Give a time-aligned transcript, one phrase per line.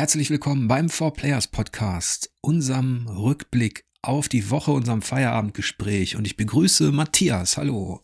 [0.00, 6.16] Herzlich willkommen beim Four Players Podcast, unserem Rückblick auf die Woche, unserem Feierabendgespräch.
[6.16, 7.58] Und ich begrüße Matthias.
[7.58, 8.02] Hallo.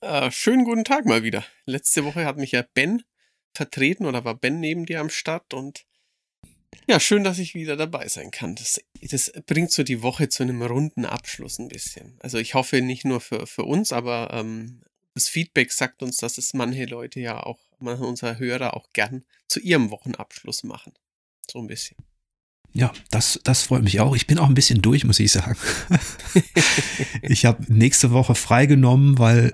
[0.00, 1.44] Äh, schönen guten Tag mal wieder.
[1.66, 3.02] Letzte Woche hat mich ja Ben
[3.52, 5.86] vertreten oder war Ben neben dir am Start und
[6.86, 8.54] ja, schön, dass ich wieder dabei sein kann.
[8.54, 12.16] Das, das bringt so die Woche zu einem runden Abschluss ein bisschen.
[12.20, 16.38] Also ich hoffe nicht nur für, für uns, aber ähm, das Feedback sagt uns, dass
[16.38, 20.92] es manche Leute ja auch, manche unserer Hörer auch gern zu ihrem Wochenabschluss machen.
[21.50, 21.96] So ein bisschen.
[22.74, 24.14] Ja, das, das freut mich auch.
[24.14, 25.56] Ich bin auch ein bisschen durch, muss ich sagen.
[27.22, 29.52] ich habe nächste Woche freigenommen, weil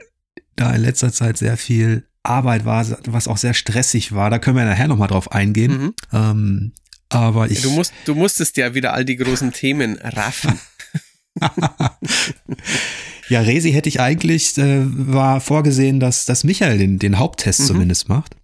[0.57, 4.31] da in letzter Zeit sehr viel Arbeit war, was auch sehr stressig war.
[4.31, 5.73] Da können wir nachher nochmal drauf eingehen.
[5.73, 5.95] Mhm.
[6.13, 6.73] Ähm,
[7.09, 7.63] aber ich.
[7.63, 10.59] Du, musst, du musstest ja wieder all die großen Themen raffen.
[13.29, 17.65] ja, Resi hätte ich eigentlich, äh, war vorgesehen, dass, dass Michael den, den Haupttest mhm.
[17.67, 18.37] zumindest macht.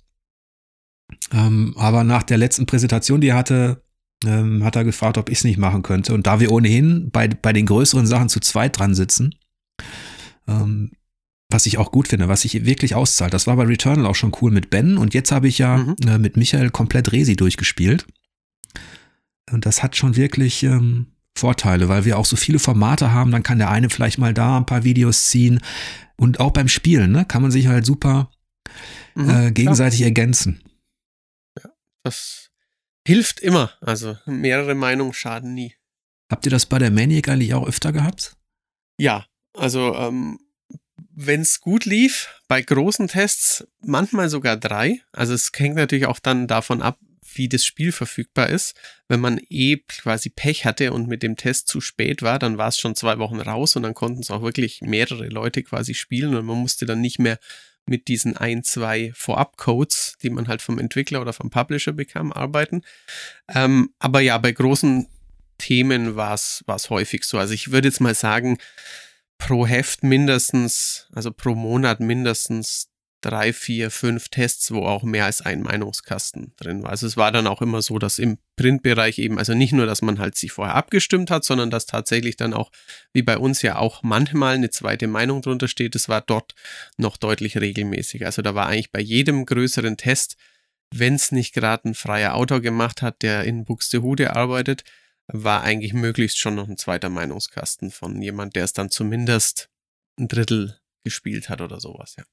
[1.32, 3.82] Ähm, aber nach der letzten Präsentation, die er hatte,
[4.24, 6.14] ähm, hat er gefragt, ob ich es nicht machen könnte.
[6.14, 9.34] Und da wir ohnehin bei, bei den größeren Sachen zu zweit dran sitzen,
[10.46, 10.92] ähm,
[11.48, 13.34] was ich auch gut finde, was sich wirklich auszahlt.
[13.34, 15.96] Das war bei Returnal auch schon cool mit Ben und jetzt habe ich ja mhm.
[16.06, 18.06] äh, mit Michael komplett Resi durchgespielt.
[19.50, 23.42] Und das hat schon wirklich ähm, Vorteile, weil wir auch so viele Formate haben, dann
[23.42, 25.60] kann der eine vielleicht mal da ein paar Videos ziehen.
[26.16, 28.30] Und auch beim Spielen, ne, kann man sich halt super
[29.14, 30.08] mhm, äh, gegenseitig klar.
[30.08, 30.60] ergänzen.
[32.02, 32.50] Das
[33.06, 33.72] hilft immer.
[33.80, 35.74] Also mehrere Meinungen schaden nie.
[36.30, 38.36] Habt ihr das bei der Maniac eigentlich auch öfter gehabt?
[38.98, 40.38] Ja, also ähm,
[41.12, 45.02] wenn es gut lief, bei großen Tests manchmal sogar drei.
[45.12, 46.98] Also es hängt natürlich auch dann davon ab,
[47.34, 48.74] wie das Spiel verfügbar ist.
[49.08, 52.68] Wenn man eh quasi Pech hatte und mit dem Test zu spät war, dann war
[52.68, 56.34] es schon zwei Wochen raus und dann konnten es auch wirklich mehrere Leute quasi spielen
[56.34, 57.38] und man musste dann nicht mehr
[57.86, 62.82] mit diesen ein, zwei Vorab-Codes, die man halt vom Entwickler oder vom Publisher bekam, arbeiten.
[63.52, 65.08] Ähm, aber ja, bei großen
[65.58, 67.38] Themen war es häufig so.
[67.38, 68.58] Also ich würde jetzt mal sagen,
[69.38, 72.89] pro Heft mindestens, also pro Monat mindestens
[73.20, 76.90] drei, vier, fünf Tests, wo auch mehr als ein Meinungskasten drin war.
[76.90, 80.02] Also es war dann auch immer so, dass im Printbereich eben, also nicht nur, dass
[80.02, 82.70] man halt sich vorher abgestimmt hat, sondern dass tatsächlich dann auch,
[83.12, 86.54] wie bei uns ja auch manchmal eine zweite Meinung drunter steht, es war dort
[86.96, 88.26] noch deutlich regelmäßiger.
[88.26, 90.36] Also da war eigentlich bei jedem größeren Test,
[90.92, 94.84] wenn es nicht gerade ein freier Autor gemacht hat, der in Buxtehude arbeitet,
[95.28, 99.68] war eigentlich möglichst schon noch ein zweiter Meinungskasten von jemand, der es dann zumindest
[100.18, 102.24] ein Drittel gespielt hat oder sowas, ja.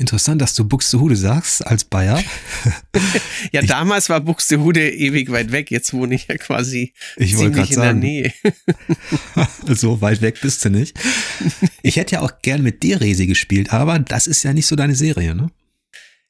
[0.00, 2.24] Interessant, dass du Buxtehude sagst als Bayer.
[3.52, 5.70] ja, ich, damals war Buxtehude ewig weit weg.
[5.70, 8.32] Jetzt wohne ich ja quasi ich ziemlich in sagen, der Nähe.
[9.66, 10.98] so weit weg bist du nicht.
[11.82, 14.74] Ich hätte ja auch gern mit dir Resi gespielt, aber das ist ja nicht so
[14.74, 15.50] deine Serie, ne?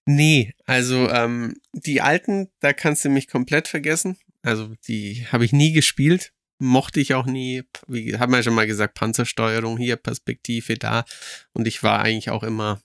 [0.05, 4.17] Nee, also ähm, die alten, da kannst du mich komplett vergessen.
[4.43, 7.63] Also die habe ich nie gespielt, mochte ich auch nie.
[7.87, 11.05] Wie haben wir ja schon mal gesagt, Panzersteuerung hier, Perspektive da.
[11.53, 12.81] Und ich war eigentlich auch immer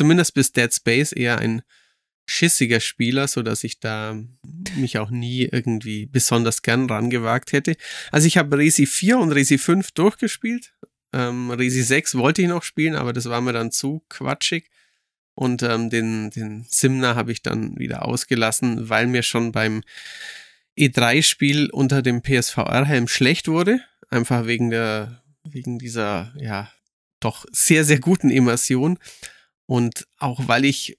[0.00, 1.60] zumindest bis Dead Space eher ein
[2.24, 4.16] schissiger Spieler, so dass ich da
[4.76, 7.76] mich auch nie irgendwie besonders gern rangewagt hätte.
[8.10, 10.72] Also ich habe Resi 4 und Resi 5 durchgespielt.
[11.12, 14.70] Ähm, Resi 6 wollte ich noch spielen, aber das war mir dann zu quatschig.
[15.34, 19.82] Und ähm, den, den Simner habe ich dann wieder ausgelassen, weil mir schon beim
[20.78, 23.80] E3-Spiel unter dem PSVR-Helm schlecht wurde.
[24.08, 26.72] Einfach wegen der, wegen dieser, ja,
[27.20, 28.98] doch sehr, sehr guten Immersion.
[29.70, 30.98] Und auch weil ich,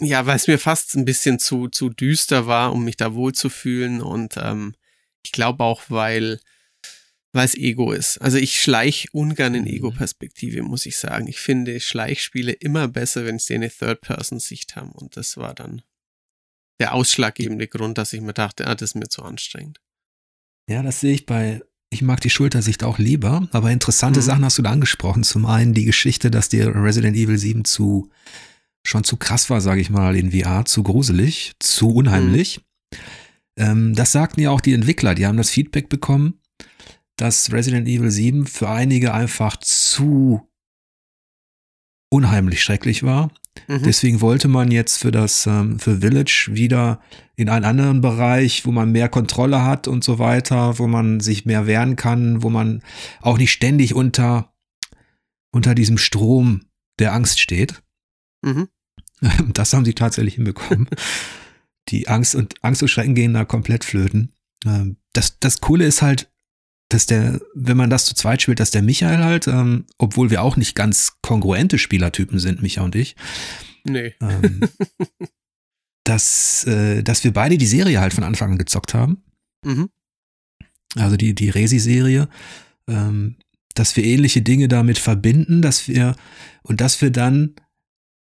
[0.00, 4.00] ja, weil es mir fast ein bisschen zu, zu düster war, um mich da wohlzufühlen.
[4.00, 4.74] Und ähm,
[5.22, 6.40] ich glaube auch, weil
[7.34, 8.16] weil es Ego ist.
[8.22, 9.68] Also ich schleich ungern in mhm.
[9.68, 11.28] Ego-Perspektive, muss ich sagen.
[11.28, 14.92] Ich finde Schleichspiele immer besser, wenn sie eine Third-Person-Sicht haben.
[14.92, 15.82] Und das war dann
[16.80, 19.82] der ausschlaggebende Grund, dass ich mir dachte, ah, das ist mir zu anstrengend.
[20.70, 21.60] Ja, das sehe ich bei
[21.90, 24.24] ich mag die Schultersicht auch lieber, aber interessante mhm.
[24.24, 25.22] Sachen hast du da angesprochen.
[25.22, 28.10] Zum einen die Geschichte, dass dir Resident Evil 7 zu
[28.86, 32.60] schon zu krass war, sage ich mal, in VR, zu gruselig, zu unheimlich.
[32.60, 32.98] Mhm.
[33.58, 36.40] Ähm, das sagten ja auch die Entwickler, die haben das Feedback bekommen,
[37.16, 40.48] dass Resident Evil 7 für einige einfach zu
[42.10, 43.30] unheimlich schrecklich war
[43.68, 43.82] Mhm.
[43.82, 47.00] Deswegen wollte man jetzt für das, ähm, für Village wieder
[47.36, 51.44] in einen anderen Bereich, wo man mehr Kontrolle hat und so weiter, wo man sich
[51.44, 52.82] mehr wehren kann, wo man
[53.20, 54.52] auch nicht ständig unter,
[55.52, 56.62] unter diesem Strom
[56.98, 57.82] der Angst steht.
[58.42, 58.68] Mhm.
[59.54, 60.88] Das haben sie tatsächlich hinbekommen.
[61.88, 64.32] Die Angst und Angst und Schrecken gehen da komplett flöten.
[64.66, 66.30] Ähm, das, das Coole ist halt,
[66.88, 70.42] dass der, wenn man das zu zweit spielt, dass der Michael halt, ähm, obwohl wir
[70.42, 73.16] auch nicht ganz kongruente Spielertypen sind, Micha und ich.
[73.84, 74.14] Nee.
[74.20, 74.60] Ähm,
[76.04, 79.22] dass, äh, dass wir beide die Serie halt von Anfang an gezockt haben.
[79.64, 79.90] Mhm.
[80.94, 82.28] Also die, die Resi-Serie.
[82.88, 83.36] Ähm,
[83.74, 86.16] dass wir ähnliche Dinge damit verbinden, dass wir
[86.62, 87.54] und dass wir dann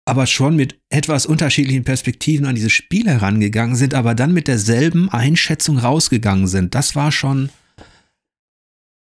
[0.04, 5.08] aber schon mit etwas unterschiedlichen Perspektiven an dieses Spiel herangegangen sind, aber dann mit derselben
[5.08, 6.74] Einschätzung rausgegangen sind.
[6.74, 7.50] Das war schon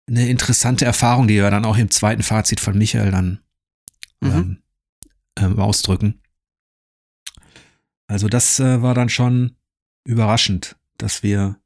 [0.07, 3.39] eine interessante Erfahrung, die wir dann auch im zweiten Fazit von Michael dann
[4.21, 4.31] mhm.
[4.31, 4.63] ähm,
[5.39, 6.21] ähm, ausdrücken.
[8.07, 9.55] Also das äh, war dann schon
[10.03, 11.59] überraschend, dass wir,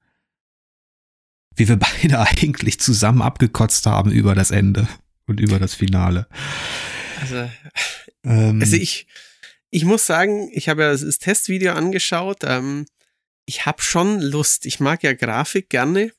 [1.55, 4.87] wie wir beide eigentlich zusammen abgekotzt haben über das Ende
[5.27, 6.27] und über das Finale.
[7.19, 7.49] Also,
[8.23, 9.07] ähm, also ich,
[9.69, 12.39] ich muss sagen, ich habe ja das Testvideo angeschaut.
[12.43, 12.85] Ähm,
[13.45, 14.65] ich habe schon Lust.
[14.65, 16.11] Ich mag ja Grafik gerne.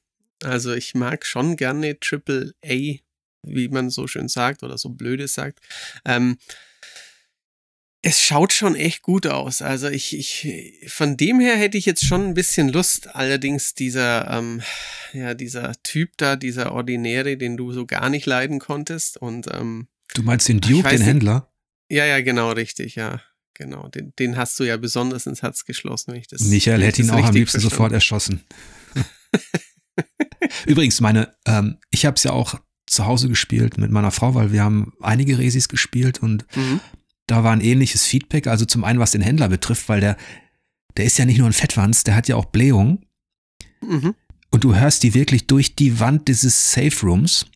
[0.44, 2.98] Also ich mag schon gerne Triple A,
[3.42, 5.60] wie man so schön sagt oder so blöde sagt.
[6.04, 6.38] Ähm,
[8.02, 9.60] es schaut schon echt gut aus.
[9.60, 13.14] Also ich, ich, von dem her hätte ich jetzt schon ein bisschen Lust.
[13.14, 14.62] Allerdings dieser, ähm,
[15.12, 19.88] ja, dieser Typ da, dieser Ordinäre, den du so gar nicht leiden konntest und ähm,
[20.14, 21.52] Du meinst den Duke, den Händler?
[21.88, 23.20] Ja, ja, genau, richtig, ja.
[23.54, 26.40] Genau, den, den hast du ja besonders ins Herz geschlossen, wenn ich das.
[26.42, 27.70] Michael hätte ihn auch am liebsten verstanden.
[27.70, 28.44] sofort erschossen.
[30.66, 32.54] Übrigens, meine, ähm, ich habe es ja auch
[32.86, 36.80] zu Hause gespielt mit meiner Frau, weil wir haben einige Resis gespielt und mhm
[37.30, 38.46] da war ein ähnliches Feedback.
[38.46, 40.16] Also zum einen, was den Händler betrifft, weil der,
[40.96, 43.04] der ist ja nicht nur ein Fettwanz, der hat ja auch Blähung.
[43.86, 44.14] Mhm.
[44.50, 47.46] Und du hörst die wirklich durch die Wand dieses Safe Rooms.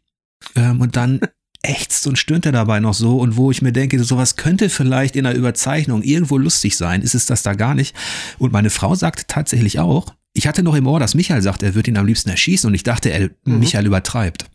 [0.54, 1.20] Ähm, und dann
[1.62, 3.18] ächzt und stöhnt er dabei noch so.
[3.18, 7.14] Und wo ich mir denke, sowas könnte vielleicht in der Überzeichnung irgendwo lustig sein, ist
[7.14, 7.96] es das da gar nicht.
[8.38, 11.74] Und meine Frau sagte tatsächlich auch, ich hatte noch im Ohr, dass Michael sagt, er
[11.74, 12.68] wird ihn am liebsten erschießen.
[12.68, 13.60] Und ich dachte, er, mhm.
[13.60, 14.50] Michael übertreibt.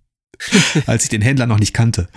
[0.86, 2.08] Als ich den Händler noch nicht kannte.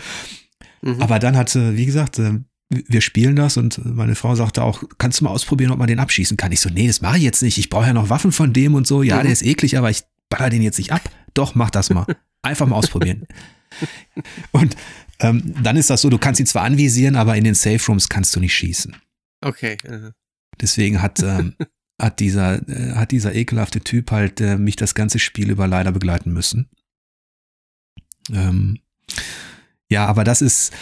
[0.82, 1.02] Mhm.
[1.02, 2.40] Aber dann hatte, wie gesagt, äh,
[2.70, 6.00] wir spielen das und meine Frau sagte auch, kannst du mal ausprobieren, ob man den
[6.00, 6.52] abschießen kann?
[6.52, 7.58] Ich so, nee, das mache ich jetzt nicht.
[7.58, 9.04] Ich brauche ja noch Waffen von dem und so.
[9.04, 9.24] Ja, mhm.
[9.24, 11.02] der ist eklig, aber ich baller den jetzt nicht ab.
[11.34, 12.06] Doch, mach das mal.
[12.42, 13.28] Einfach mal ausprobieren.
[14.52, 14.76] und
[15.20, 18.10] ähm, dann ist das so, du kannst ihn zwar anvisieren, aber in den Safe Rooms
[18.10, 18.96] kannst du nicht schießen.
[19.42, 19.78] Okay.
[19.88, 20.12] Uh
[20.60, 21.56] Deswegen hat, ähm,
[22.02, 25.92] hat, dieser, äh, hat dieser ekelhafte Typ halt äh, mich das ganze Spiel über leider
[25.92, 26.70] begleiten müssen.
[28.32, 28.80] Ähm,
[29.90, 30.74] ja, aber das ist,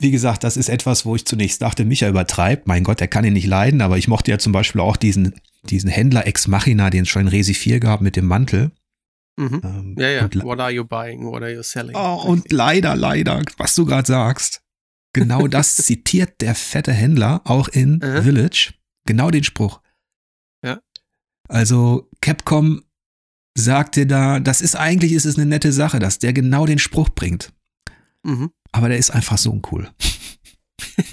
[0.00, 2.66] wie gesagt, das ist etwas, wo ich zunächst dachte, Micha übertreibt.
[2.66, 5.34] Mein Gott, er kann ihn nicht leiden, aber ich mochte ja zum Beispiel auch diesen,
[5.64, 8.72] diesen Händler Ex Machina, den es schon in Resi 4 gab mit dem Mantel.
[9.36, 9.60] Mhm.
[9.64, 10.28] Ähm, ja, ja.
[10.42, 11.24] What are you buying?
[11.24, 11.96] What are you selling?
[11.96, 14.62] Oh, und leider, leider, was du gerade sagst,
[15.12, 18.00] genau das zitiert der fette Händler auch in.
[18.00, 18.74] Village.
[19.06, 19.81] Genau den Spruch.
[21.52, 22.82] Also Capcom
[23.54, 27.10] sagte da, das ist eigentlich ist es eine nette Sache, dass der genau den Spruch
[27.10, 27.52] bringt.
[28.22, 28.52] Mhm.
[28.72, 29.90] Aber der ist einfach so uncool.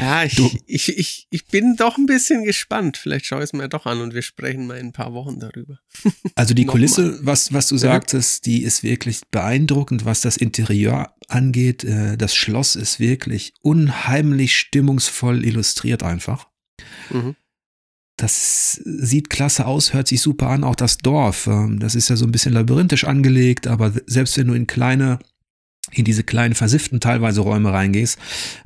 [0.00, 2.96] ja, ich, ich, ich, ich bin doch ein bisschen gespannt.
[2.96, 5.38] Vielleicht schaue ich es mir doch an und wir sprechen mal in ein paar Wochen
[5.38, 5.78] darüber.
[6.34, 11.84] also die Kulisse, was, was du sagtest, die ist wirklich beeindruckend, was das Interieur angeht.
[11.84, 16.48] Äh, das Schloss ist wirklich unheimlich stimmungsvoll illustriert einfach.
[17.10, 17.36] Mhm.
[18.16, 21.46] Das sieht klasse aus, hört sich super an, auch das Dorf.
[21.46, 25.18] Ähm, das ist ja so ein bisschen labyrinthisch angelegt, aber selbst wenn du in kleine,
[25.92, 28.18] in diese kleinen versifften teilweise Räume reingehst,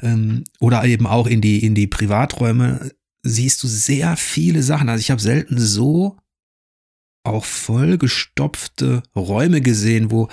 [0.03, 2.91] ähm, oder eben auch in die, in die Privaträume,
[3.23, 4.89] siehst du sehr viele Sachen.
[4.89, 6.17] Also ich habe selten so
[7.25, 10.29] auch vollgestopfte Räume gesehen, wo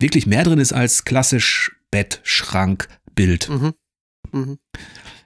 [0.00, 3.48] wirklich mehr drin ist als klassisch Bett, Schrank, Bild.
[3.48, 3.74] Mhm.
[4.32, 4.58] Mhm.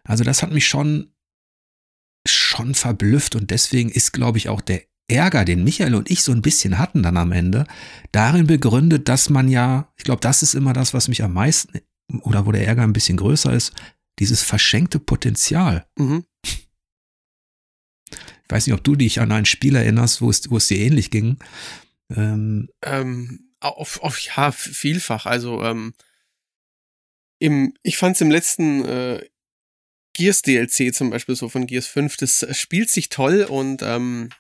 [0.04, 1.10] Also das hat mich schon
[2.26, 6.32] schon verblüfft und deswegen ist, glaube ich, auch der Ärger, den Michael und ich so
[6.32, 7.66] ein bisschen hatten dann am Ende,
[8.12, 11.80] darin begründet, dass man ja, ich glaube, das ist immer das, was mich am meisten
[12.22, 13.72] oder wo der Ärger ein bisschen größer ist,
[14.18, 15.86] dieses verschenkte Potenzial.
[15.98, 16.24] Mhm.
[18.48, 20.78] Ich weiß nicht, ob du dich an ein Spiel erinnerst, wo es, wo es dir
[20.78, 21.38] ähnlich ging.
[22.14, 25.26] Ähm, ähm, auf, auf, ja, vielfach.
[25.26, 25.92] Also, ähm,
[27.38, 29.22] im, ich fand es im letzten äh,
[30.18, 34.30] Gears DLC zum Beispiel, so von Gears 5, das spielt sich toll und ähm,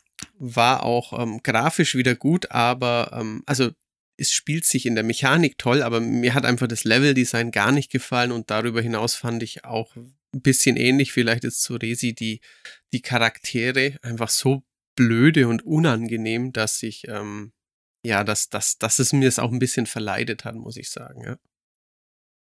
[0.40, 3.70] war auch ähm, grafisch wieder gut, aber ähm, also
[4.16, 7.92] es spielt sich in der Mechanik toll, aber mir hat einfach das Leveldesign gar nicht
[7.92, 12.40] gefallen und darüber hinaus fand ich auch ein bisschen ähnlich, vielleicht jetzt zu Resi, die,
[12.92, 14.64] die Charaktere einfach so
[14.96, 17.52] blöde und unangenehm, dass ich, ähm,
[18.04, 21.22] ja, dass, dass, dass es mir es auch ein bisschen verleidet hat, muss ich sagen,
[21.22, 21.38] ja.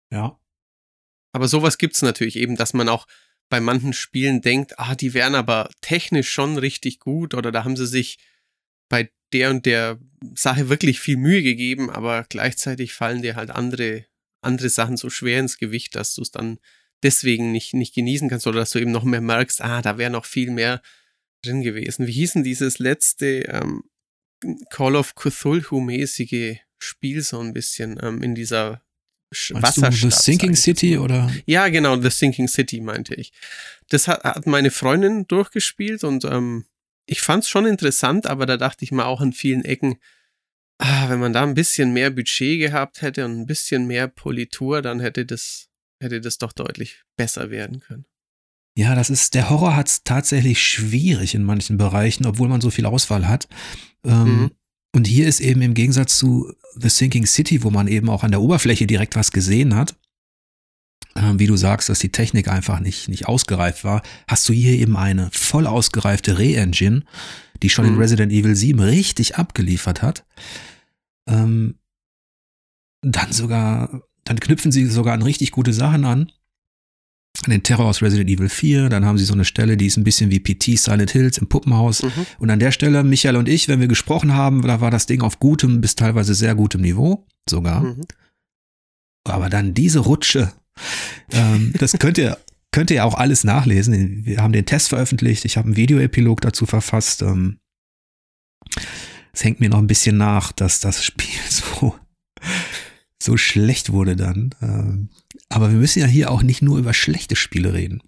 [0.09, 0.39] Ja.
[1.35, 3.07] Aber sowas gibt's natürlich eben, dass man auch
[3.49, 7.75] bei manchen Spielen denkt, ah, die wären aber technisch schon richtig gut oder da haben
[7.75, 8.19] sie sich
[8.87, 9.99] bei der und der
[10.33, 14.05] Sache wirklich viel Mühe gegeben, aber gleichzeitig fallen dir halt andere,
[14.39, 16.57] andere Sachen so schwer ins Gewicht, dass du es dann
[17.03, 20.11] deswegen nicht, nicht genießen kannst oder dass du eben noch mehr merkst, ah, da wäre
[20.11, 20.81] noch viel mehr
[21.43, 22.07] drin gewesen.
[22.07, 23.83] Wie hieß denn dieses letzte ähm,
[24.69, 28.84] Call of Cthulhu-mäßige Spiel so ein bisschen ähm, in dieser
[29.32, 29.94] Wasserstadt?
[29.94, 31.32] The Sinking City oder?
[31.46, 33.34] Ja, genau, The Sinking City meinte ich.
[33.89, 36.65] Das hat, hat meine Freundin durchgespielt und ähm,
[37.05, 39.98] ich fand es schon interessant, aber da dachte ich mir auch an vielen Ecken,
[40.79, 44.82] ah, wenn man da ein bisschen mehr Budget gehabt hätte und ein bisschen mehr Politur,
[44.82, 45.70] dann hätte das,
[46.01, 48.05] hätte das doch deutlich besser werden können.
[48.77, 52.70] Ja, das ist, der Horror hat es tatsächlich schwierig in manchen Bereichen, obwohl man so
[52.70, 53.48] viel Auswahl hat.
[54.03, 54.51] Ähm, mhm.
[54.95, 58.31] Und hier ist eben im Gegensatz zu The Sinking City, wo man eben auch an
[58.31, 59.97] der Oberfläche direkt was gesehen hat,
[61.15, 64.71] äh, wie du sagst, dass die Technik einfach nicht, nicht ausgereift war, hast du hier
[64.71, 67.03] eben eine voll ausgereifte Re-Engine,
[67.61, 67.95] die schon mhm.
[67.95, 70.25] in Resident Evil 7 richtig abgeliefert hat.
[71.27, 71.75] Ähm,
[73.01, 76.31] dann sogar, dann knüpfen sie sogar an richtig gute Sachen an
[77.47, 80.03] den Terror aus Resident Evil 4, dann haben sie so eine Stelle, die ist ein
[80.03, 82.03] bisschen wie PT Silent Hills im Puppenhaus.
[82.03, 82.25] Mhm.
[82.39, 85.21] Und an der Stelle, Michael und ich, wenn wir gesprochen haben, da war das Ding
[85.21, 87.81] auf gutem bis teilweise sehr gutem Niveau, sogar.
[87.81, 88.05] Mhm.
[89.27, 90.51] Aber dann diese Rutsche,
[91.31, 92.37] ähm, das könnt ihr,
[92.71, 94.25] könnt ihr auch alles nachlesen.
[94.25, 97.21] Wir haben den Test veröffentlicht, ich habe einen Videoepilog dazu verfasst.
[97.21, 97.57] Ähm,
[99.33, 101.95] es hängt mir noch ein bisschen nach, dass das Spiel so,
[103.22, 104.53] so schlecht wurde dann.
[104.62, 105.10] Ähm,
[105.50, 108.01] aber wir müssen ja hier auch nicht nur über schlechte Spiele reden.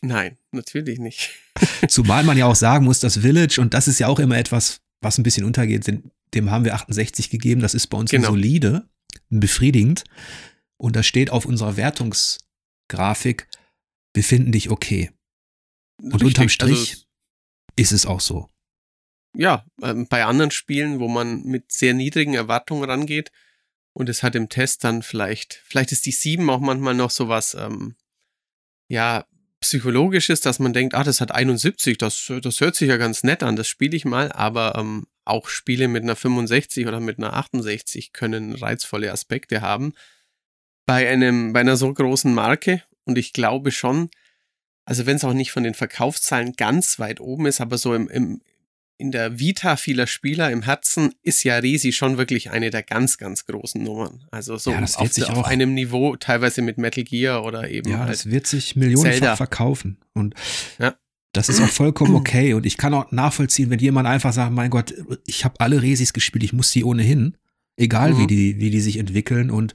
[0.00, 1.30] Nein, natürlich nicht.
[1.88, 4.80] Zumal man ja auch sagen muss, das Village, und das ist ja auch immer etwas,
[5.00, 5.86] was ein bisschen untergeht,
[6.34, 7.60] dem haben wir 68 gegeben.
[7.60, 8.28] Das ist bei uns genau.
[8.28, 8.88] solide,
[9.30, 10.04] befriedigend.
[10.76, 13.48] Und das steht auf unserer Wertungsgrafik,
[14.14, 15.10] wir finden dich okay.
[16.00, 17.02] Und Richtig, unterm Strich also,
[17.76, 18.48] ist es auch so.
[19.36, 23.30] Ja, ähm, bei anderen Spielen, wo man mit sehr niedrigen Erwartungen rangeht,
[23.92, 27.54] und es hat im Test dann vielleicht, vielleicht ist die 7 auch manchmal noch sowas,
[27.58, 27.94] ähm,
[28.88, 29.26] ja,
[29.60, 33.42] psychologisches, dass man denkt, ah, das hat 71, das, das hört sich ja ganz nett
[33.42, 37.34] an, das spiele ich mal, aber ähm, auch Spiele mit einer 65 oder mit einer
[37.34, 39.92] 68 können reizvolle Aspekte haben.
[40.86, 44.10] Bei einem, bei einer so großen Marke, und ich glaube schon,
[44.84, 48.08] also wenn es auch nicht von den Verkaufszahlen ganz weit oben ist, aber so im,
[48.08, 48.40] im,
[48.98, 53.16] in der Vita vieler Spieler im Herzen ist ja Resi schon wirklich eine der ganz,
[53.16, 54.24] ganz großen Nummern.
[54.32, 57.90] Also so ja, auf, auf, auf einem Niveau, teilweise mit Metal Gear oder eben.
[57.90, 59.98] Ja, halt das wird sich millionenfach verkaufen.
[60.14, 60.34] Und
[60.80, 60.96] ja.
[61.32, 62.54] das ist auch vollkommen okay.
[62.54, 64.92] Und ich kann auch nachvollziehen, wenn jemand einfach sagt, mein Gott,
[65.26, 67.36] ich habe alle Resis gespielt, ich muss die ohnehin.
[67.76, 68.18] Egal mhm.
[68.18, 69.52] wie die, wie die sich entwickeln.
[69.52, 69.74] Und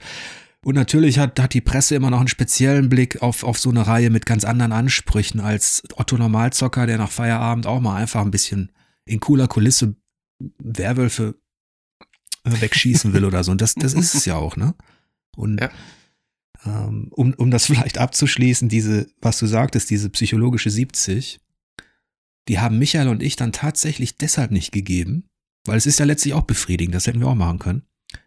[0.66, 3.86] und natürlich hat, hat die Presse immer noch einen speziellen Blick auf, auf so eine
[3.86, 8.32] Reihe mit ganz anderen Ansprüchen als Otto Normalzocker, der nach Feierabend auch mal einfach ein
[8.32, 8.72] bisschen
[9.06, 9.96] in cooler Kulisse
[10.58, 11.36] Werwölfe
[12.44, 13.52] äh, wegschießen will oder so.
[13.52, 14.76] Und das, das ist es ja auch, ne?
[15.36, 15.72] Und ja.
[16.66, 21.40] ähm, um, um das vielleicht abzuschließen, diese, was du sagtest, diese psychologische 70,
[22.48, 25.30] die haben Michael und ich dann tatsächlich deshalb nicht gegeben,
[25.66, 27.84] weil es ist ja letztlich auch befriedigend, das hätten wir auch machen können.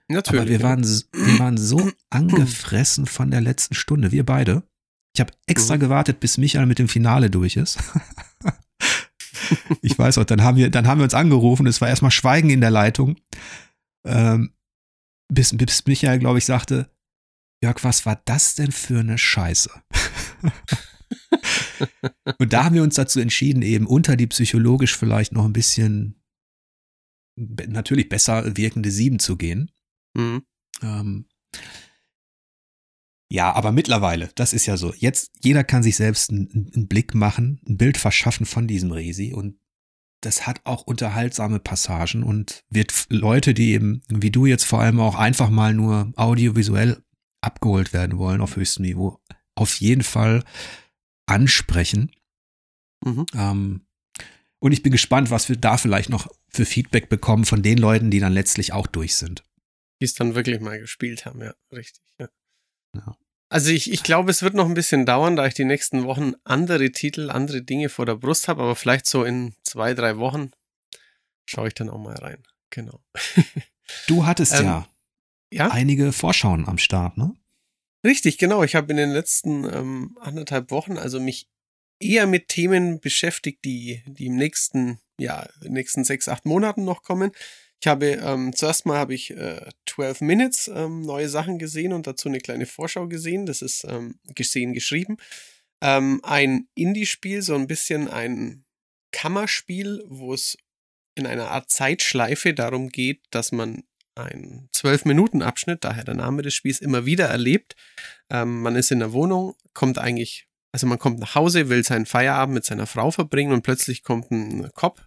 [0.09, 0.41] Natürlich.
[0.41, 4.63] Aber wir waren, wir waren so angefressen von der letzten Stunde, wir beide.
[5.15, 5.81] Ich habe extra mhm.
[5.81, 7.79] gewartet, bis Michael mit dem Finale durch ist.
[9.83, 12.51] ich weiß auch, dann haben wir, dann haben wir uns angerufen, es war erstmal Schweigen
[12.51, 13.17] in der Leitung.
[14.07, 14.53] Ähm,
[15.33, 16.91] bis, bis Michael, glaube ich, sagte,
[17.63, 19.71] Jörg, was war das denn für eine Scheiße?
[22.39, 26.23] und da haben wir uns dazu entschieden, eben unter die psychologisch vielleicht noch ein bisschen
[27.39, 29.71] natürlich besser wirkende Sieben zu gehen.
[30.15, 30.43] Mhm.
[30.83, 31.29] Ähm,
[33.29, 34.95] ja, aber mittlerweile, das ist ja so.
[34.95, 39.33] Jetzt, jeder kann sich selbst einen, einen Blick machen, ein Bild verschaffen von diesem Resi
[39.33, 39.59] und
[40.21, 45.01] das hat auch unterhaltsame Passagen und wird Leute, die eben, wie du jetzt vor allem
[45.01, 47.03] auch einfach mal nur audiovisuell
[47.41, 49.21] abgeholt werden wollen auf höchstem Niveau,
[49.55, 50.43] auf jeden Fall
[51.27, 52.11] ansprechen.
[53.05, 53.27] Mhm.
[53.35, 53.87] Ähm,
[54.59, 58.11] und ich bin gespannt, was wir da vielleicht noch für Feedback bekommen von den Leuten,
[58.11, 59.45] die dann letztlich auch durch sind.
[60.01, 62.06] Die es dann wirklich mal gespielt haben, ja, richtig.
[63.05, 63.17] Ja.
[63.49, 66.33] Also ich, ich glaube, es wird noch ein bisschen dauern, da ich die nächsten Wochen
[66.45, 70.51] andere Titel, andere Dinge vor der Brust habe, aber vielleicht so in zwei, drei Wochen
[71.45, 72.43] schaue ich dann auch mal rein.
[72.71, 73.01] Genau.
[74.09, 74.89] Du hattest ähm, ja,
[75.53, 77.35] ja einige Vorschauen am Start, ne?
[78.05, 78.65] Richtig, genau.
[78.65, 81.49] Ich habe in den letzten ähm, anderthalb Wochen also mich
[82.01, 87.33] eher mit Themen beschäftigt, die, die im nächsten, ja, nächsten sechs, acht Monaten noch kommen.
[87.81, 92.07] Ich habe ähm, zuerst mal habe ich äh, 12 Minutes ähm, neue Sachen gesehen und
[92.07, 93.47] dazu eine kleine Vorschau gesehen.
[93.47, 95.19] Das ist ähm, gesehen geschrieben.
[95.83, 98.65] Ähm, ein Indie-Spiel, so ein bisschen ein
[99.13, 100.57] Kammerspiel, wo es
[101.15, 106.81] in einer Art Zeitschleife darum geht, dass man ein 12-Minuten-Abschnitt, daher der Name des Spiels,
[106.81, 107.77] immer wieder erlebt.
[108.31, 112.07] Ähm, man ist in der Wohnung, kommt eigentlich, also man kommt nach Hause, will seinen
[112.07, 115.06] Feierabend mit seiner Frau verbringen und plötzlich kommt ein Cop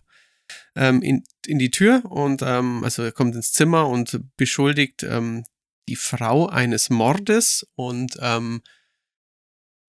[0.76, 5.44] ähm, in, in die Tür und ähm, also er kommt ins Zimmer und beschuldigt ähm,
[5.88, 8.62] die Frau eines Mordes und ähm,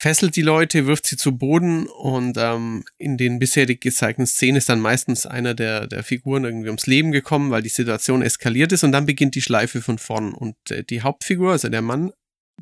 [0.00, 4.71] fesselt die Leute, wirft sie zu Boden und ähm, in den bisherig gezeigten Szenen ist
[4.71, 8.83] dann meistens einer der, der Figuren irgendwie ums Leben gekommen, weil die Situation eskaliert ist
[8.83, 12.12] und dann beginnt die Schleife von vorn und äh, die Hauptfigur, also der Mann,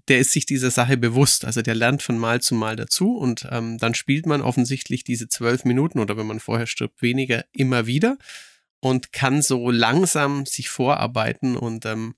[0.06, 3.46] der ist sich dieser Sache bewusst, also der lernt von Mal zu Mal dazu und
[3.50, 7.86] ähm, dann spielt man offensichtlich diese zwölf Minuten oder wenn man vorher stirbt, weniger immer
[7.86, 8.18] wieder
[8.80, 12.14] und kann so langsam sich vorarbeiten und ähm,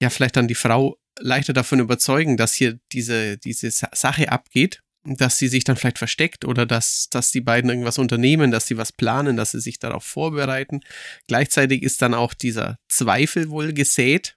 [0.00, 5.38] ja, vielleicht dann die Frau leichter davon überzeugen, dass hier diese, diese Sache abgeht, dass
[5.38, 8.92] sie sich dann vielleicht versteckt oder dass, dass die beiden irgendwas unternehmen, dass sie was
[8.92, 10.80] planen, dass sie sich darauf vorbereiten.
[11.26, 14.36] Gleichzeitig ist dann auch dieser Zweifel wohl gesät.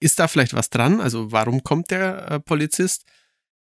[0.00, 1.00] Ist da vielleicht was dran?
[1.00, 3.04] Also warum kommt der äh, Polizist?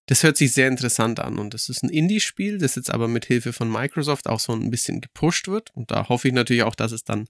[0.08, 3.26] Das hört sich sehr interessant an und das ist ein Indie-Spiel, das jetzt aber mit
[3.26, 6.76] Hilfe von Microsoft auch so ein bisschen gepusht wird und da hoffe ich natürlich auch,
[6.76, 7.28] dass es dann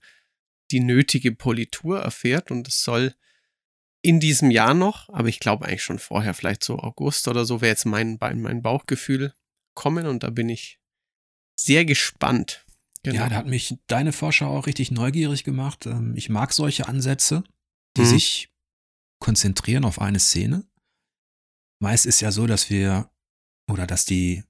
[0.72, 3.14] die nötige Politur erfährt und es soll
[4.02, 7.62] in diesem Jahr noch, aber ich glaube eigentlich schon vorher, vielleicht so August oder so,
[7.62, 9.34] wäre jetzt mein, mein Bauchgefühl
[9.74, 10.80] kommen und da bin ich
[11.56, 12.66] sehr gespannt.
[13.04, 13.18] Genau.
[13.18, 15.86] Ja, da hat mich deine Vorschau auch richtig neugierig gemacht.
[15.86, 17.44] Ähm, ich mag solche Ansätze,
[17.98, 18.06] die mhm.
[18.06, 18.50] sich
[19.25, 20.67] konzentrieren auf eine Szene.
[21.82, 23.10] Meist ist ja so, dass wir
[23.67, 24.44] oder dass die,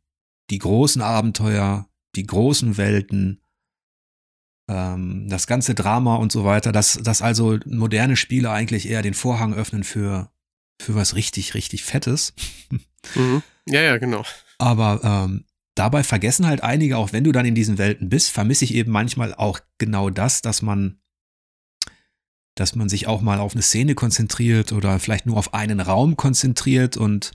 [0.50, 3.42] die großen Abenteuer, die großen Welten
[4.70, 9.14] ähm, das ganze Drama und so weiter, dass, dass also moderne Spiele eigentlich eher den
[9.14, 10.30] Vorhang öffnen für,
[10.82, 12.34] für was richtig, richtig Fettes.
[13.14, 13.44] Mhm.
[13.68, 14.24] Ja, ja, genau.
[14.58, 18.66] Aber ähm, dabei vergessen halt einige, auch wenn du dann in diesen Welten bist, vermisse
[18.66, 21.00] ich eben manchmal auch genau das, dass man
[22.56, 26.18] dass man sich auch mal auf eine Szene konzentriert oder vielleicht nur auf einen Raum
[26.18, 27.32] konzentriert und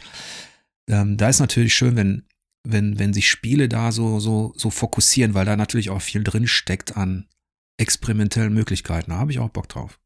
[0.88, 2.24] ähm, da ist natürlich schön, wenn
[2.62, 6.46] wenn, wenn sich Spiele da so, so, so fokussieren, weil da natürlich auch viel drin
[6.46, 7.28] steckt an
[7.78, 9.11] experimentellen Möglichkeiten.
[9.11, 9.98] Da habe ich auch Bock drauf.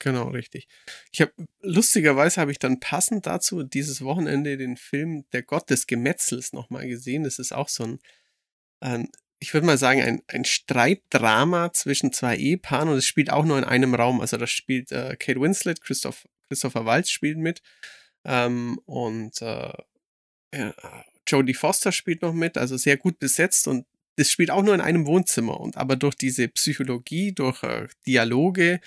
[0.00, 0.68] Genau, richtig.
[1.10, 5.86] Ich habe lustigerweise habe ich dann passend dazu dieses Wochenende den Film Der Gott des
[5.86, 7.24] Gemetzels nochmal gesehen.
[7.24, 7.98] Das ist auch so ein,
[8.80, 13.44] ein ich würde mal sagen, ein, ein Streitdrama zwischen zwei Ehepaaren und es spielt auch
[13.44, 14.20] nur in einem Raum.
[14.20, 17.62] Also da spielt äh, Kate Winslet, Christoph, Christopher Waltz spielt mit
[18.24, 19.72] ähm, und äh,
[20.54, 20.74] ja,
[21.26, 24.80] Jodie Foster spielt noch mit, also sehr gut besetzt und das spielt auch nur in
[24.80, 28.80] einem Wohnzimmer und aber durch diese Psychologie, durch äh, Dialoge,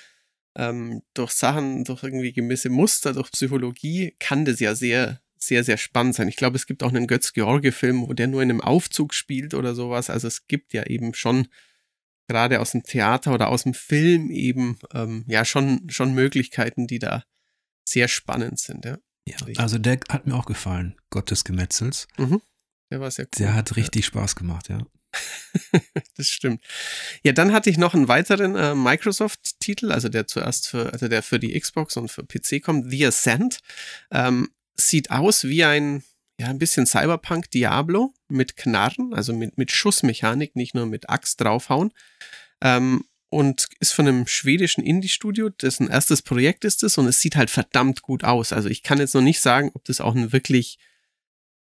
[0.55, 5.77] ähm, durch Sachen, durch irgendwie gewisse Muster, durch Psychologie kann das ja sehr, sehr, sehr
[5.77, 6.27] spannend sein.
[6.27, 9.73] Ich glaube, es gibt auch einen Götz-George-Film, wo der nur in einem Aufzug spielt oder
[9.73, 10.09] sowas.
[10.09, 11.47] Also es gibt ja eben schon
[12.27, 16.99] gerade aus dem Theater oder aus dem Film eben ähm, ja schon, schon Möglichkeiten, die
[16.99, 17.23] da
[17.87, 18.85] sehr spannend sind.
[18.85, 18.97] Ja.
[19.27, 22.07] Ja, also der hat mir auch gefallen, Gott des Gemetzels.
[22.17, 22.41] Mhm.
[22.91, 23.37] Der war sehr cool.
[23.37, 24.07] Der hat richtig ja.
[24.07, 24.79] Spaß gemacht, ja.
[26.15, 26.63] das stimmt.
[27.23, 31.23] Ja, dann hatte ich noch einen weiteren äh, Microsoft-Titel, also der zuerst für, also der
[31.23, 33.59] für die Xbox und für PC kommt, The Ascent.
[34.11, 34.49] Ähm,
[34.87, 36.03] sieht aus wie ein,
[36.39, 41.41] ja, ein bisschen Cyberpunk Diablo mit Knarren, also mit, mit Schussmechanik, nicht nur mit Axt
[41.41, 41.91] draufhauen.
[42.61, 47.35] Ähm, und ist von einem schwedischen Indie-Studio, dessen erstes Projekt ist es und es sieht
[47.35, 48.51] halt verdammt gut aus.
[48.51, 50.79] Also ich kann jetzt noch nicht sagen, ob das auch ein wirklich,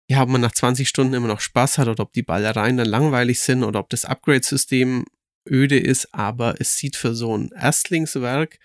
[0.08, 2.88] ja, ob man nach 20 Stunden immer noch Spaß hat oder ob die Ballereien dann
[2.88, 5.04] langweilig sind oder ob das Upgrade-System
[5.48, 8.58] öde ist, aber es sieht für so ein Erstlingswerk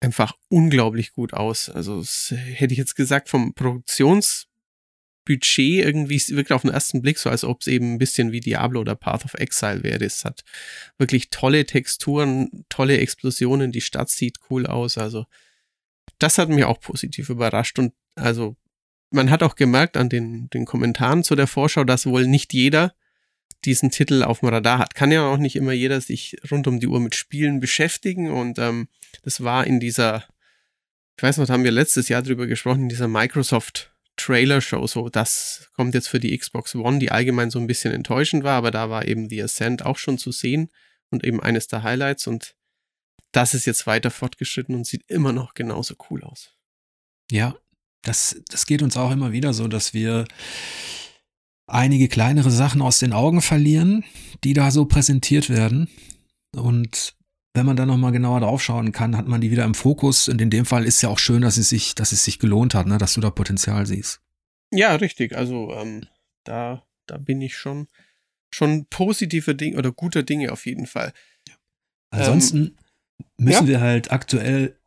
[0.00, 1.68] einfach unglaublich gut aus.
[1.70, 2.02] Also
[2.34, 4.46] hätte ich jetzt gesagt, vom Produktions-
[5.26, 8.40] Budget irgendwie wirkt auf den ersten Blick so, als ob es eben ein bisschen wie
[8.40, 10.04] Diablo oder Path of Exile wäre.
[10.04, 10.42] Es hat
[10.96, 14.96] wirklich tolle Texturen, tolle Explosionen, die Stadt sieht cool aus.
[14.96, 15.26] Also
[16.18, 18.56] das hat mich auch positiv überrascht und also
[19.10, 22.94] man hat auch gemerkt an den, den Kommentaren zu der Vorschau, dass wohl nicht jeder
[23.66, 24.94] diesen Titel auf dem Radar hat.
[24.94, 28.58] Kann ja auch nicht immer jeder sich rund um die Uhr mit Spielen beschäftigen und
[28.58, 28.88] ähm,
[29.22, 30.24] das war in dieser,
[31.16, 34.86] ich weiß noch, da haben wir letztes Jahr drüber gesprochen, in dieser Microsoft Trailer-Show.
[34.86, 38.56] So, das kommt jetzt für die Xbox One, die allgemein so ein bisschen enttäuschend war,
[38.56, 40.70] aber da war eben The Ascent auch schon zu sehen
[41.10, 42.54] und eben eines der Highlights und
[43.32, 46.54] das ist jetzt weiter fortgeschritten und sieht immer noch genauso cool aus.
[47.30, 47.56] Ja,
[48.02, 50.24] das, das geht uns auch immer wieder so, dass wir
[51.66, 54.04] einige kleinere Sachen aus den Augen verlieren,
[54.44, 55.88] die da so präsentiert werden.
[56.54, 57.16] Und
[57.54, 60.28] wenn man da nochmal genauer draufschauen kann, hat man die wieder im Fokus.
[60.28, 62.74] Und in dem Fall ist ja auch schön, dass es sich, dass es sich gelohnt
[62.74, 64.20] hat, ne, dass du da Potenzial siehst.
[64.72, 65.36] Ja, richtig.
[65.36, 66.06] Also ähm,
[66.44, 67.88] da, da bin ich schon,
[68.50, 71.12] schon positive Dinge oder guter Dinge auf jeden Fall.
[72.10, 72.76] Ansonsten ähm,
[73.38, 73.68] müssen ja?
[73.68, 74.78] wir halt aktuell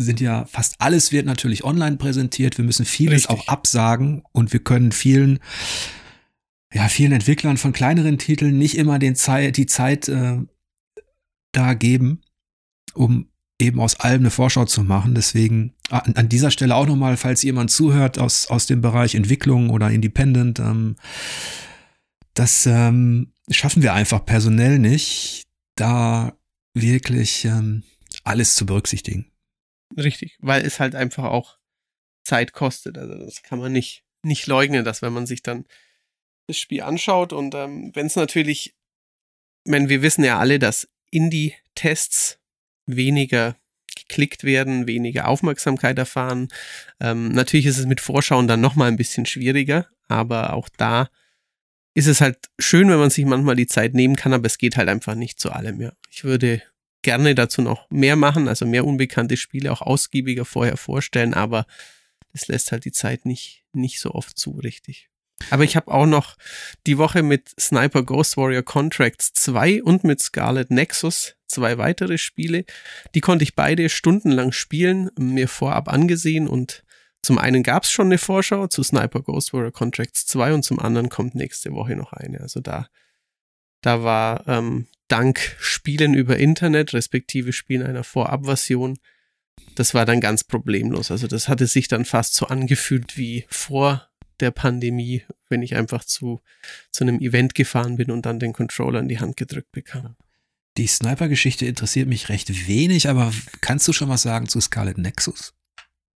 [0.00, 2.58] sind ja fast alles wird natürlich online präsentiert.
[2.58, 3.30] Wir müssen vieles Richtig.
[3.30, 5.38] auch absagen und wir können vielen,
[6.72, 10.38] ja, vielen Entwicklern von kleineren Titeln nicht immer den Zeit, die Zeit äh,
[11.52, 12.20] da geben,
[12.92, 13.28] um
[13.58, 15.14] eben aus allem eine Vorschau zu machen.
[15.14, 19.70] Deswegen an, an dieser Stelle auch nochmal, falls jemand zuhört aus, aus dem Bereich Entwicklung
[19.70, 20.96] oder Independent, ähm,
[22.34, 25.44] das ähm, schaffen wir einfach personell nicht,
[25.76, 26.36] da
[26.74, 27.82] wirklich ähm,
[28.24, 29.30] alles zu berücksichtigen.
[29.96, 31.58] Richtig, weil es halt einfach auch
[32.22, 32.98] Zeit kostet.
[32.98, 35.64] Also das kann man nicht, nicht leugnen, dass wenn man sich dann
[36.46, 38.74] das Spiel anschaut und ähm, wenn es natürlich,
[39.64, 42.38] ich meine, wir wissen ja alle, dass Indie-Tests
[42.86, 43.56] weniger
[43.96, 46.48] geklickt werden, weniger Aufmerksamkeit erfahren.
[47.00, 51.08] Ähm, natürlich ist es mit Vorschauen dann nochmal ein bisschen schwieriger, aber auch da
[51.94, 54.76] ist es halt schön, wenn man sich manchmal die Zeit nehmen kann, aber es geht
[54.76, 55.92] halt einfach nicht zu allem, ja.
[56.10, 56.62] Ich würde
[57.06, 61.64] gerne dazu noch mehr machen, also mehr unbekannte Spiele auch ausgiebiger vorher vorstellen, aber
[62.32, 65.08] es lässt halt die Zeit nicht, nicht so oft zu, richtig.
[65.50, 66.36] Aber ich habe auch noch
[66.88, 72.64] die Woche mit Sniper Ghost Warrior Contracts 2 und mit Scarlet Nexus zwei weitere Spiele.
[73.14, 76.82] Die konnte ich beide stundenlang spielen, mir vorab angesehen und
[77.22, 80.80] zum einen gab es schon eine Vorschau zu Sniper Ghost Warrior Contracts 2 und zum
[80.80, 82.40] anderen kommt nächste Woche noch eine.
[82.40, 82.88] Also da,
[83.80, 88.98] da war ähm, dank Spielen über Internet, respektive Spielen einer Vorabversion,
[89.74, 91.10] das war dann ganz problemlos.
[91.10, 94.08] Also das hatte sich dann fast so angefühlt wie vor
[94.40, 96.40] der Pandemie, wenn ich einfach zu,
[96.90, 100.16] zu einem Event gefahren bin und dann den Controller in die Hand gedrückt bekam.
[100.76, 105.54] Die Sniper-Geschichte interessiert mich recht wenig, aber kannst du schon was sagen zu Scarlet Nexus?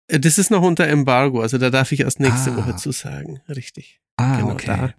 [0.09, 2.57] Äh, Das ist noch unter Embargo, also da darf ich erst nächste Ah.
[2.57, 3.41] Woche zu sagen.
[3.49, 4.01] Richtig.
[4.17, 4.67] Ah, genau, okay.
[4.67, 4.95] da,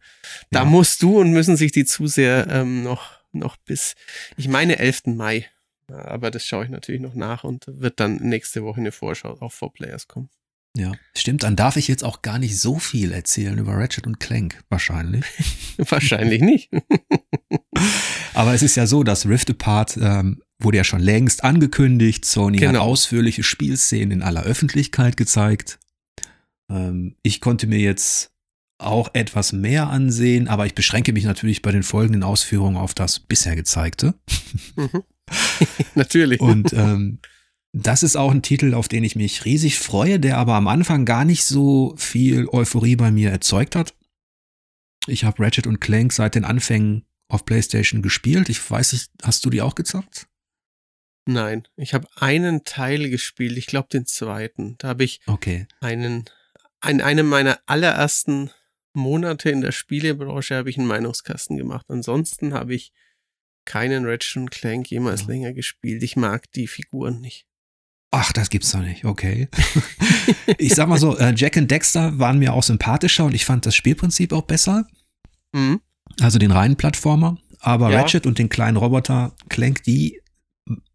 [0.51, 0.65] da Ja.
[0.65, 3.95] musst du und müssen sich die Zuseher ähm, noch, noch bis,
[4.37, 5.07] ich meine, 11.
[5.07, 5.47] Mai.
[5.87, 9.59] Aber das schaue ich natürlich noch nach und wird dann nächste Woche eine Vorschau auf
[9.59, 10.29] 4Players kommen.
[10.77, 11.41] Ja, stimmt.
[11.41, 15.25] Dann darf ich jetzt auch gar nicht so viel erzählen über Ratchet und Clank, wahrscheinlich.
[15.79, 16.69] Wahrscheinlich nicht.
[18.33, 22.23] Aber es ist ja so, dass Rift Apart ähm, wurde ja schon längst angekündigt.
[22.25, 22.81] Sony hat Genau.
[22.83, 25.79] ausführliche Spielszenen in aller Öffentlichkeit gezeigt.
[26.71, 28.31] Ähm, ich konnte mir jetzt
[28.79, 33.19] auch etwas mehr ansehen, aber ich beschränke mich natürlich bei den folgenden Ausführungen auf das
[33.19, 34.15] bisher gezeigte.
[34.75, 35.03] Mhm.
[35.95, 36.39] natürlich.
[36.39, 37.19] Und ähm,
[37.73, 41.05] das ist auch ein Titel, auf den ich mich riesig freue, der aber am Anfang
[41.05, 43.93] gar nicht so viel Euphorie bei mir erzeugt hat.
[45.07, 48.49] Ich habe Ratchet und Clank seit den Anfängen auf PlayStation gespielt.
[48.49, 50.27] Ich weiß nicht, hast du die auch gezockt?
[51.27, 54.75] Nein, ich habe einen Teil gespielt, ich glaube den zweiten.
[54.79, 55.67] Da habe ich Okay.
[55.79, 56.25] einen,
[56.87, 58.49] in einem meiner allerersten
[58.93, 61.85] Monate in der Spielebranche habe ich einen Meinungskasten gemacht.
[61.89, 62.91] Ansonsten habe ich
[63.65, 65.27] keinen Ratchet und Clank jemals Ja.
[65.27, 66.01] länger gespielt.
[66.03, 67.45] Ich mag die Figuren nicht.
[68.11, 69.05] Ach, das gibt's doch nicht.
[69.05, 69.47] Okay.
[70.57, 73.65] ich sag mal so, äh, Jack und Dexter waren mir auch sympathischer und ich fand
[73.67, 74.87] das Spielprinzip auch besser.
[75.51, 75.81] Mhm.
[76.19, 77.37] Also den reinen Plattformer.
[77.59, 77.99] Aber Ja.
[78.01, 80.19] Ratchet und den kleinen Roboter Clank, die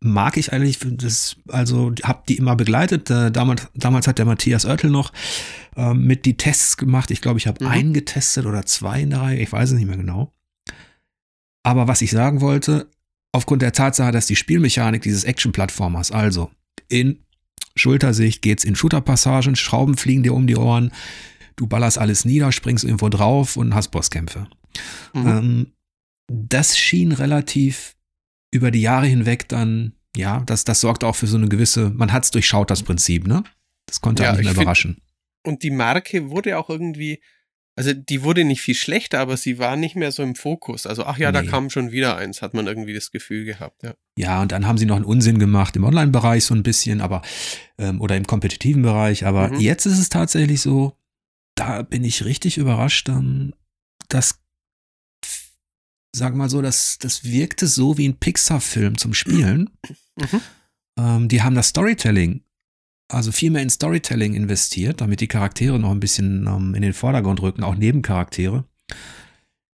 [0.00, 0.78] mag ich eigentlich.
[0.82, 3.10] Das, also hab die immer begleitet.
[3.10, 5.12] Damals, damals hat der Matthias Oertel noch
[5.76, 7.10] ähm, mit die Tests gemacht.
[7.10, 7.70] Ich glaube, ich habe Mhm.
[7.70, 9.40] einen getestet oder zwei in der Reihe.
[9.40, 10.32] Ich weiß es nicht mehr genau.
[11.62, 12.88] Aber was ich sagen wollte,
[13.32, 16.50] aufgrund der Tatsache, dass die Spielmechanik dieses Action-Plattformers, also
[16.88, 17.24] in
[17.74, 20.92] Schultersicht geht's in Shooter-Passagen, Schrauben fliegen dir um die Ohren,
[21.56, 24.46] du ballerst alles nieder, springst irgendwo drauf und hast Bosskämpfe.
[25.14, 25.26] Mhm.
[25.26, 25.66] Ähm,
[26.28, 27.93] das schien relativ
[28.54, 32.12] über die Jahre hinweg dann, ja, das, das sorgt auch für so eine gewisse, man
[32.12, 33.42] hat's durchschaut, das Prinzip, ne?
[33.86, 34.96] Das konnte Ja, nicht mehr ich find- überraschen.
[35.46, 37.20] Und die Marke wurde auch irgendwie,
[37.76, 40.86] also die wurde nicht viel schlechter, aber sie war nicht mehr so im Fokus.
[40.86, 41.48] Also, ach ja, da Nee.
[41.48, 43.94] kam schon wieder eins, hat man irgendwie das Gefühl gehabt, ja.
[44.16, 47.20] Ja, und dann haben sie noch einen Unsinn gemacht im Online-Bereich so ein bisschen, aber,
[47.78, 49.60] ähm, oder im kompetitiven Bereich, aber Mhm.
[49.60, 50.96] jetzt ist es tatsächlich so,
[51.56, 53.52] da bin ich richtig überrascht, ähm,
[54.08, 54.38] dass,
[56.14, 59.70] sag mal so, das, das wirkte so wie ein Pixar-Film zum Spielen.
[60.16, 60.40] Mhm.
[60.96, 62.44] Ähm, die haben das Storytelling,
[63.09, 66.92] also viel mehr in Storytelling investiert, damit die Charaktere noch ein bisschen ähm, in den
[66.92, 68.64] Vordergrund rücken, auch Nebencharaktere.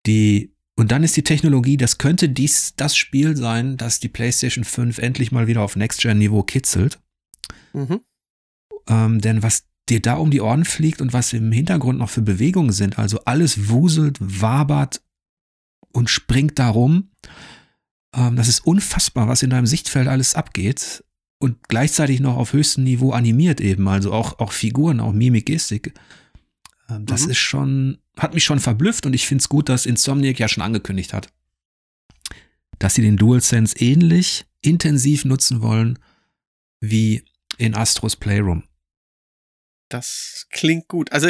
[0.05, 4.63] Die, und dann ist die Technologie, das könnte dies das Spiel sein, das die PlayStation
[4.63, 6.99] 5 endlich mal wieder auf Next-Gen-Niveau kitzelt.
[7.73, 8.01] Mhm.
[8.87, 12.21] Ähm, denn was dir da um die Ohren fliegt und was im Hintergrund noch für
[12.21, 15.01] Bewegungen sind, also alles wuselt, wabert
[15.93, 17.11] und springt da rum.
[18.13, 21.03] Ähm, das ist unfassbar, was in deinem Sichtfeld alles abgeht
[21.39, 25.93] und gleichzeitig noch auf höchstem Niveau animiert eben, also auch, auch Figuren, auch Mimik, Gestik.
[26.89, 27.31] Ähm, das Mhm.
[27.31, 30.63] ist schon, hat mich schon verblüfft und ich finde es gut, dass Insomniac ja schon
[30.63, 31.29] angekündigt hat,
[32.79, 35.99] dass sie den DualSense ähnlich intensiv nutzen wollen
[36.79, 37.23] wie
[37.57, 38.63] in Astros Playroom.
[39.89, 41.11] Das klingt gut.
[41.11, 41.29] Also,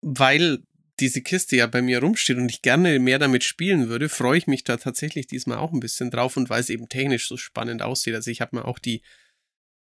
[0.00, 0.62] weil
[1.00, 4.46] diese Kiste ja bei mir rumsteht und ich gerne mehr damit spielen würde, freue ich
[4.46, 7.82] mich da tatsächlich diesmal auch ein bisschen drauf und weil es eben technisch so spannend
[7.82, 8.14] aussieht.
[8.14, 9.02] Also ich habe mir auch die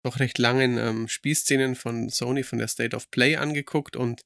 [0.04, 4.22] doch recht langen ähm, Spielszenen von Sony von der State of Play angeguckt und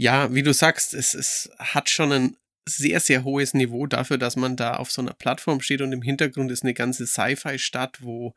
[0.00, 4.36] ja, wie du sagst, es, es hat schon ein sehr, sehr hohes Niveau dafür, dass
[4.36, 8.34] man da auf so einer Plattform steht und im Hintergrund ist eine ganze Sci-Fi-Stadt, wo,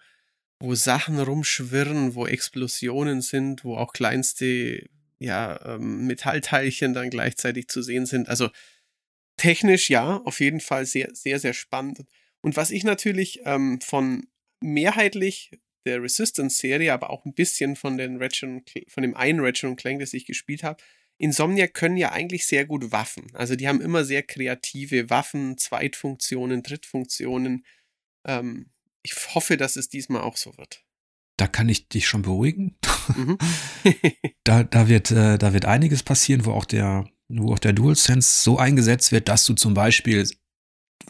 [0.60, 4.88] wo Sachen rumschwirren, wo Explosionen sind, wo auch kleinste
[5.20, 8.30] ja, ähm, Metallteilchen dann gleichzeitig zu sehen sind.
[8.30, 8.50] Also
[9.38, 12.06] technisch ja, auf jeden Fall sehr, sehr, sehr spannend.
[12.42, 14.28] Und was ich natürlich ähm, von
[14.62, 15.52] mehrheitlich
[15.86, 20.14] der Resistance-Serie, aber auch ein bisschen von, den Ratchet von dem einen Ratchet Clank, das
[20.14, 20.84] ich gespielt habe,
[21.18, 23.28] Insomnia können ja eigentlich sehr gut Waffen.
[23.34, 27.66] Also die haben immer sehr kreative Waffen, Zweitfunktionen, Drittfunktionen.
[28.26, 28.70] Ähm,
[29.02, 30.84] ich hoffe, dass es diesmal auch so wird.
[31.38, 32.78] Da kann ich dich schon beruhigen.
[33.16, 33.38] Mhm.
[34.44, 38.44] da, da, wird, äh, da wird einiges passieren, wo auch der, wo auch der DualSense
[38.44, 40.28] so eingesetzt wird, dass du zum Beispiel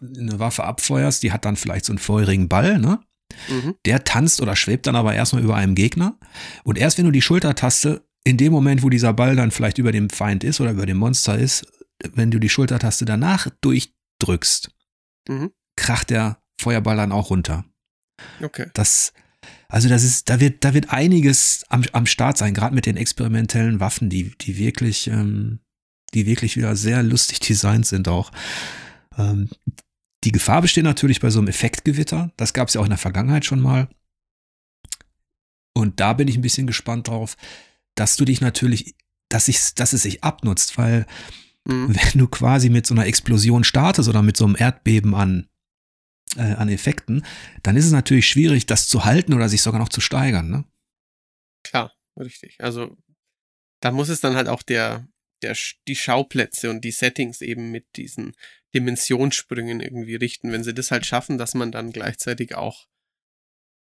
[0.01, 2.99] eine Waffe abfeuerst, die hat dann vielleicht so einen feurigen Ball, ne?
[3.49, 3.75] Mhm.
[3.85, 6.17] Der tanzt oder schwebt dann aber erstmal über einem Gegner.
[6.63, 9.91] Und erst wenn du die Schultertaste in dem Moment, wo dieser Ball dann vielleicht über
[9.91, 11.65] dem Feind ist oder über dem Monster ist,
[12.13, 14.71] wenn du die Schultertaste danach durchdrückst,
[15.27, 15.51] mhm.
[15.75, 17.65] kracht der Feuerball dann auch runter.
[18.41, 18.69] Okay.
[18.73, 19.13] Das,
[19.69, 22.97] also das ist, da wird, da wird einiges am, am Start sein, gerade mit den
[22.97, 25.59] experimentellen Waffen, die, die wirklich, ähm,
[26.13, 28.31] die wirklich wieder sehr lustig designt sind auch.
[29.17, 29.49] Ähm,
[30.23, 32.31] die Gefahr besteht natürlich bei so einem Effektgewitter.
[32.37, 33.87] Das gab es ja auch in der Vergangenheit schon mal.
[35.73, 37.35] Und da bin ich ein bisschen gespannt drauf,
[37.95, 38.95] dass du dich natürlich,
[39.29, 41.05] dass, ich, dass es sich abnutzt, weil
[41.65, 41.95] mhm.
[41.95, 45.47] wenn du quasi mit so einer Explosion startest oder mit so einem Erdbeben an,
[46.35, 47.25] äh, an Effekten,
[47.63, 50.49] dann ist es natürlich schwierig, das zu halten oder sich sogar noch zu steigern.
[50.49, 50.65] Ne?
[51.63, 52.57] Klar, richtig.
[52.59, 52.97] Also
[53.81, 55.07] da muss es dann halt auch der,
[55.41, 55.55] der,
[55.87, 58.35] die Schauplätze und die Settings eben mit diesen
[58.73, 60.51] Dimensionssprüngen irgendwie richten.
[60.51, 62.87] Wenn sie das halt schaffen, dass man dann gleichzeitig auch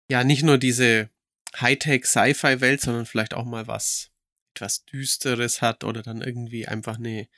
[0.08, 1.10] ja nicht nur diese
[1.60, 4.10] Hightech-Sci-Fi-Welt, sondern vielleicht auch mal was
[4.54, 7.28] etwas Düsteres hat oder dann irgendwie einfach eine,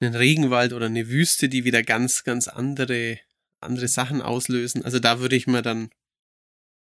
[0.00, 3.18] einen Regenwald oder eine Wüste, die wieder ganz, ganz andere,
[3.66, 4.84] andere Sachen auslösen.
[4.84, 5.90] Also da würde ich mir dann,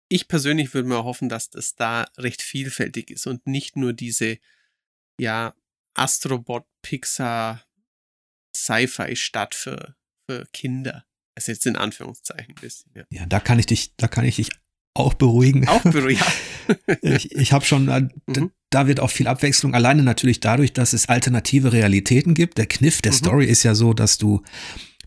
[0.09, 4.37] ich persönlich würde mir hoffen, dass das da recht vielfältig ist und nicht nur diese,
[5.19, 5.55] ja,
[5.95, 7.63] Astrobot, Pixar,
[8.55, 9.95] Sci-Fi-Stadt für,
[10.29, 11.05] für Kinder.
[11.35, 12.91] Ist jetzt in Anführungszeichen ein bisschen.
[12.95, 13.03] Ja.
[13.09, 14.51] ja, da kann ich dich, da kann ich dich
[14.93, 15.67] auch beruhigen.
[15.67, 16.23] Auch beruhigen,
[17.01, 18.51] ich ich habe schon, äh, mhm.
[18.69, 19.73] da wird auch viel Abwechslung.
[19.73, 22.59] Alleine natürlich dadurch, dass es alternative Realitäten gibt.
[22.59, 23.17] Der Kniff der mhm.
[23.17, 24.43] Story ist ja so, dass du,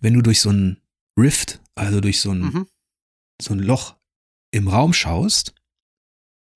[0.01, 0.81] wenn du durch so ein
[1.18, 2.66] Rift, also durch so ein, mhm.
[3.40, 3.96] so ein Loch
[4.52, 5.55] im Raum schaust,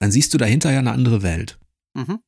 [0.01, 1.59] dann siehst du dahinter ja eine andere Welt.
[1.95, 2.21] Mhm.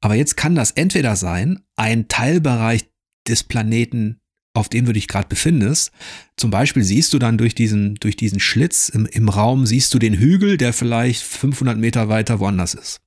[0.00, 2.88] Aber jetzt kann das entweder sein, ein Teilbereich
[3.28, 4.20] des Planeten
[4.54, 5.92] auf dem du dich gerade befindest.
[6.36, 9.98] Zum Beispiel siehst du dann durch diesen, durch diesen Schlitz im, im Raum, siehst du
[9.98, 13.00] den Hügel, der vielleicht 500 Meter weiter woanders ist.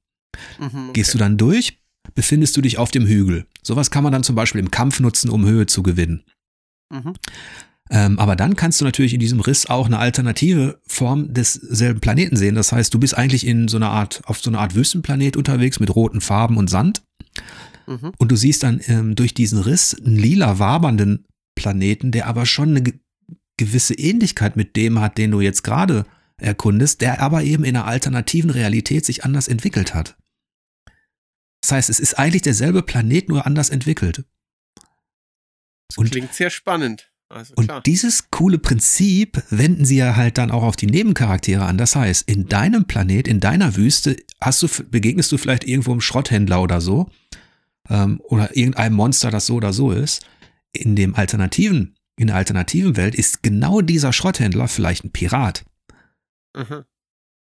[0.60, 0.94] Mhm, okay.
[0.94, 1.80] Gehst du dann durch,
[2.16, 3.46] befindest du dich auf dem Hügel.
[3.62, 6.24] Sowas kann man dann zum Beispiel im Kampf nutzen, um Höhe zu gewinnen.
[6.92, 7.14] Mhm.
[7.90, 12.38] Ähm, aber dann kannst du natürlich in diesem Riss auch eine alternative Form desselben Planeten
[12.38, 12.56] sehen.
[12.56, 15.80] Das heißt, du bist eigentlich in so einer Art, auf so einer Art Wüstenplanet unterwegs
[15.80, 17.04] mit roten Farben und Sand.
[17.86, 18.14] Mhm.
[18.18, 22.70] Und du siehst dann ähm, durch diesen Riss einen lila wabernden Planeten, der aber schon
[22.70, 22.94] eine
[23.58, 26.06] gewisse Ähnlichkeit mit dem hat, den du jetzt gerade
[26.38, 30.18] erkundest, der aber eben in einer alternativen Realität sich anders entwickelt hat.
[31.62, 34.26] Das heißt, es ist eigentlich derselbe Planet, nur anders entwickelt.
[35.90, 37.13] Das und, klingt sehr spannend.
[37.34, 41.78] Also, und dieses coole Prinzip wenden sie ja halt dann auch auf die Nebencharaktere an.
[41.78, 46.02] Das heißt, in deinem Planet, in deiner Wüste, hast du, begegnest du vielleicht irgendwo einem
[46.02, 47.10] Schrotthändler oder so,
[47.90, 50.26] ähm, oder irgendeinem Monster, das so oder so ist
[50.74, 55.64] in dem alternativen, in der alternativen Welt ist genau dieser Schrotthändler vielleicht ein Pirat.
[56.56, 56.84] Mhm.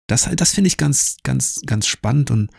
[0.07, 2.49] Das, das finde ich ganz, ganz, ganz spannend und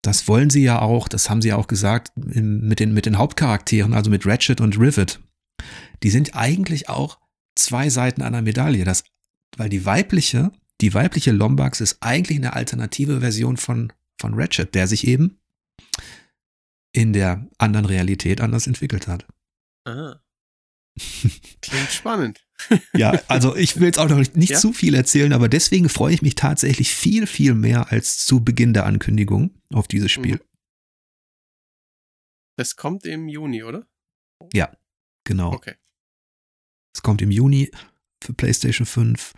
[0.00, 3.18] das wollen sie ja auch, das haben sie ja auch gesagt mit den, mit den
[3.18, 5.20] Hauptcharakteren, also mit Ratchet und Rivet.
[6.02, 7.18] Die sind eigentlich auch
[7.54, 8.84] zwei Seiten einer Medaille.
[8.84, 9.04] Das,
[9.56, 14.86] weil die weibliche, die weibliche Lombax ist eigentlich eine alternative Version von, von Ratchet, der
[14.86, 15.38] sich eben
[16.92, 19.26] in der anderen Realität anders entwickelt hat.
[19.84, 20.22] Aha.
[21.62, 22.46] Klingt spannend.
[22.94, 24.58] ja, also ich will jetzt auch noch nicht ja?
[24.58, 28.74] zu viel erzählen, aber deswegen freue ich mich tatsächlich viel, viel mehr als zu Beginn
[28.74, 30.36] der Ankündigung auf dieses Spiel.
[30.36, 30.40] Mhm.
[32.56, 33.86] Das kommt im Juni, oder?
[34.52, 34.76] Ja,
[35.24, 35.52] genau.
[35.52, 35.74] Okay.
[36.92, 37.70] Es kommt im Juni
[38.22, 39.32] für PlayStation 5.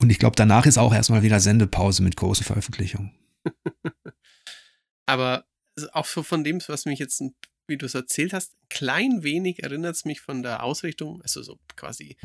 [0.00, 3.12] Und ich glaube, danach ist auch erstmal wieder Sendepause mit großen Veröffentlichungen.
[5.06, 5.44] Aber
[5.92, 7.22] auch so von dem, was mich jetzt,
[7.66, 11.42] wie du es erzählt hast, ein klein wenig erinnert es mich von der Ausrichtung, also
[11.42, 12.16] so quasi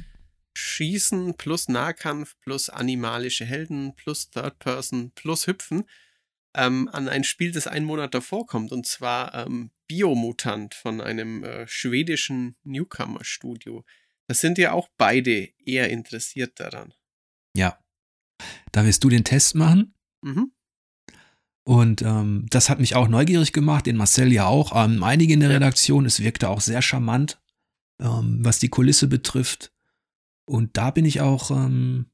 [0.56, 5.86] Schießen plus Nahkampf plus animalische Helden plus Third Person plus Hüpfen
[6.56, 11.44] ähm, an ein Spiel, das einen Monat davor kommt, und zwar ähm, Biomutant von einem
[11.44, 13.84] äh, schwedischen Newcomer-Studio.
[14.28, 16.94] Das sind ja auch beide eher interessiert daran.
[17.56, 17.78] Ja.
[18.72, 19.94] Da wirst du den Test machen.
[20.22, 20.52] Mhm.
[21.66, 24.72] Und ähm, das hat mich auch neugierig gemacht, den Marcel ja auch.
[24.76, 27.42] Ähm, einige in der Redaktion, es wirkte auch sehr charmant,
[28.02, 29.72] ähm, was die Kulisse betrifft.
[30.46, 32.08] Und da bin ich auch, ähm,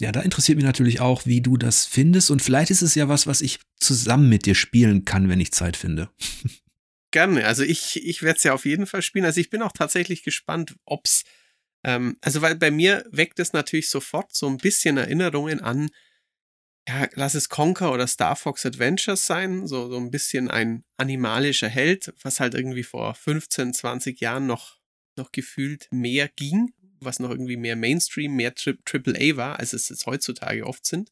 [0.00, 2.30] ja, da interessiert mich natürlich auch, wie du das findest.
[2.30, 5.52] Und vielleicht ist es ja was, was ich zusammen mit dir spielen kann, wenn ich
[5.52, 6.10] Zeit finde.
[7.10, 7.46] Gerne.
[7.46, 9.24] Also ich, ich werde es ja auf jeden Fall spielen.
[9.24, 11.24] Also ich bin auch tatsächlich gespannt, ob's,
[11.84, 15.90] ähm, also weil bei mir weckt es natürlich sofort so ein bisschen Erinnerungen an,
[16.88, 21.68] ja, lass es Conker oder Star Fox Adventures sein, so, so ein bisschen ein animalischer
[21.68, 24.78] Held, was halt irgendwie vor 15, 20 Jahren noch,
[25.16, 29.88] noch gefühlt mehr ging was noch irgendwie mehr Mainstream, mehr Tri AAA war, als es
[29.88, 31.10] jetzt heutzutage oft sind,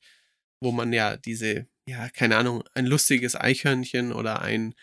[0.61, 4.75] wo man ja diese, ja, keine Ahnung, ein lustiges Eichhörnchen oder ein,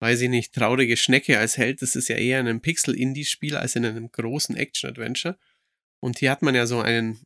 [0.00, 3.76] weiß ich nicht, traurige Schnecke als Held, das ist ja eher in einem Pixel-Indie-Spiel als
[3.76, 5.38] in einem großen Action-Adventure.
[6.00, 7.20] Und hier hat man ja so einen,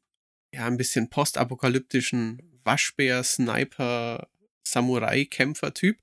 [0.55, 4.29] ja, ein bisschen postapokalyptischen Waschbär, Sniper,
[4.63, 5.99] Samurai-Kämpfer-Typ.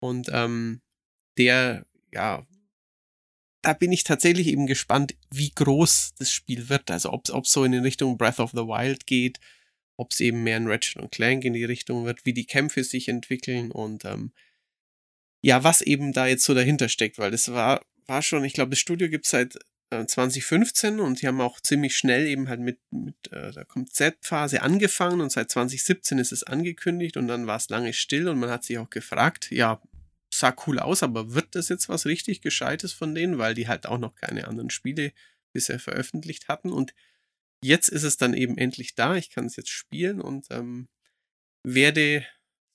[0.00, 0.80] Und ähm,
[1.36, 2.46] der, ja,
[3.62, 6.90] da bin ich tatsächlich eben gespannt, wie groß das Spiel wird.
[6.90, 9.38] Also ob es so in Richtung Breath of the Wild geht,
[9.96, 12.84] ob es eben mehr ein Ratchet und Clank in die Richtung wird, wie die Kämpfe
[12.84, 14.32] sich entwickeln und ähm,
[15.42, 18.70] ja, was eben da jetzt so dahinter steckt, weil das war, war schon, ich glaube,
[18.70, 19.58] das Studio gibt es seit
[19.90, 24.62] äh, 2015 und die haben auch ziemlich schnell eben halt mit, mit äh, der Konzeptphase
[24.62, 28.50] angefangen und seit 2017 ist es angekündigt und dann war es lange still und man
[28.50, 29.80] hat sich auch gefragt, ja,
[30.32, 33.86] sah cool aus, aber wird das jetzt was richtig Gescheites von denen, weil die halt
[33.86, 35.12] auch noch keine anderen Spiele
[35.52, 36.70] bisher veröffentlicht hatten.
[36.70, 36.94] Und
[37.62, 39.16] jetzt ist es dann eben endlich da.
[39.16, 40.88] Ich kann es jetzt spielen und ähm,
[41.64, 42.24] werde,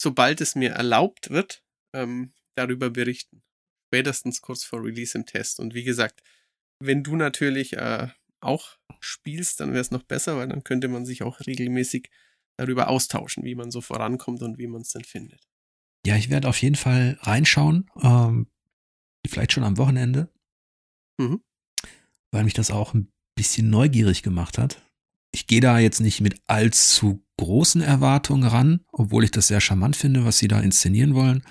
[0.01, 3.43] sobald es mir erlaubt wird, ähm, darüber berichten.
[3.87, 5.59] Spätestens kurz vor Release im Test.
[5.59, 6.21] Und wie gesagt,
[6.79, 8.09] wenn du natürlich äh,
[8.41, 12.09] auch spielst, dann wäre es noch besser, weil dann könnte man sich auch regelmäßig
[12.57, 15.47] darüber austauschen, wie man so vorankommt und wie man es dann findet.
[16.05, 17.89] Ja, ich werde auf jeden Fall reinschauen.
[18.01, 18.47] Ähm,
[19.27, 20.29] vielleicht schon am Wochenende.
[21.17, 21.41] Mhm.
[22.31, 24.81] Weil mich das auch ein bisschen neugierig gemacht hat.
[25.33, 29.95] Ich gehe da jetzt nicht mit allzu großen Erwartungen ran, obwohl ich das sehr charmant
[29.95, 31.43] finde, was sie da inszenieren wollen.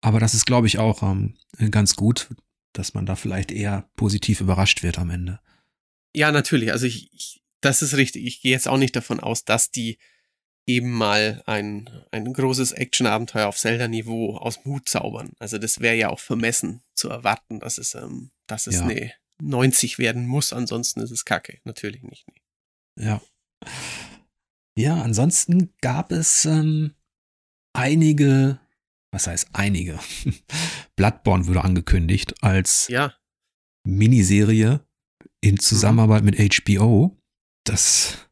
[0.00, 1.34] Aber das ist, glaube ich, auch ähm,
[1.70, 2.30] ganz gut,
[2.72, 5.40] dass man da vielleicht eher positiv überrascht wird am Ende.
[6.14, 6.72] Ja, natürlich.
[6.72, 8.24] Also ich, ich das ist richtig.
[8.24, 9.98] Ich gehe jetzt auch nicht davon aus, dass die
[10.66, 15.32] eben mal ein, ein großes Action-Abenteuer auf Zelda-Niveau aus Mut zaubern.
[15.38, 18.82] Also das wäre ja auch vermessen zu erwarten, dass es, ähm, dass es ja.
[18.82, 21.58] eine 90 werden muss, ansonsten ist es Kacke.
[21.64, 22.26] Natürlich nicht.
[22.28, 23.04] Nee.
[23.04, 23.20] Ja.
[24.76, 26.94] Ja, ansonsten gab es ähm,
[27.72, 28.60] einige,
[29.12, 29.98] was heißt einige?
[30.96, 33.12] Bloodborne wurde angekündigt als ja.
[33.84, 34.80] Miniserie
[35.40, 36.30] in Zusammenarbeit mhm.
[36.30, 37.18] mit HBO.
[37.64, 38.28] Das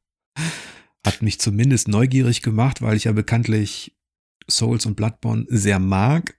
[1.04, 3.96] hat mich zumindest neugierig gemacht, weil ich ja bekanntlich
[4.50, 6.38] Souls und Bloodborne sehr mag.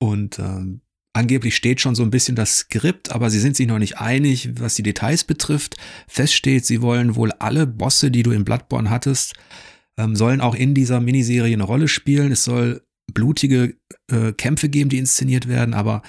[0.00, 3.78] Und ähm, angeblich steht schon so ein bisschen das Skript, aber sie sind sich noch
[3.78, 5.76] nicht einig, was die Details betrifft.
[6.08, 9.34] Fest steht, sie wollen wohl alle Bosse, die du in Bloodborne hattest,
[9.96, 12.32] ähm, sollen auch in dieser Miniserie eine Rolle spielen.
[12.32, 13.76] Es soll blutige
[14.10, 16.02] äh, Kämpfe geben, die inszeniert werden, aber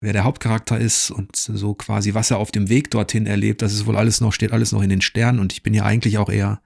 [0.00, 3.72] wer der Hauptcharakter ist und so quasi, was er auf dem Weg dorthin erlebt, das
[3.72, 6.18] ist wohl alles noch, steht alles noch in den Sternen und ich bin ja eigentlich
[6.18, 6.60] auch eher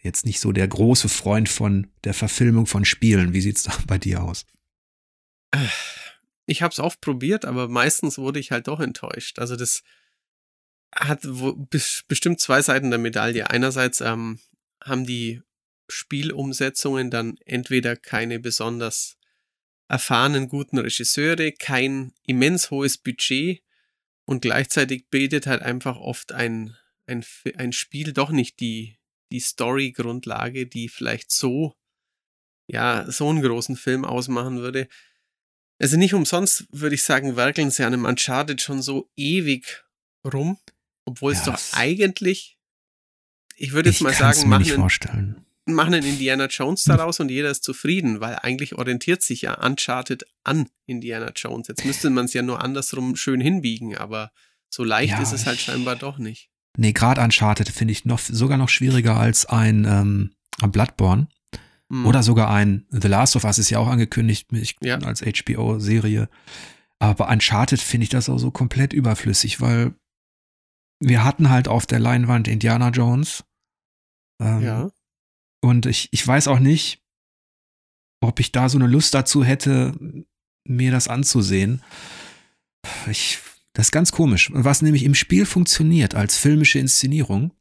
[0.00, 3.32] jetzt nicht so der große Freund von der Verfilmung von Spielen.
[3.32, 4.46] Wie sieht's da bei dir aus?
[6.46, 9.38] Ich habe es oft probiert, aber meistens wurde ich halt doch enttäuscht.
[9.38, 9.82] Also das
[10.94, 11.26] hat
[12.08, 13.48] bestimmt zwei Seiten der Medaille.
[13.48, 14.40] Einerseits ähm,
[14.84, 15.40] haben die
[15.88, 19.16] Spielumsetzungen dann entweder keine besonders
[19.88, 23.62] erfahrenen guten Regisseure, kein immens hohes Budget
[24.24, 26.76] und gleichzeitig bildet halt einfach oft ein,
[27.06, 27.24] ein,
[27.56, 28.98] ein Spiel doch nicht die,
[29.30, 31.74] die Story-Grundlage, die vielleicht so,
[32.66, 34.88] ja, so einen großen Film ausmachen würde.
[35.78, 39.84] Also nicht umsonst würde ich sagen, werkeln sie an einem Uncharted schon so ewig
[40.24, 40.58] rum,
[41.04, 42.58] obwohl ja, es doch eigentlich,
[43.56, 44.70] ich würde jetzt mal sagen, machen
[45.10, 49.54] einen, machen einen Indiana Jones daraus und jeder ist zufrieden, weil eigentlich orientiert sich ja
[49.64, 51.68] Uncharted an Indiana Jones.
[51.68, 54.32] Jetzt müsste man es ja nur andersrum schön hinbiegen, aber
[54.68, 58.18] so leicht ja, ist es halt scheinbar doch nicht nee, gerade Uncharted finde ich noch,
[58.18, 60.30] sogar noch schwieriger als ein ähm,
[60.70, 61.28] Bloodborne.
[61.88, 62.06] Mhm.
[62.06, 64.98] Oder sogar ein The Last of Us ist ja auch angekündigt ich, ja.
[64.98, 66.28] als HBO-Serie.
[66.98, 69.94] Aber bei Uncharted finde ich das auch so komplett überflüssig, weil
[71.00, 73.44] wir hatten halt auf der Leinwand Indiana Jones.
[74.40, 74.90] Ähm, ja.
[75.62, 77.02] Und ich, ich weiß auch nicht,
[78.20, 79.94] ob ich da so eine Lust dazu hätte,
[80.64, 81.82] mir das anzusehen.
[83.10, 83.38] Ich,
[83.72, 84.50] das ist ganz komisch.
[84.52, 87.52] Was nämlich im Spiel funktioniert als filmische Inszenierung,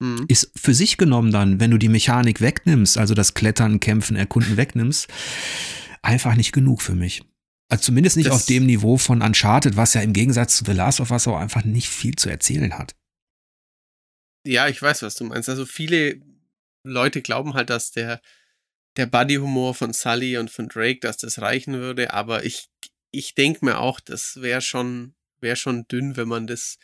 [0.00, 0.24] mhm.
[0.28, 4.56] ist für sich genommen dann, wenn du die Mechanik wegnimmst, also das Klettern, Kämpfen, Erkunden
[4.56, 5.08] wegnimmst,
[6.02, 7.22] einfach nicht genug für mich.
[7.70, 10.72] Also zumindest nicht das auf dem Niveau von Uncharted, was ja im Gegensatz zu The
[10.72, 12.96] Last of Us auch einfach nicht viel zu erzählen hat.
[14.46, 15.48] Ja, ich weiß, was du meinst.
[15.48, 16.22] Also viele
[16.88, 18.20] Leute glauben halt, dass der,
[18.96, 22.68] der Buddy-Humor von Sully und von Drake, dass das reichen würde, aber ich,
[23.10, 26.78] ich denke mir auch, das wäre schon, wäre schon dünn, wenn man das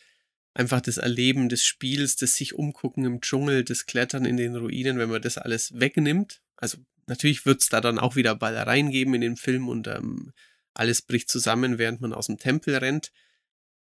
[0.54, 4.98] einfach das Erleben des Spiels, das sich umgucken im Dschungel, das Klettern in den Ruinen,
[4.98, 6.40] wenn man das alles wegnimmt.
[6.56, 10.32] Also natürlich wird es da dann auch wieder Ballereien geben in dem Film und ähm,
[10.72, 13.12] alles bricht zusammen, während man aus dem Tempel rennt.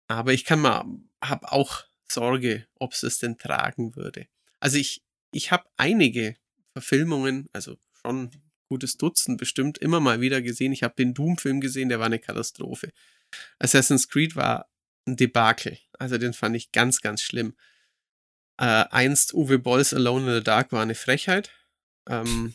[0.08, 0.84] Aber ich kann mal,
[1.22, 4.26] habe auch Sorge, ob es es denn tragen würde.
[4.60, 6.36] Also ich, ich habe einige
[6.72, 8.30] Verfilmungen, also schon
[8.68, 10.72] gutes Dutzend bestimmt, immer mal wieder gesehen.
[10.72, 12.92] Ich habe den Doom-Film gesehen, der war eine Katastrophe.
[13.58, 14.70] Assassin's Creed war
[15.06, 15.78] ein Debakel.
[15.98, 17.56] Also den fand ich ganz, ganz schlimm.
[18.58, 21.50] Äh, einst Uwe Bolls Alone in the Dark war eine Frechheit.
[22.08, 22.54] Ähm,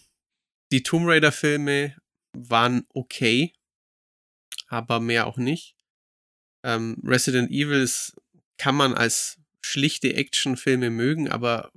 [0.71, 1.95] die Tomb Raider-Filme
[2.33, 3.53] waren okay,
[4.67, 5.75] aber mehr auch nicht.
[6.63, 7.89] Ähm, Resident Evil
[8.57, 11.71] kann man als schlichte Actionfilme mögen, aber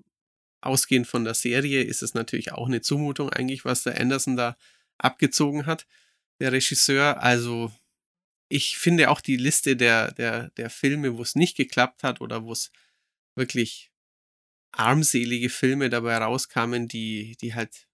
[0.61, 4.57] ausgehend von der Serie ist es natürlich auch eine Zumutung eigentlich, was der Anderson da
[4.99, 5.87] abgezogen hat,
[6.41, 7.23] der Regisseur.
[7.23, 7.73] Also
[8.49, 12.45] ich finde auch die Liste der, der, der Filme, wo es nicht geklappt hat oder
[12.45, 12.71] wo es
[13.35, 13.91] wirklich
[14.73, 17.87] armselige Filme dabei rauskamen, die, die halt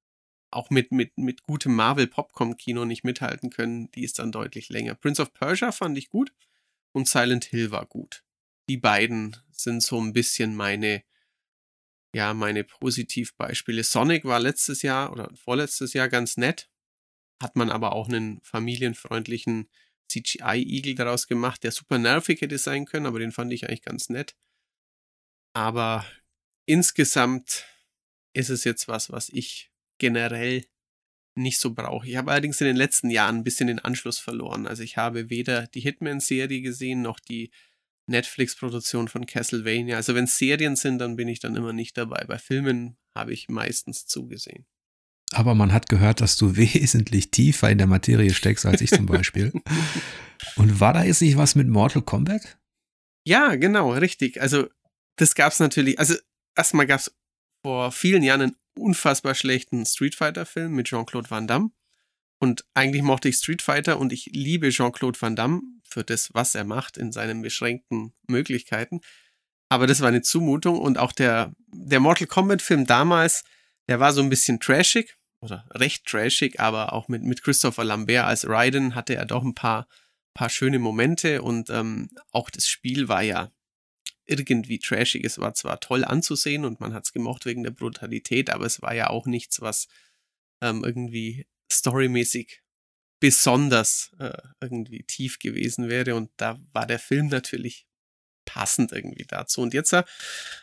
[0.50, 4.94] auch mit, mit, mit gutem Marvel-Popcorn-Kino nicht mithalten können, die ist dann deutlich länger.
[4.94, 6.32] Prince of Persia fand ich gut
[6.92, 8.22] und Silent Hill war gut.
[8.68, 11.02] Die beiden sind so ein bisschen meine,
[12.14, 13.84] ja, meine Positivbeispiele.
[13.84, 16.68] Sonic war letztes Jahr oder vorletztes Jahr ganz nett,
[17.42, 19.70] hat man aber auch einen familienfreundlichen
[20.08, 24.10] CGI-Igel daraus gemacht, der super nervig hätte sein können, aber den fand ich eigentlich ganz
[24.10, 24.36] nett.
[25.54, 26.06] Aber
[26.66, 27.66] insgesamt
[28.34, 30.66] ist es jetzt was, was ich generell
[31.34, 32.06] nicht so brauche.
[32.06, 34.66] Ich habe allerdings in den letzten Jahren ein bisschen den Anschluss verloren.
[34.66, 37.50] Also ich habe weder die Hitman-Serie gesehen, noch die
[38.06, 39.96] Netflix-Produktion von Castlevania.
[39.96, 42.24] Also wenn es Serien sind, dann bin ich dann immer nicht dabei.
[42.26, 44.66] Bei Filmen habe ich meistens zugesehen.
[45.32, 49.06] Aber man hat gehört, dass du wesentlich tiefer in der Materie steckst als ich zum
[49.06, 49.52] Beispiel.
[50.56, 52.58] Und war da jetzt nicht was mit Mortal Kombat?
[53.24, 54.40] Ja, genau, richtig.
[54.40, 54.68] Also
[55.16, 55.98] das gab es natürlich.
[55.98, 56.14] Also
[56.56, 57.14] erstmal gab es
[57.64, 61.70] vor vielen Jahren einen unfassbar schlechten Street Fighter-Film mit Jean-Claude Van Damme.
[62.40, 65.62] Und eigentlich mochte ich Street Fighter und ich liebe Jean-Claude Van Damme
[65.92, 69.00] für das, was er macht in seinen beschränkten Möglichkeiten.
[69.68, 73.44] Aber das war eine Zumutung und auch der, der Mortal Kombat-Film damals,
[73.88, 78.24] der war so ein bisschen trashig oder recht trashig, aber auch mit, mit Christopher Lambert
[78.24, 79.88] als Raiden hatte er doch ein paar,
[80.34, 83.50] paar schöne Momente und ähm, auch das Spiel war ja
[84.26, 85.24] irgendwie trashig.
[85.24, 88.82] Es war zwar toll anzusehen und man hat es gemocht wegen der Brutalität, aber es
[88.82, 89.88] war ja auch nichts, was
[90.60, 92.62] ähm, irgendwie storymäßig
[93.22, 96.16] besonders äh, irgendwie tief gewesen wäre.
[96.16, 97.86] Und da war der Film natürlich
[98.44, 99.60] passend irgendwie dazu.
[99.60, 100.02] Und jetzt, äh,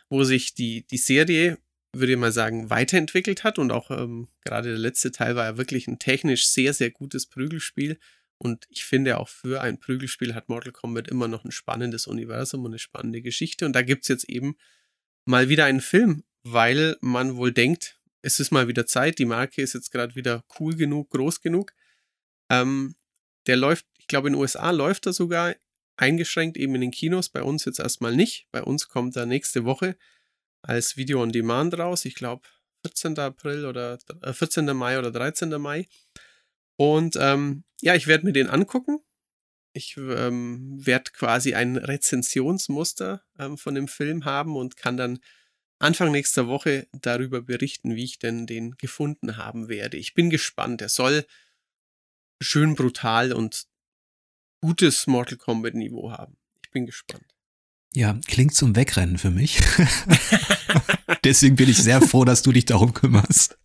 [0.10, 1.58] wo sich die, die Serie,
[1.96, 5.58] würde ich mal sagen, weiterentwickelt hat und auch ähm, gerade der letzte Teil war ja
[5.58, 7.98] wirklich ein technisch sehr, sehr gutes Prügelspiel
[8.38, 12.66] und ich finde auch für ein Prügelspiel hat Mortal Kombat immer noch ein spannendes Universum
[12.66, 13.66] und eine spannende Geschichte.
[13.66, 14.58] Und da gibt es jetzt eben
[15.26, 19.62] mal wieder einen Film, weil man wohl denkt, es ist mal wieder Zeit, die Marke
[19.62, 21.74] ist jetzt gerade wieder cool genug, groß genug.
[22.50, 22.96] Ähm,
[23.48, 25.56] der läuft, ich glaube in den USA läuft er sogar
[25.98, 28.48] eingeschränkt eben in den Kinos, bei uns jetzt erstmal nicht.
[28.52, 29.98] Bei uns kommt er nächste Woche
[30.62, 32.06] als Video on Demand raus.
[32.06, 32.48] Ich glaube
[32.86, 33.18] 14.
[33.20, 34.66] April oder äh, 14.
[34.76, 35.50] Mai oder 13.
[35.62, 35.88] Mai.
[36.78, 39.00] Und ähm, ja, ich werde mir den angucken.
[39.74, 45.20] Ich ähm, werde quasi ein Rezensionsmuster ähm, von dem Film haben und kann dann
[45.80, 49.98] Anfang nächster Woche darüber berichten, wie ich denn den gefunden haben werde.
[49.98, 50.82] Ich bin gespannt.
[50.82, 51.26] Er soll
[52.40, 53.66] schön brutal und
[54.62, 56.38] gutes Mortal Kombat Niveau haben.
[56.64, 57.26] Ich bin gespannt.
[57.94, 59.60] Ja, klingt zum Wegrennen für mich.
[61.24, 63.60] Deswegen bin ich sehr froh, dass du dich darum kümmerst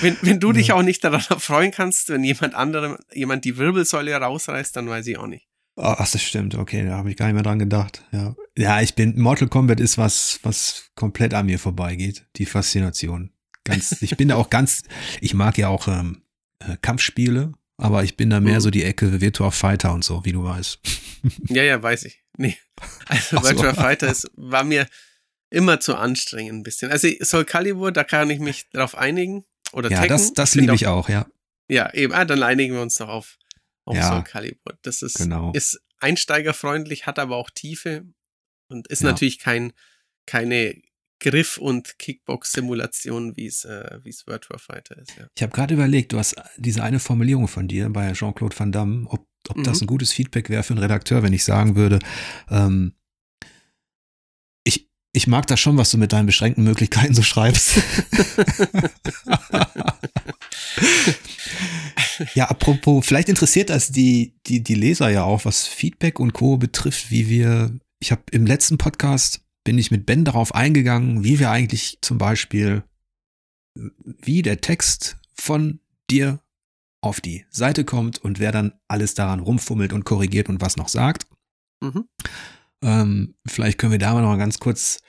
[0.00, 4.14] wenn, wenn du dich auch nicht daran freuen kannst, wenn jemand anderem, jemand die Wirbelsäule
[4.14, 5.46] rausreißt, dann weiß ich auch nicht.
[5.76, 8.34] Ach, das stimmt, okay, da habe ich gar nicht mehr dran gedacht, ja.
[8.56, 12.26] Ja, ich bin, Mortal Kombat ist was, was komplett an mir vorbeigeht.
[12.36, 13.30] Die Faszination.
[13.64, 14.82] Ganz, ich bin da auch ganz,
[15.20, 16.22] ich mag ja auch ähm,
[16.58, 18.60] äh, Kampfspiele, aber ich bin da mehr mhm.
[18.60, 20.78] so die Ecke Virtua Fighter und so, wie du weißt.
[21.48, 22.22] Ja, ja, weiß ich.
[22.38, 22.56] Nee.
[23.04, 23.80] Also Ach Virtua so.
[23.82, 24.86] Fighter ist, war mir
[25.50, 26.90] immer zu anstrengend ein bisschen.
[26.90, 29.44] Also Soul Calibur, da kann ich mich drauf einigen.
[29.72, 30.16] Oder ja, Tekken.
[30.16, 31.26] das, das liebe ich auch, ja.
[31.68, 32.14] Ja, eben.
[32.14, 33.36] Ah, dann einigen wir uns doch auf,
[33.84, 34.78] auf ja, Soul Calibur.
[34.80, 35.52] Das ist, genau.
[35.52, 38.06] ist einsteigerfreundlich, hat aber auch Tiefe
[38.68, 39.10] und ist ja.
[39.10, 39.74] natürlich kein,
[40.24, 40.80] keine
[41.20, 45.16] Griff- und Kickbox-Simulation, wie es äh, wie es Virtua Fighter ist.
[45.16, 45.26] Ja.
[45.36, 49.06] Ich habe gerade überlegt, du hast diese eine Formulierung von dir bei Jean-Claude Van Damme,
[49.08, 49.64] ob, ob mhm.
[49.64, 51.98] das ein gutes Feedback wäre für einen Redakteur, wenn ich sagen würde,
[52.50, 52.94] ähm,
[54.64, 57.82] ich, ich mag das schon, was du mit deinen beschränkten Möglichkeiten so schreibst.
[62.34, 66.56] ja, apropos, vielleicht interessiert das die, die, die Leser ja auch, was Feedback und Co.
[66.56, 71.38] betrifft, wie wir, ich habe im letzten Podcast bin ich mit Ben darauf eingegangen, wie
[71.38, 72.82] wir eigentlich zum Beispiel,
[73.74, 75.80] wie der Text von
[76.10, 76.40] dir
[77.02, 80.88] auf die Seite kommt und wer dann alles daran rumfummelt und korrigiert und was noch
[80.88, 81.26] sagt.
[81.80, 82.04] Mhm.
[82.82, 85.00] Ähm, vielleicht können wir da mal noch mal ganz kurz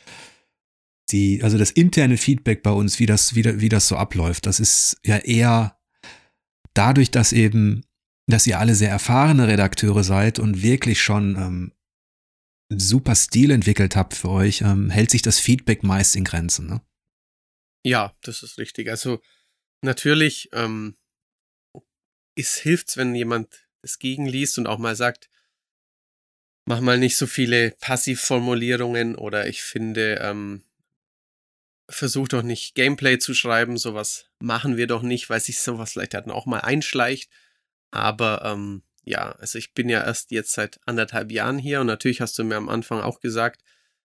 [1.12, 4.46] die, also das interne Feedback bei uns, wie das, wie, wie das so abläuft.
[4.46, 5.78] Das ist ja eher
[6.74, 7.84] dadurch, dass eben,
[8.28, 11.72] dass ihr alle sehr erfahrene Redakteure seid und wirklich schon ähm,
[12.80, 16.82] super Stil entwickelt habt für euch, ähm, hält sich das Feedback meist in Grenzen, ne?
[17.84, 18.90] Ja, das ist richtig.
[18.90, 19.22] Also
[19.82, 20.96] natürlich ähm,
[22.36, 25.30] es hilft's, wenn jemand das gegenliest und auch mal sagt,
[26.66, 30.64] mach mal nicht so viele Passivformulierungen oder ich finde, ähm,
[31.90, 36.14] versuch doch nicht Gameplay zu schreiben, sowas machen wir doch nicht, weil sich sowas vielleicht
[36.14, 37.30] dann auch mal einschleicht.
[37.92, 42.22] Aber ähm, ja, also ich bin ja erst jetzt seit anderthalb Jahren hier und natürlich
[42.22, 43.64] hast du mir am Anfang auch gesagt,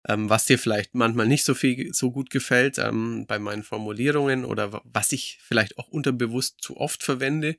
[0.08, 4.46] ähm, was dir vielleicht manchmal nicht so viel so gut gefällt ähm, bei meinen Formulierungen
[4.46, 7.56] oder was ich vielleicht auch unterbewusst zu oft verwende.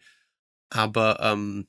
[0.71, 1.69] Aber ähm,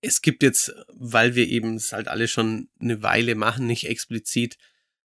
[0.00, 4.58] es gibt jetzt, weil wir eben es halt alle schon eine Weile machen, nicht explizit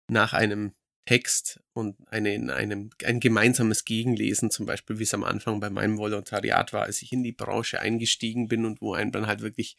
[0.08, 0.72] nach einem
[1.06, 5.70] Text und eine, in einem, ein gemeinsames Gegenlesen, zum Beispiel, wie es am Anfang bei
[5.70, 9.40] meinem Volontariat war, als ich in die Branche eingestiegen bin und wo einem dann halt
[9.40, 9.76] wirklich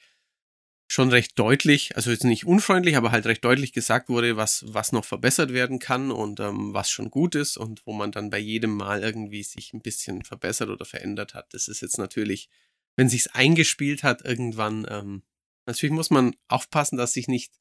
[0.91, 4.91] schon recht deutlich, also jetzt nicht unfreundlich, aber halt recht deutlich gesagt wurde, was, was
[4.91, 8.39] noch verbessert werden kann und ähm, was schon gut ist und wo man dann bei
[8.39, 11.53] jedem Mal irgendwie sich ein bisschen verbessert oder verändert hat.
[11.53, 12.49] Das ist jetzt natürlich,
[12.97, 15.24] wenn sich's eingespielt hat, irgendwann, ähm,
[15.65, 17.53] natürlich muss man aufpassen, dass sich nicht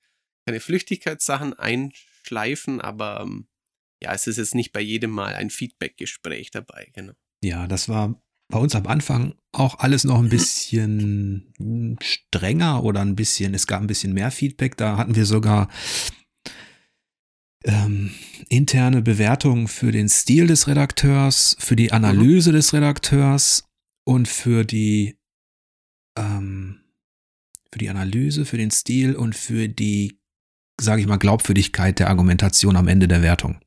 [0.45, 3.47] keine Flüchtigkeitssachen einschleifen, aber ähm,
[4.03, 7.13] ja, es ist jetzt nicht bei jedem Mal ein Feedback-Gespräch dabei, genau.
[7.43, 13.17] Ja, das war bei uns am Anfang auch alles noch ein bisschen strenger oder ein
[13.17, 14.77] bisschen, es gab ein bisschen mehr Feedback.
[14.77, 15.69] Da hatten wir sogar
[17.65, 18.15] ähm,
[18.49, 22.55] interne Bewertungen für den Stil des Redakteurs, für die Analyse mhm.
[22.55, 23.69] des Redakteurs
[24.05, 25.17] und für die
[26.19, 26.81] ähm,
[27.73, 30.19] für die Analyse, für den Stil und für die,
[30.81, 33.61] sage ich mal, Glaubwürdigkeit der Argumentation am Ende der Wertung.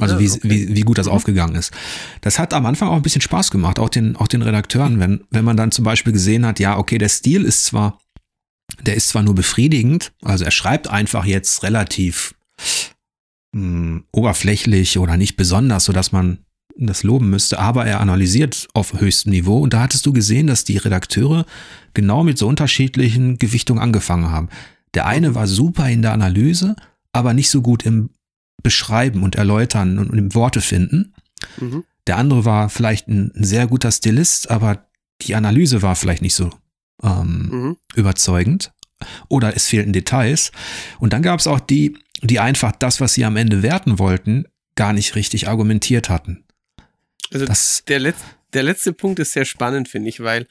[0.00, 0.40] Also ja, wie, okay.
[0.44, 1.12] wie, wie gut das mhm.
[1.12, 1.72] aufgegangen ist.
[2.20, 5.24] Das hat am Anfang auch ein bisschen Spaß gemacht, auch den, auch den Redakteuren, wenn,
[5.30, 7.98] wenn man dann zum Beispiel gesehen hat, ja, okay, der Stil ist zwar,
[8.82, 12.34] der ist zwar nur befriedigend, also er schreibt einfach jetzt relativ
[13.52, 16.38] mh, hm, oberflächlich oder nicht besonders, so dass man
[16.76, 20.62] das loben müsste, aber er analysiert auf höchstem Niveau und da hattest du gesehen, dass
[20.62, 21.44] die Redakteure
[21.92, 24.48] genau mit so unterschiedlichen Gewichtungen angefangen haben.
[24.94, 26.76] Der eine war super in der Analyse,
[27.12, 28.10] aber nicht so gut im
[28.62, 31.14] beschreiben und erläutern und, und Worte finden.
[31.58, 31.84] Mhm.
[32.06, 34.88] Der andere war vielleicht ein, ein, sehr guter Stilist, aber
[35.22, 36.50] die Analyse war vielleicht nicht so
[37.02, 37.76] ähm, mhm.
[37.94, 38.72] überzeugend.
[39.28, 40.50] Oder es fehlten Details.
[40.98, 44.46] Und dann gab es auch die, die einfach das, was sie am Ende werten wollten,
[44.74, 46.44] gar nicht richtig argumentiert hatten.
[47.30, 50.46] Also das, der, Letz-, der letzte Punkt ist sehr spannend, finde ich, weil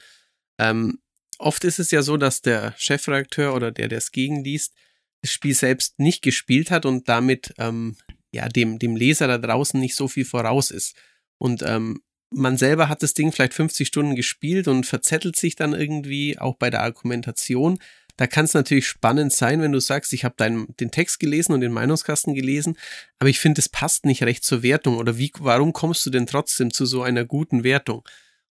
[0.58, 0.98] ähm,
[1.38, 4.74] oft ist es ja so, dass der Chefredakteur oder der, der es gegenliest,
[5.22, 7.96] das Spiel selbst nicht gespielt hat und damit ähm,
[8.32, 10.96] ja dem, dem Leser da draußen nicht so viel voraus ist.
[11.38, 12.00] Und ähm,
[12.30, 16.56] man selber hat das Ding vielleicht 50 Stunden gespielt und verzettelt sich dann irgendwie auch
[16.56, 17.78] bei der Argumentation.
[18.16, 21.60] Da kann es natürlich spannend sein, wenn du sagst, ich habe den Text gelesen und
[21.60, 22.76] den Meinungskasten gelesen,
[23.20, 24.98] aber ich finde, es passt nicht recht zur Wertung.
[24.98, 28.06] Oder wie, warum kommst du denn trotzdem zu so einer guten Wertung?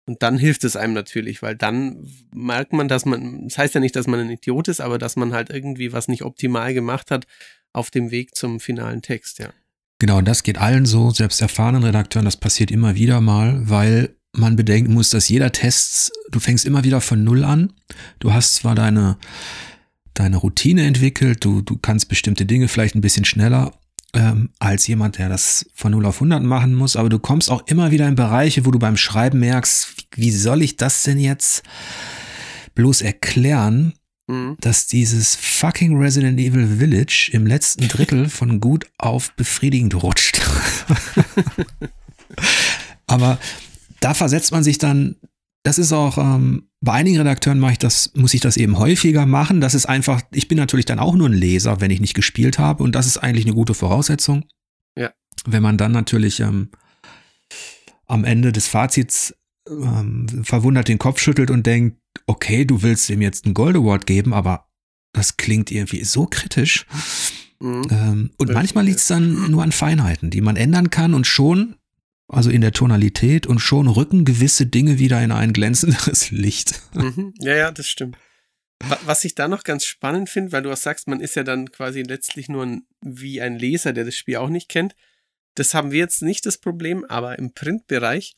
[0.08, 3.82] Und dann hilft es einem natürlich, weil dann merkt man, dass man, das heißt ja
[3.82, 7.12] nicht, dass man ein Idiot ist, aber dass man halt irgendwie was nicht optimal gemacht
[7.12, 7.28] hat
[7.74, 9.50] auf dem Weg zum finalen Text, ja.
[10.00, 14.56] Genau, das geht allen so, selbst erfahrenen Redakteuren, das passiert immer wieder mal, weil man
[14.56, 17.74] bedenken muss, dass jeder Test, du fängst immer wieder von Null an.
[18.20, 19.18] Du hast zwar deine,
[20.14, 23.74] deine Routine entwickelt, du, du kannst bestimmte Dinge vielleicht ein bisschen schneller
[24.18, 27.68] ähm, als jemand, der das von 0 auf 100 machen muss, aber du kommst auch
[27.68, 31.64] immer wieder in Bereiche, wo du beim Schreiben merkst, wie soll ich das denn jetzt
[32.74, 33.94] bloß erklären,
[34.28, 34.58] mhm.
[34.60, 40.42] dass dieses fucking Resident Evil Village im letzten Drittel von gut auf befriedigend rutscht.
[43.08, 43.38] aber
[44.00, 45.16] da versetzt man sich dann
[45.68, 49.26] das ist auch, ähm, bei einigen Redakteuren mache ich das, muss ich das eben häufiger
[49.26, 49.60] machen.
[49.60, 52.58] Das ist einfach, ich bin natürlich dann auch nur ein Leser, wenn ich nicht gespielt
[52.58, 52.84] habe.
[52.84, 54.46] Und das ist eigentlich eine gute Voraussetzung.
[54.98, 55.12] Ja.
[55.46, 56.70] Wenn man dann natürlich ähm,
[58.06, 59.36] am Ende des Fazits
[59.70, 64.06] ähm, verwundert den Kopf schüttelt und denkt, okay, du willst ihm jetzt einen Gold Award
[64.06, 64.70] geben, aber
[65.12, 66.86] das klingt irgendwie so kritisch.
[67.60, 67.88] Mhm.
[67.90, 71.76] Ähm, und manchmal liegt es dann nur an Feinheiten, die man ändern kann und schon
[72.28, 76.82] also in der Tonalität und schon rücken gewisse Dinge wieder in ein glänzenderes Licht.
[76.94, 77.34] Mhm.
[77.40, 78.18] Ja, ja, das stimmt.
[79.06, 81.72] Was ich da noch ganz spannend finde, weil du auch sagst, man ist ja dann
[81.72, 84.96] quasi letztlich nur ein, wie ein Leser, der das Spiel auch nicht kennt.
[85.56, 88.36] Das haben wir jetzt nicht das Problem, aber im Printbereich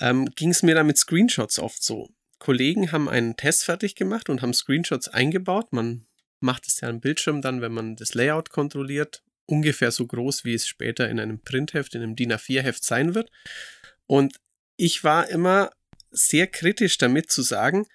[0.00, 2.08] ähm, ging es mir da mit Screenshots oft so.
[2.40, 5.72] Kollegen haben einen Test fertig gemacht und haben Screenshots eingebaut.
[5.72, 6.06] Man
[6.40, 10.54] macht es ja am Bildschirm dann, wenn man das Layout kontrolliert ungefähr so groß, wie
[10.54, 13.30] es später in einem Printheft, in einem DIN A4-Heft sein wird.
[14.06, 14.36] Und
[14.76, 15.70] ich war immer
[16.10, 17.86] sehr kritisch damit zu sagen,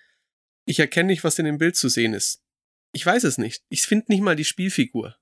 [0.65, 2.41] ich erkenne nicht, was in dem Bild zu sehen ist.
[2.91, 3.63] Ich weiß es nicht.
[3.69, 5.15] Ich finde nicht mal die Spielfigur.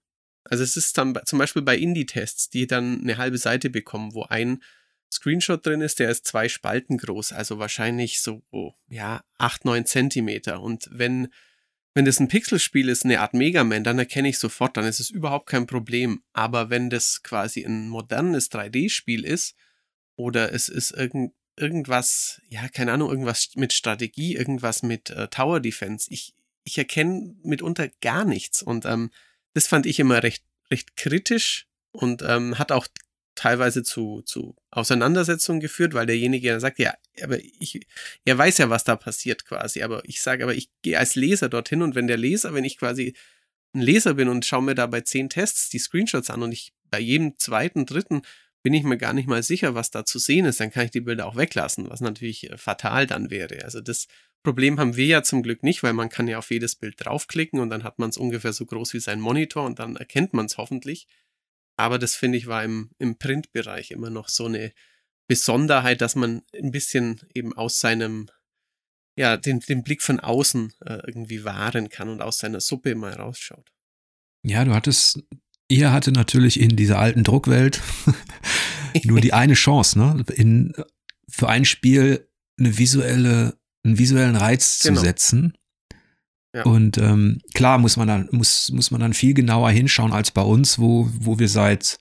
[0.44, 4.24] Also es ist dann zum Beispiel bei Indie-Tests, die dann eine halbe Seite bekommen, wo
[4.24, 4.64] ein
[5.12, 8.44] Screenshot drin ist, der ist zwei Spalten groß, also wahrscheinlich so,
[8.88, 10.62] ja, acht, neun Zentimeter.
[10.62, 11.30] Und wenn
[11.98, 15.00] wenn das ein Pixelspiel ist, eine Art Mega Man, dann erkenne ich sofort, dann ist
[15.00, 16.22] es überhaupt kein Problem.
[16.32, 19.56] Aber wenn das quasi ein modernes 3D-Spiel ist
[20.16, 25.60] oder es ist irgend, irgendwas, ja, keine Ahnung, irgendwas mit Strategie, irgendwas mit äh, Tower
[25.60, 28.62] Defense, ich, ich erkenne mitunter gar nichts.
[28.62, 29.10] Und ähm,
[29.56, 32.86] das fand ich immer recht, recht kritisch und ähm, hat auch
[33.38, 37.80] teilweise zu, zu Auseinandersetzungen geführt, weil derjenige dann sagt, ja, aber ich,
[38.26, 41.48] er weiß ja, was da passiert quasi, aber ich sage, aber ich gehe als Leser
[41.48, 43.16] dorthin und wenn der Leser, wenn ich quasi
[43.74, 46.74] ein Leser bin und schaue mir da bei zehn Tests die Screenshots an und ich
[46.90, 48.24] bei jedem zweiten, dritten
[48.64, 50.92] bin ich mir gar nicht mal sicher, was da zu sehen ist, dann kann ich
[50.92, 53.64] die Bilder auch weglassen, was natürlich äh, fatal dann wäre.
[53.64, 54.08] Also das
[54.44, 57.60] Problem haben wir ja zum Glück nicht, weil man kann ja auf jedes Bild draufklicken
[57.60, 60.48] und dann hat man es ungefähr so groß wie sein Monitor und dann erkennt man
[60.48, 61.08] es hoffentlich.
[61.78, 64.74] Aber das finde ich war im, im Printbereich immer noch so eine
[65.28, 68.30] Besonderheit, dass man ein bisschen eben aus seinem,
[69.16, 73.14] ja, den, den Blick von außen äh, irgendwie wahren kann und aus seiner Suppe mal
[73.14, 73.72] rausschaut.
[74.44, 75.24] Ja, du hattest,
[75.68, 77.82] ihr hatte natürlich in dieser alten Druckwelt
[79.04, 80.26] nur die eine Chance, ne?
[80.34, 80.74] In,
[81.30, 84.96] für ein Spiel eine visuelle, einen visuellen Reiz genau.
[84.96, 85.58] zu setzen.
[86.58, 86.64] Ja.
[86.64, 90.42] Und ähm, klar muss man dann, muss, muss man dann viel genauer hinschauen als bei
[90.42, 92.00] uns, wo, wo wir seit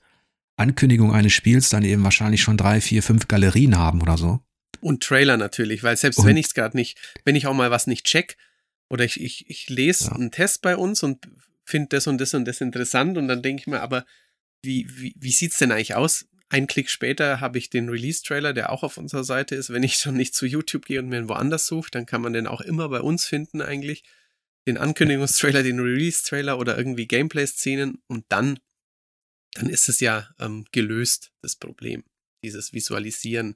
[0.55, 4.39] Ankündigung eines Spiels dann eben wahrscheinlich schon drei, vier, fünf Galerien haben oder so.
[4.81, 7.69] Und Trailer natürlich, weil selbst und, wenn ich es gerade nicht, wenn ich auch mal
[7.69, 8.35] was nicht check
[8.89, 10.13] oder ich, ich, ich lese ja.
[10.13, 11.27] einen Test bei uns und
[11.63, 14.05] finde das und das und das interessant und dann denke ich mir, aber
[14.63, 16.25] wie, wie, wie sieht es denn eigentlich aus?
[16.49, 19.71] Ein Klick später habe ich den Release-Trailer, der auch auf unserer Seite ist.
[19.71, 22.47] Wenn ich schon nicht zu YouTube gehe und mir woanders suche, dann kann man den
[22.47, 24.03] auch immer bei uns finden eigentlich
[24.67, 28.59] den Ankündigungstrailer, den Release-Trailer oder irgendwie Gameplay-Szenen und dann,
[29.53, 32.03] dann ist es ja ähm, gelöst, das Problem,
[32.43, 33.55] dieses Visualisieren,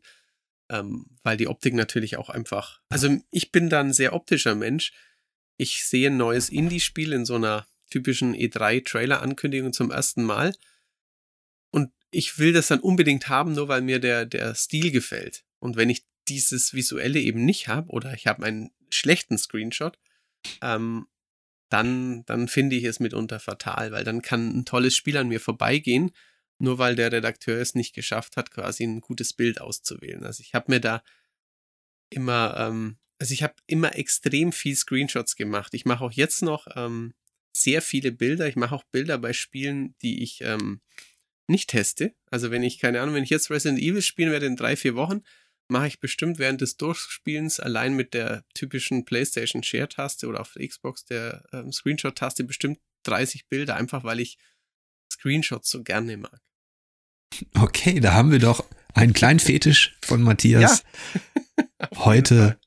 [0.69, 4.93] ähm, weil die Optik natürlich auch einfach, also ich bin dann ein sehr optischer Mensch.
[5.57, 10.55] Ich sehe ein neues Indie-Spiel in so einer typischen E3-Trailer-Ankündigung zum ersten Mal
[11.71, 15.43] und ich will das dann unbedingt haben, nur weil mir der, der Stil gefällt.
[15.59, 19.97] Und wenn ich dieses Visuelle eben nicht habe oder ich habe einen schlechten Screenshot,
[20.61, 21.07] ähm,
[21.69, 25.39] dann, dann finde ich es mitunter fatal, weil dann kann ein tolles Spiel an mir
[25.39, 26.11] vorbeigehen,
[26.59, 30.23] nur weil der Redakteur es nicht geschafft hat, quasi ein gutes Bild auszuwählen.
[30.23, 31.03] Also ich habe mir da
[32.09, 35.73] immer, ähm, also ich habe immer extrem viel Screenshots gemacht.
[35.73, 37.13] Ich mache auch jetzt noch ähm,
[37.53, 38.47] sehr viele Bilder.
[38.47, 40.81] Ich mache auch Bilder bei Spielen, die ich ähm,
[41.47, 42.13] nicht teste.
[42.29, 44.95] Also wenn ich, keine Ahnung, wenn ich jetzt Resident Evil spielen werde in drei, vier
[44.95, 45.21] Wochen,
[45.71, 50.67] mache ich bestimmt während des Durchspielens allein mit der typischen PlayStation Share-Taste oder auf der
[50.67, 54.37] Xbox der ähm, Screenshot-Taste bestimmt 30 Bilder, einfach weil ich
[55.11, 56.39] Screenshots so gerne mag.
[57.57, 60.83] Okay, da haben wir doch einen kleinen Fetisch von Matthias
[61.79, 61.89] ja.
[61.95, 62.59] heute,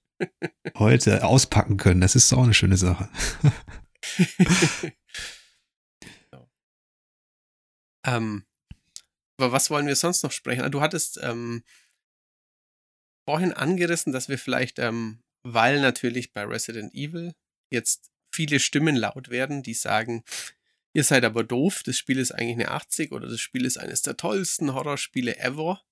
[0.79, 2.01] heute auspacken können.
[2.01, 3.11] Das ist auch eine schöne Sache.
[8.07, 8.47] ähm,
[9.37, 10.71] aber was wollen wir sonst noch sprechen?
[10.71, 11.63] Du hattest ähm,
[13.25, 17.35] vorhin angerissen, dass wir vielleicht, ähm, weil natürlich bei Resident Evil
[17.71, 20.25] jetzt viele Stimmen laut werden, die sagen,
[20.93, 24.03] ihr seid aber doof, das Spiel ist eigentlich eine 80 oder das Spiel ist eines
[24.03, 25.83] der tollsten Horrorspiele ever.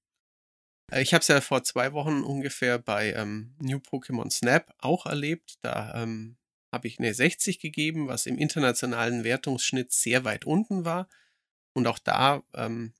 [0.91, 5.07] Äh, ich habe es ja vor zwei Wochen ungefähr bei ähm, New Pokémon Snap auch
[5.07, 5.59] erlebt.
[5.63, 6.37] Da ähm,
[6.73, 11.09] habe ich eine 60 gegeben, was im internationalen Wertungsschnitt sehr weit unten war.
[11.75, 12.93] Und auch da, ähm,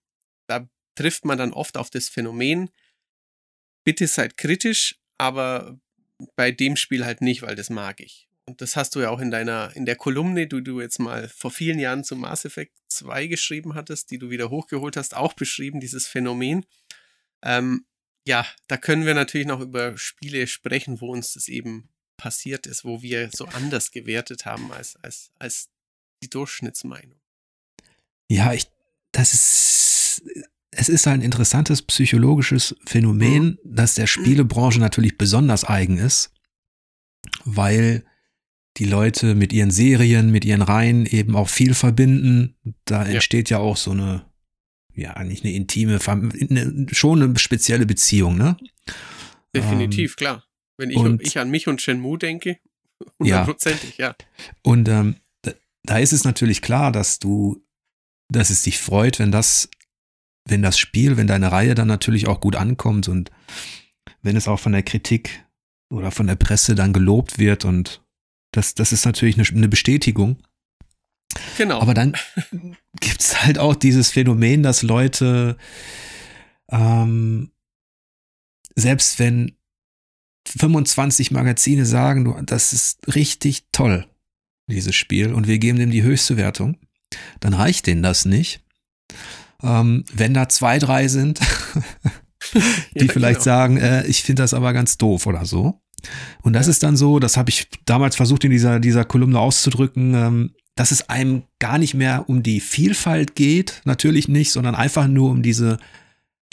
[0.47, 2.71] da trifft man dann oft auf das Phänomen,
[3.85, 5.79] bitte seid kritisch, aber
[6.37, 8.29] bei dem Spiel halt nicht, weil das mag ich.
[8.45, 11.29] Und das hast du ja auch in deiner, in der Kolumne, die du jetzt mal
[11.29, 15.33] vor vielen Jahren zu Mass Effect 2 geschrieben hattest, die du wieder hochgeholt hast, auch
[15.33, 16.67] beschrieben, dieses Phänomen.
[17.43, 17.87] Ähm,
[18.27, 22.85] ja, da können wir natürlich noch über Spiele sprechen, wo uns das eben passiert ist,
[22.85, 25.71] wo wir so anders gewertet haben als, als, als
[26.23, 27.21] die Durchschnittsmeinung.
[28.29, 28.67] Ja, ich,
[29.13, 30.23] das ist,
[30.73, 33.59] es ist ein interessantes psychologisches Phänomen, mhm.
[33.65, 36.33] das der Spielebranche natürlich besonders eigen ist,
[37.45, 38.05] weil
[38.79, 42.57] die Leute mit ihren Serien, mit ihren Reihen eben auch viel verbinden.
[42.87, 44.25] Da entsteht ja, ja auch so eine,
[44.95, 48.57] ja, eigentlich eine intime, eine, schon eine spezielle Beziehung, ne?
[49.55, 50.45] Definitiv, ähm, klar.
[50.79, 52.59] Wenn ich, und, ich an mich und Shenmue denke,
[53.19, 54.09] hundertprozentig, ja.
[54.09, 54.15] ja.
[54.63, 55.53] Und ähm, da,
[55.83, 57.63] da ist es natürlich klar, dass du,
[58.31, 59.69] dass es dich freut, wenn das,
[60.49, 63.31] wenn das Spiel, wenn deine Reihe dann natürlich auch gut ankommt und
[64.23, 65.45] wenn es auch von der Kritik
[65.91, 68.03] oder von der Presse dann gelobt wird und
[68.53, 70.37] das, das ist natürlich eine, eine Bestätigung.
[71.57, 71.81] Genau.
[71.81, 72.15] Aber dann
[73.01, 75.57] gibt es halt auch dieses Phänomen, dass Leute,
[76.71, 77.51] ähm,
[78.75, 79.57] selbst wenn
[80.49, 84.07] 25 Magazine sagen, du, das ist richtig toll,
[84.69, 86.79] dieses Spiel, und wir geben dem die höchste Wertung,
[87.41, 88.63] dann reicht denen das nicht.
[89.63, 91.41] Ähm, wenn da zwei, drei sind,
[92.95, 93.57] die ja, vielleicht genau.
[93.57, 95.81] sagen, äh, ich finde das aber ganz doof oder so.
[96.43, 96.71] Und das ja.
[96.71, 100.91] ist dann so, das habe ich damals versucht in dieser, dieser Kolumne auszudrücken, ähm, dass
[100.91, 105.43] es einem gar nicht mehr um die Vielfalt geht, natürlich nicht, sondern einfach nur um
[105.43, 105.79] diese,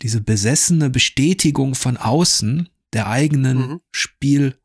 [0.02, 3.82] diese besessene Bestätigung von außen der eigenen mhm.
[3.92, 4.56] Spielfreude,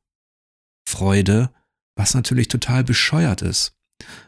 [1.95, 3.74] was natürlich total bescheuert ist.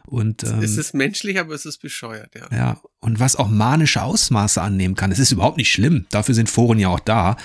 [0.05, 2.47] Und, ähm, es ist menschlich, aber es ist bescheuert, ja.
[2.55, 5.11] Ja, und was auch manische Ausmaße annehmen kann.
[5.11, 6.05] Es ist überhaupt nicht schlimm.
[6.09, 7.35] Dafür sind Foren ja auch da.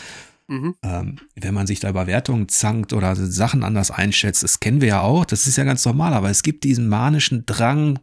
[0.49, 0.75] Mhm.
[0.83, 4.89] Ähm, wenn man sich da über Wertungen zankt oder Sachen anders einschätzt, das kennen wir
[4.89, 8.01] ja auch, das ist ja ganz normal, aber es gibt diesen manischen Drang,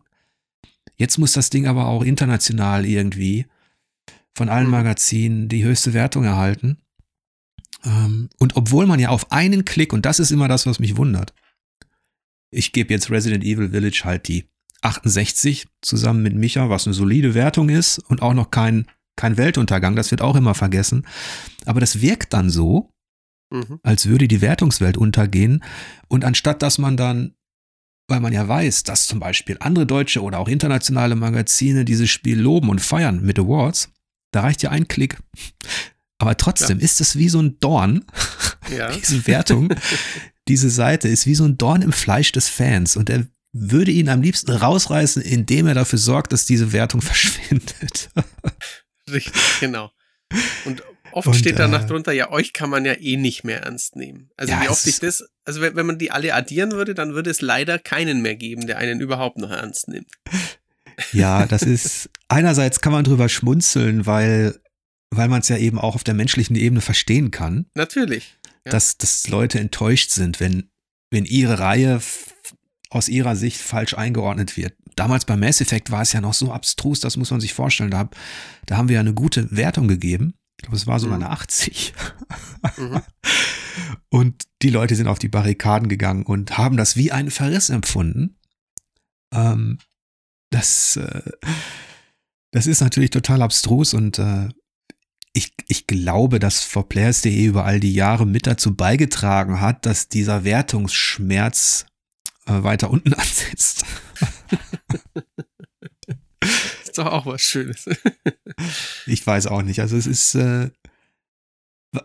[0.96, 3.46] jetzt muss das Ding aber auch international irgendwie
[4.34, 4.72] von allen mhm.
[4.72, 6.78] Magazinen die höchste Wertung erhalten.
[7.86, 10.98] Ähm, und obwohl man ja auf einen Klick, und das ist immer das, was mich
[10.98, 11.34] wundert,
[12.52, 14.46] ich gebe jetzt Resident Evil Village halt die
[14.82, 18.86] 68 zusammen mit Micha, was eine solide Wertung ist und auch noch kein
[19.20, 21.06] kein Weltuntergang, das wird auch immer vergessen.
[21.66, 22.94] Aber das wirkt dann so,
[23.52, 23.80] mhm.
[23.84, 25.62] als würde die Wertungswelt untergehen.
[26.08, 27.36] Und anstatt dass man dann,
[28.08, 32.40] weil man ja weiß, dass zum Beispiel andere deutsche oder auch internationale Magazine dieses Spiel
[32.40, 33.92] loben und feiern mit Awards,
[34.32, 35.18] da reicht ja ein Klick.
[36.18, 36.86] Aber trotzdem ja.
[36.86, 38.06] ist es wie so ein Dorn,
[38.76, 38.90] ja.
[38.96, 39.74] diese Wertung,
[40.50, 44.10] diese Seite ist wie so ein Dorn im Fleisch des Fans und er würde ihn
[44.10, 48.10] am liebsten rausreißen, indem er dafür sorgt, dass diese Wertung verschwindet.
[49.10, 49.92] Richtig, genau.
[50.66, 53.64] Und oft und, steht danach äh, drunter, ja, euch kann man ja eh nicht mehr
[53.64, 54.30] ernst nehmen.
[54.38, 57.14] Also ja, wie oft ich das, also wenn, wenn man die alle addieren würde, dann
[57.14, 60.12] würde es leider keinen mehr geben, der einen überhaupt noch ernst nimmt.
[61.12, 64.60] Ja, das ist, einerseits kann man drüber schmunzeln, weil,
[65.10, 67.66] weil man es ja eben auch auf der menschlichen Ebene verstehen kann.
[67.74, 68.38] Natürlich.
[68.70, 68.74] Ja.
[68.74, 70.70] Dass, dass Leute enttäuscht sind, wenn,
[71.12, 72.02] wenn ihre Reihe
[72.90, 76.52] aus ihrer Sicht falsch eingeordnet wird damals bei Mass Effect war es ja noch so
[76.52, 77.92] abstrus, das muss man sich vorstellen.
[77.92, 78.10] Da,
[78.66, 80.34] da haben wir ja eine gute Wertung gegeben.
[80.58, 81.24] Ich glaube, es war sogar mhm.
[81.24, 81.94] eine 80.
[82.78, 83.02] Mhm.
[84.10, 88.38] Und die Leute sind auf die Barrikaden gegangen und haben das wie einen Verriss empfunden.
[89.32, 89.78] Ähm,
[90.50, 91.32] das, äh,
[92.52, 94.50] das ist natürlich total abstrus und äh,
[95.34, 100.44] ich, ich glaube, dass 4players.de über all die Jahre mit dazu beigetragen hat, dass dieser
[100.44, 101.86] Wertungsschmerz
[102.46, 103.86] äh, weiter unten ansetzt.
[106.84, 107.88] ist doch auch was Schönes.
[109.06, 109.80] ich weiß auch nicht.
[109.80, 110.72] Also es ist, äh,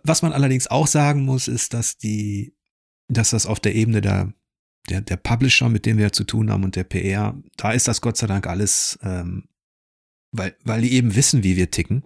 [0.03, 2.55] was man allerdings auch sagen muss, ist, dass die,
[3.09, 4.33] dass das auf der Ebene der,
[4.89, 8.01] der, der Publisher, mit dem wir zu tun haben und der PR, da ist das
[8.01, 9.49] Gott sei Dank alles, ähm,
[10.31, 12.05] weil, weil die eben wissen, wie wir ticken.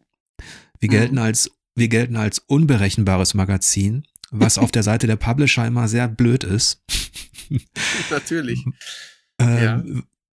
[0.80, 1.22] Wir gelten mhm.
[1.22, 6.44] als, wir gelten als unberechenbares Magazin, was auf der Seite der Publisher immer sehr blöd
[6.44, 6.82] ist.
[8.10, 8.64] Natürlich.
[9.40, 9.84] Ähm, ja.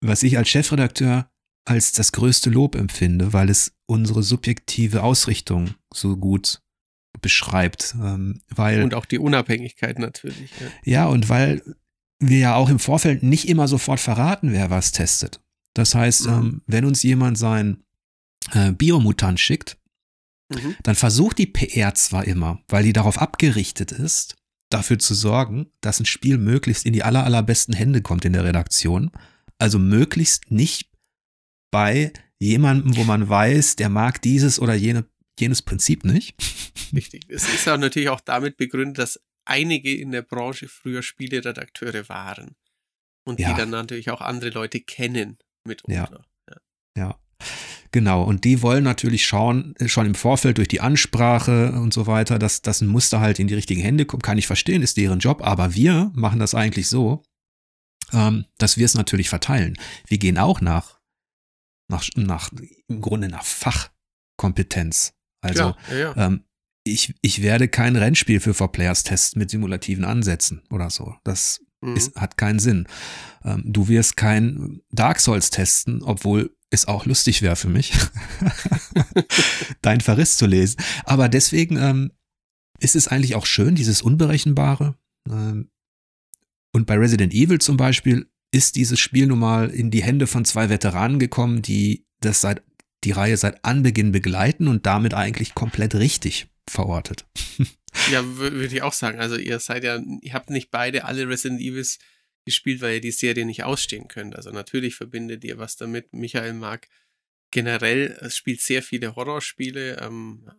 [0.01, 1.31] Was ich als Chefredakteur
[1.65, 6.63] als das größte Lob empfinde, weil es unsere subjektive Ausrichtung so gut
[7.21, 7.95] beschreibt.
[8.01, 10.51] Ähm, weil, und auch die Unabhängigkeit natürlich.
[10.61, 11.63] Ja, ja und weil
[12.21, 15.41] wir ja auch im Vorfeld nicht immer sofort verraten, wer was testet.
[15.75, 16.33] Das heißt, Mhm.
[16.33, 17.85] ähm, wenn uns jemand sein
[18.53, 19.78] äh, Biomutant schickt,
[20.51, 20.77] Mhm.
[20.83, 24.37] dann versucht die PR zwar immer, weil die darauf abgerichtet ist,
[24.71, 28.45] dafür zu sorgen, dass ein Spiel möglichst in die aller, allerbesten Hände kommt in der
[28.45, 29.11] Redaktion.
[29.59, 30.91] Also möglichst nicht
[31.71, 35.05] bei jemandem, wo man weiß, der mag dieses oder jene,
[35.39, 36.35] jenes Prinzip nicht.
[36.95, 37.27] Richtig.
[37.29, 42.57] Es ist auch natürlich auch damit begründet, dass einige in der Branche früher Spieleredakteure waren.
[43.27, 43.51] Und Ja.
[43.51, 46.25] die dann natürlich auch andere Leute kennen mitunter.
[46.97, 47.19] Ja.
[47.91, 52.07] Genau, und die wollen natürlich schauen, äh, schon im Vorfeld durch die Ansprache und so
[52.07, 54.23] weiter, dass, dass ein Muster halt in die richtigen Hände kommt.
[54.23, 57.23] Kann ich verstehen, ist deren Job, aber wir machen das eigentlich so,
[58.13, 59.79] ähm, dass wir es natürlich verteilen.
[60.07, 60.99] Wir gehen auch nach,
[61.91, 62.51] nach, nach
[62.89, 65.15] im Grunde nach Fachkompetenz.
[65.41, 66.17] Also Klar, ja, ja.
[66.27, 66.45] ähm,
[66.85, 71.15] ich, ich werde kein Rennspiel für For Players testen mit simulativen Ansätzen oder so.
[71.25, 71.97] Das Mhm.
[71.97, 72.87] es hat keinen Sinn.
[73.45, 77.93] Ähm, du wirst kein Dark Souls testen, obwohl es auch lustig wäre für mich,
[79.83, 80.77] dein Verriss zu lesen.
[81.05, 82.13] Aber deswegen ähm,
[82.81, 84.97] ist es eigentlich auch schön, dieses Unberechenbare.
[85.29, 85.71] Ähm,
[86.73, 90.45] und bei Resident Evil zum Beispiel ist dieses Spiel nun mal in die Hände von
[90.45, 92.63] zwei Veteranen gekommen, die das seit
[93.05, 97.27] die Reihe seit Anbeginn begleiten und damit eigentlich komplett richtig verortet.
[98.13, 99.19] Ja, wür- würde ich auch sagen.
[99.19, 101.99] Also ihr seid ja, ihr habt nicht beide alle Resident Evils
[102.45, 104.37] gespielt, weil ihr die Serie nicht ausstehen könnt.
[104.37, 106.13] Also natürlich verbindet ihr was damit.
[106.13, 106.89] Michael mag
[107.51, 109.99] generell, es spielt sehr viele Horrorspiele.
[110.01, 110.51] Ähm,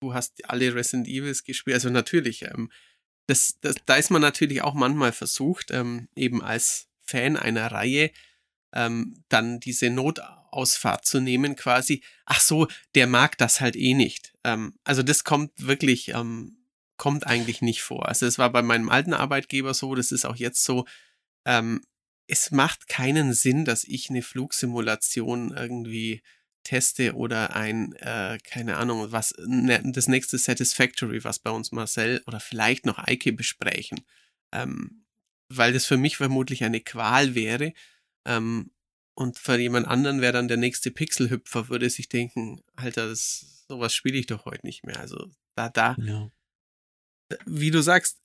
[0.00, 1.74] du hast alle Resident Evils gespielt.
[1.74, 2.70] Also natürlich, ähm,
[3.26, 8.10] das, das, da ist man natürlich auch manchmal versucht, ähm, eben als Fan einer Reihe,
[8.72, 14.32] ähm, dann diese Notausfahrt zu nehmen, quasi, ach so, der mag das halt eh nicht.
[14.44, 16.56] Ähm, also das kommt wirklich, ähm,
[16.96, 18.08] kommt eigentlich nicht vor.
[18.08, 20.86] Also es war bei meinem alten Arbeitgeber so, das ist auch jetzt so,
[21.44, 21.82] ähm,
[22.26, 26.22] es macht keinen Sinn, dass ich eine Flugsimulation irgendwie
[26.62, 32.22] teste oder ein, äh, keine Ahnung, was, ne, das nächste Satisfactory, was bei uns Marcel
[32.26, 34.00] oder vielleicht noch Eike besprechen.
[34.52, 35.04] Ähm,
[35.52, 37.72] weil das für mich vermutlich eine Qual wäre.
[38.24, 38.70] Ähm,
[39.14, 43.92] und für jemand anderen wäre dann der nächste Pixelhüpfer, würde sich denken, Alter, das, sowas
[43.92, 45.00] spiele ich doch heute nicht mehr.
[45.00, 46.30] Also da, da, Ja.
[47.46, 48.19] wie du sagst,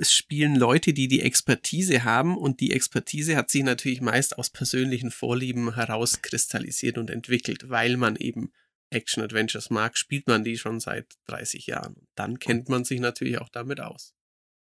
[0.00, 4.50] es spielen Leute, die die Expertise haben und die Expertise hat sich natürlich meist aus
[4.50, 8.52] persönlichen Vorlieben herauskristallisiert und entwickelt, weil man eben
[8.90, 11.96] Action-Adventures mag, spielt man die schon seit 30 Jahren.
[12.14, 14.14] Dann kennt man sich natürlich auch damit aus.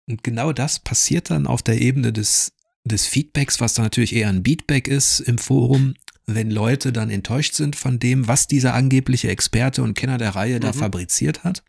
[0.07, 2.53] Und genau das passiert dann auf der Ebene des,
[2.83, 5.93] des Feedbacks, was dann natürlich eher ein Beatback ist im Forum,
[6.25, 10.59] wenn Leute dann enttäuscht sind von dem, was dieser angebliche Experte und Kenner der Reihe
[10.59, 10.77] da Mhm.
[10.79, 11.63] fabriziert hat,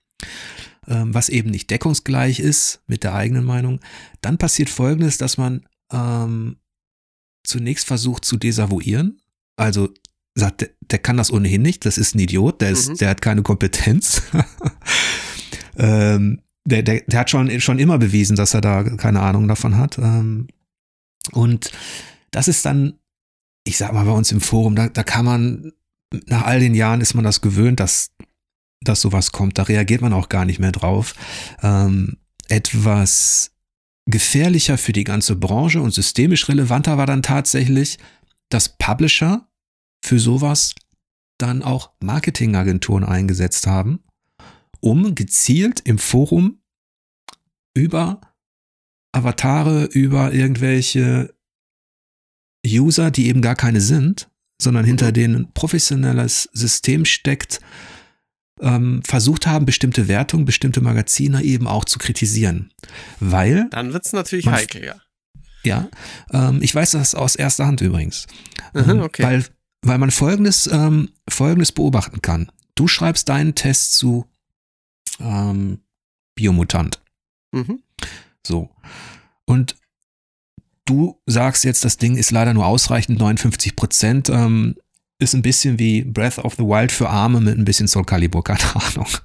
[0.87, 3.81] ähm, was eben nicht deckungsgleich ist mit der eigenen Meinung,
[4.21, 6.57] dann passiert Folgendes, dass man ähm,
[7.45, 9.21] zunächst versucht zu desavouieren,
[9.57, 9.89] also
[10.35, 12.97] sagt, der, der kann das ohnehin nicht, das ist ein Idiot, der, ist, Mhm.
[12.97, 14.23] der hat keine Kompetenz.
[15.77, 19.77] ähm, der, der, der hat schon, schon immer bewiesen, dass er da keine Ahnung davon
[19.77, 19.99] hat.
[19.99, 20.49] Ähm,
[21.33, 21.71] und
[22.31, 22.99] das ist dann,
[23.65, 25.73] ich sag mal, bei uns im Forum, da, da kann man,
[26.27, 28.11] nach all den Jahren ist man das gewöhnt, dass,
[28.85, 29.59] dass sowas kommt.
[29.59, 31.15] Da reagiert man auch gar nicht mehr drauf.
[31.63, 32.19] Ähm,
[32.49, 33.53] etwas
[34.07, 37.99] gefährlicher für die ganze Branche und systemisch relevanter war dann tatsächlich,
[38.49, 39.49] dass Publisher
[40.05, 40.75] für sowas
[41.39, 44.01] dann auch Marketingagenturen eingesetzt haben,
[44.81, 46.63] um gezielt im Forum
[47.75, 48.21] über
[49.13, 51.35] Avatare, über irgendwelche
[52.67, 54.31] User, die eben gar keine sind,
[54.61, 57.61] sondern hinter denen professionelles System steckt,
[58.63, 62.73] ähm, versucht haben, bestimmte Wertungen, bestimmte Magazine eben auch zu kritisieren.
[63.21, 64.95] Weil, Dann wird's natürlich Man- heikel, ja.
[65.65, 65.89] ja,
[66.33, 68.27] ähm, ich weiß das aus erster Hand übrigens.
[68.75, 69.23] Mhm, Ähm, okay.
[69.23, 69.45] Weil,
[69.83, 72.51] weil man folgendes, ähm, folgendes beobachten kann.
[72.75, 74.27] Du schreibst deinen Test zu
[75.21, 75.81] ähm,
[76.35, 77.03] Biomutant.
[77.53, 77.83] Mhm.
[78.47, 78.71] So.
[79.45, 79.77] Und
[80.87, 84.29] du sagst jetzt, das Ding ist leider nur ausreichend, 59 Prozent.
[84.31, 84.77] Ähm,
[85.23, 88.43] ist ein bisschen wie Breath of the Wild für Arme mit ein bisschen Soul Calibur,
[88.45, 89.07] keine Ahnung.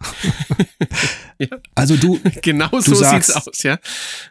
[1.39, 1.48] Ja.
[1.76, 3.78] Also du, Genau so sagst- sieht's aus, ja.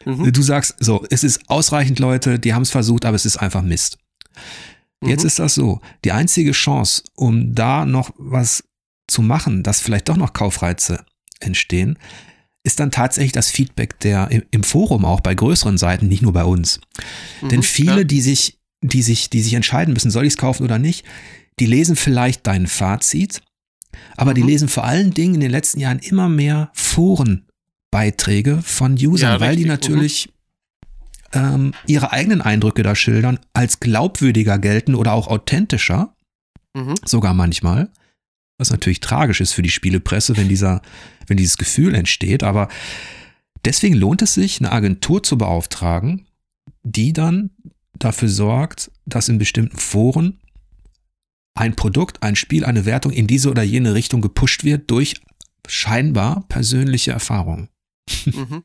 [0.05, 0.33] Mhm.
[0.33, 3.62] du sagst, so, es ist ausreichend Leute, die haben es versucht, aber es ist einfach
[3.62, 3.99] Mist.
[5.05, 5.27] Jetzt Mhm.
[5.29, 8.64] ist das so, die einzige Chance, um da noch was
[9.07, 11.05] zu machen, dass vielleicht doch noch Kaufreize
[11.39, 11.97] entstehen,
[12.64, 16.43] ist dann tatsächlich das Feedback der im- Forum auch bei größeren Seiten, nicht nur bei
[16.45, 16.81] uns.
[17.41, 18.05] Mhm, Denn viele, klar.
[18.05, 21.05] die sich, die sich, die sich entscheiden müssen, soll ich es kaufen oder nicht,
[21.59, 23.42] die lesen vielleicht dein Fazit,
[24.16, 24.48] aber die Mhm.
[24.48, 29.57] lesen vor allen Dingen in den letzten Jahren immer mehr Forenbeiträge von Usern, Ja, weil
[29.57, 29.68] die richtig, mhm.
[29.68, 30.28] natürlich
[31.32, 36.14] ähm, ihre eigenen Eindrücke da schildern, als glaubwürdiger gelten oder auch authentischer,
[36.74, 36.94] mhm.
[37.04, 37.90] sogar manchmal.
[38.59, 40.80] Was natürlich tragisch ist für die Spielepresse, wenn dieser,
[41.26, 42.42] wenn dieses Gefühl entsteht.
[42.42, 42.68] Aber
[43.64, 46.26] deswegen lohnt es sich, eine Agentur zu beauftragen,
[46.82, 47.50] die dann
[47.98, 50.40] dafür sorgt, dass in bestimmten Foren
[51.57, 55.14] ein Produkt, ein Spiel, eine Wertung in diese oder jene Richtung gepusht wird durch
[55.66, 57.70] scheinbar persönliche Erfahrungen.
[58.26, 58.64] Mhm.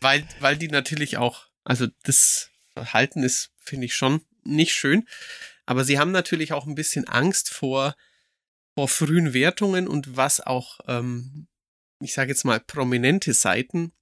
[0.00, 5.06] Weil, weil die natürlich auch, also das Verhalten ist, finde ich schon nicht schön.
[5.64, 7.96] Aber sie haben natürlich auch ein bisschen Angst vor,
[8.74, 11.48] vor frühen Wertungen und was auch, ähm,
[12.00, 13.92] ich sage jetzt mal, prominente Seiten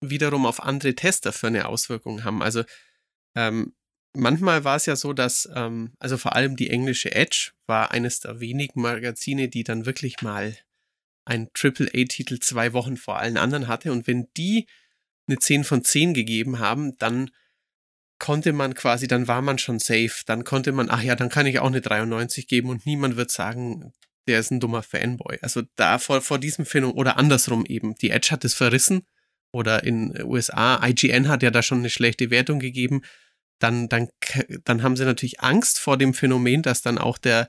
[0.00, 2.42] wiederum auf andere Tester für eine Auswirkung haben.
[2.42, 2.64] Also
[3.34, 3.74] ähm,
[4.14, 8.20] manchmal war es ja so, dass, ähm, also vor allem die englische Edge war eines
[8.20, 10.56] der wenigen Magazine, die dann wirklich mal
[11.24, 13.92] einen AAA-Titel zwei Wochen vor allen anderen hatte.
[13.92, 14.66] Und wenn die
[15.28, 17.30] eine 10 von 10 gegeben haben, dann
[18.18, 20.22] konnte man quasi, dann war man schon safe.
[20.26, 23.30] Dann konnte man, ach ja, dann kann ich auch eine 93 geben und niemand wird
[23.30, 23.92] sagen,
[24.26, 25.38] der ist ein dummer Fanboy.
[25.40, 27.94] Also da vor, vor diesem Phänomen oder andersrum eben.
[27.96, 29.06] Die Edge hat es verrissen
[29.52, 33.02] oder in USA, IGN hat ja da schon eine schlechte Wertung gegeben
[33.60, 34.08] dann, dann,
[34.64, 37.48] dann haben sie natürlich Angst vor dem Phänomen, dass dann auch der,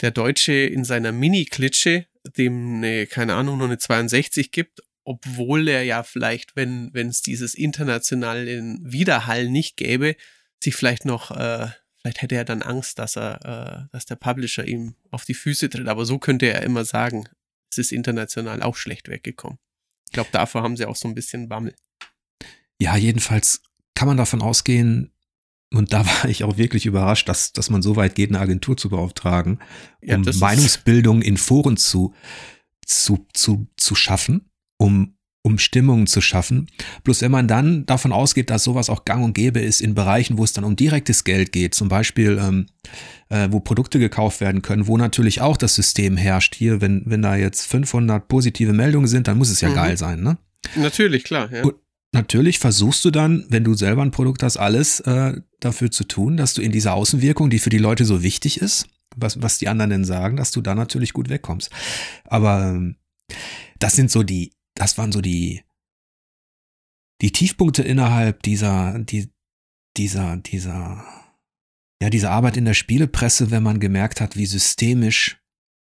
[0.00, 2.06] der Deutsche in seiner Mini-Klitsche
[2.36, 7.22] dem eine, keine Ahnung, nur eine 62 gibt, obwohl er ja vielleicht, wenn wenn es
[7.22, 10.16] dieses internationale Widerhall nicht gäbe,
[10.60, 11.68] sich vielleicht noch, äh,
[12.00, 15.70] vielleicht hätte er dann Angst, dass er, äh, dass der Publisher ihm auf die Füße
[15.70, 15.86] tritt.
[15.86, 17.28] Aber so könnte er immer sagen,
[17.70, 19.58] es ist international auch schlecht weggekommen.
[20.06, 21.74] Ich glaube, davor haben sie auch so ein bisschen Bammel.
[22.80, 23.62] Ja, jedenfalls
[23.94, 25.12] kann man davon ausgehen,
[25.72, 28.76] und da war ich auch wirklich überrascht, dass, dass man so weit geht, eine Agentur
[28.76, 29.58] zu beauftragen,
[30.00, 32.14] um ja, Meinungsbildung in Foren zu,
[32.84, 36.68] zu, zu, zu schaffen, um, um Stimmungen zu schaffen.
[37.04, 40.38] Bloß wenn man dann davon ausgeht, dass sowas auch gang und gäbe ist in Bereichen,
[40.38, 42.66] wo es dann um direktes Geld geht, zum Beispiel, ähm,
[43.28, 46.54] äh, wo Produkte gekauft werden können, wo natürlich auch das System herrscht.
[46.54, 49.74] Hier, wenn, wenn da jetzt 500 positive Meldungen sind, dann muss es ja mhm.
[49.74, 50.38] geil sein, ne?
[50.74, 51.62] Natürlich, klar, ja.
[51.62, 51.74] Und,
[52.12, 56.36] natürlich versuchst du dann, wenn du selber ein Produkt hast, alles äh, dafür zu tun,
[56.36, 59.68] dass du in dieser Außenwirkung, die für die Leute so wichtig ist, was, was die
[59.68, 61.70] anderen denn sagen, dass du da natürlich gut wegkommst.
[62.24, 62.96] Aber ähm,
[63.78, 65.62] das sind so die, das waren so die,
[67.22, 69.30] die Tiefpunkte innerhalb dieser, die,
[69.96, 71.04] dieser, dieser,
[72.02, 75.40] ja, dieser Arbeit in der Spielepresse, wenn man gemerkt hat, wie systemisch,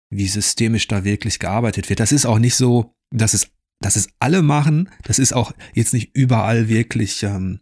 [0.09, 1.99] wie systemisch da wirklich gearbeitet wird.
[1.99, 4.89] Das ist auch nicht so, dass es dass es alle machen.
[5.03, 7.59] Das ist auch jetzt nicht überall wirklich ähm,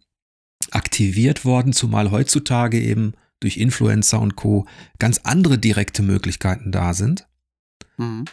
[0.70, 4.66] aktiviert worden, zumal heutzutage eben durch Influencer und Co.
[4.98, 7.26] ganz andere direkte Möglichkeiten da sind,
[7.96, 8.24] mhm.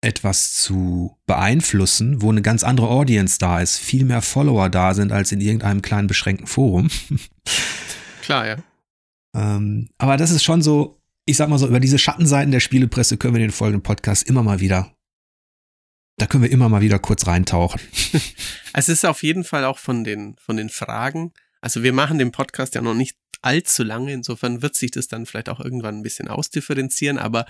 [0.00, 5.12] etwas zu beeinflussen, wo eine ganz andere Audience da ist, viel mehr Follower da sind
[5.12, 6.88] als in irgendeinem kleinen beschränkten Forum.
[8.22, 8.56] Klar, ja.
[9.34, 13.18] ähm, aber das ist schon so, ich sag mal so, über diese Schattenseiten der Spielepresse
[13.18, 14.94] können wir in den folgenden Podcast immer mal wieder
[16.18, 17.80] da können wir immer mal wieder kurz reintauchen.
[18.74, 21.32] Es ist auf jeden Fall auch von den, von den Fragen.
[21.60, 24.12] Also wir machen den Podcast ja noch nicht allzu lange.
[24.12, 27.18] Insofern wird sich das dann vielleicht auch irgendwann ein bisschen ausdifferenzieren.
[27.18, 27.46] Aber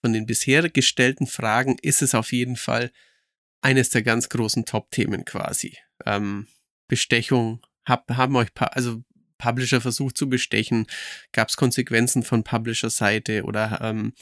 [0.00, 2.90] von den bisher gestellten Fragen ist es auf jeden Fall
[3.60, 5.76] eines der ganz großen Top-Themen quasi.
[6.04, 6.48] Ähm,
[6.88, 9.04] Bestechung, hab, haben euch, also
[9.38, 10.86] Publisher versucht zu bestechen,
[11.32, 14.14] gab es Konsequenzen von Publisher-Seite oder ähm,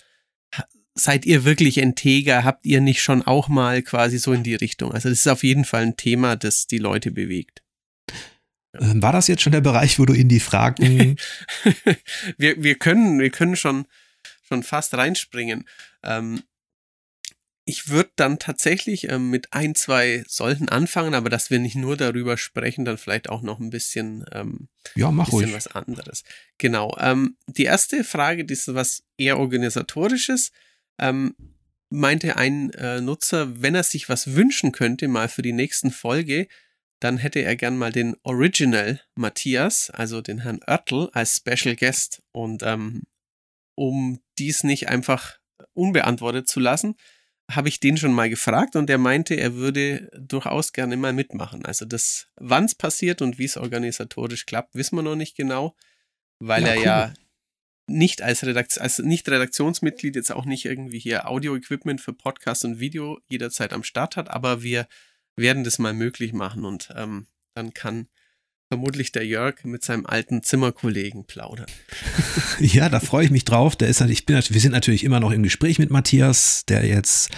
[0.94, 2.44] seid ihr wirklich integer?
[2.44, 4.92] Habt ihr nicht schon auch mal quasi so in die Richtung?
[4.92, 7.62] Also das ist auf jeden Fall ein Thema, das die Leute bewegt.
[8.78, 11.16] Ähm, war das jetzt schon der Bereich, wo du in die Fragen?
[12.38, 13.86] wir, wir können, wir können schon,
[14.42, 15.64] schon fast reinspringen.
[16.02, 16.42] Ähm,
[17.64, 21.96] ich würde dann tatsächlich ähm, mit ein, zwei solchen anfangen, aber dass wir nicht nur
[21.96, 25.54] darüber sprechen, dann vielleicht auch noch ein bisschen, ähm, ja, mach bisschen ruhig.
[25.54, 26.24] was anderes.
[26.58, 26.96] Genau.
[26.98, 30.50] Ähm, die erste Frage, die ist was eher organisatorisches
[31.00, 31.34] ähm,
[31.90, 36.46] meinte ein äh, Nutzer, wenn er sich was wünschen könnte, mal für die nächsten Folge,
[37.00, 42.22] dann hätte er gern mal den Original Matthias, also den Herrn Oertel, als Special Guest.
[42.32, 43.02] Und ähm,
[43.74, 45.38] um dies nicht einfach
[45.72, 46.96] unbeantwortet zu lassen,
[47.50, 51.64] habe ich den schon mal gefragt und er meinte, er würde durchaus gerne mal mitmachen.
[51.64, 55.74] Also das, wann es passiert und wie es organisatorisch klappt, wissen wir noch nicht genau,
[56.38, 56.84] weil ja, er cool.
[56.84, 57.12] ja
[57.90, 62.80] nicht als, Redakt als nicht Redaktionsmitglied jetzt auch nicht irgendwie hier Audio-Equipment für Podcast und
[62.80, 64.86] Video jederzeit am Start hat, aber wir
[65.36, 68.08] werden das mal möglich machen und ähm, dann kann
[68.68, 71.66] vermutlich der Jörg mit seinem alten Zimmerkollegen plaudern.
[72.60, 73.74] ja, da freue ich mich drauf.
[73.74, 77.30] Der ist, ich bin, wir sind natürlich immer noch im Gespräch mit Matthias, der jetzt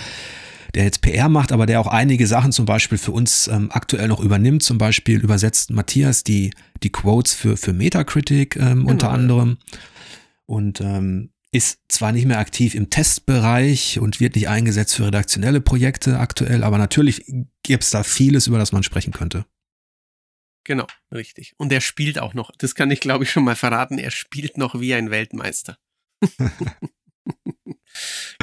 [0.75, 4.09] der jetzt PR macht, aber der auch einige Sachen zum Beispiel für uns ähm, aktuell
[4.09, 4.63] noch übernimmt.
[4.63, 6.51] Zum Beispiel übersetzt Matthias die,
[6.83, 8.91] die Quotes für, für Metacritic ähm, genau.
[8.91, 9.59] unter anderem.
[10.53, 15.63] Und ähm, ist zwar nicht mehr aktiv im Testbereich und wird nicht eingesetzt für redaktionelle
[15.63, 17.25] Projekte aktuell, aber natürlich
[17.63, 19.47] gibt es da vieles, über das man sprechen könnte.
[20.65, 21.55] Genau, richtig.
[21.57, 24.59] Und er spielt auch noch, das kann ich glaube ich schon mal verraten, er spielt
[24.59, 25.79] noch wie ein Weltmeister.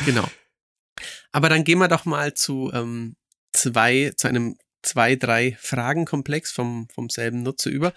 [0.04, 0.28] genau.
[1.32, 3.18] Aber dann gehen wir doch mal zu ähm,
[3.54, 7.94] zwei, zu einem zwei, drei Fragenkomplex vom, vom selben Nutzer über.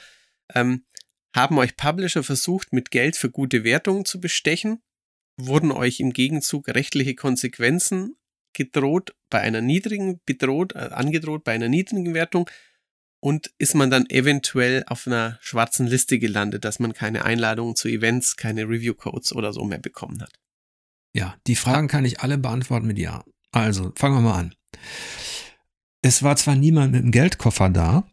[0.55, 0.85] Ähm,
[1.35, 4.83] haben euch Publisher versucht, mit Geld für gute Wertungen zu bestechen?
[5.39, 8.17] Wurden euch im Gegenzug rechtliche Konsequenzen
[8.53, 12.49] gedroht bei einer niedrigen, bedroht, äh, angedroht bei einer niedrigen Wertung?
[13.21, 17.89] Und ist man dann eventuell auf einer schwarzen Liste gelandet, dass man keine Einladungen zu
[17.89, 20.33] Events, keine Review-Codes oder so mehr bekommen hat?
[21.15, 23.25] Ja, die Fragen kann ich alle beantworten mit Ja.
[23.53, 24.55] Also, fangen wir mal an.
[26.01, 28.05] Es war zwar niemand mit einem Geldkoffer da,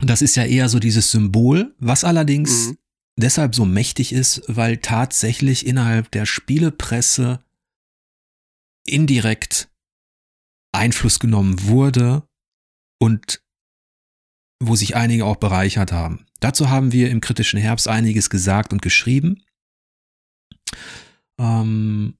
[0.00, 2.78] das ist ja eher so dieses Symbol, was allerdings mhm.
[3.16, 7.44] deshalb so mächtig ist, weil tatsächlich innerhalb der Spielepresse
[8.86, 9.70] indirekt
[10.72, 12.22] Einfluss genommen wurde
[13.00, 13.42] und
[14.62, 16.26] wo sich einige auch bereichert haben.
[16.40, 19.42] Dazu haben wir im kritischen Herbst einiges gesagt und geschrieben.
[21.38, 22.18] Ähm,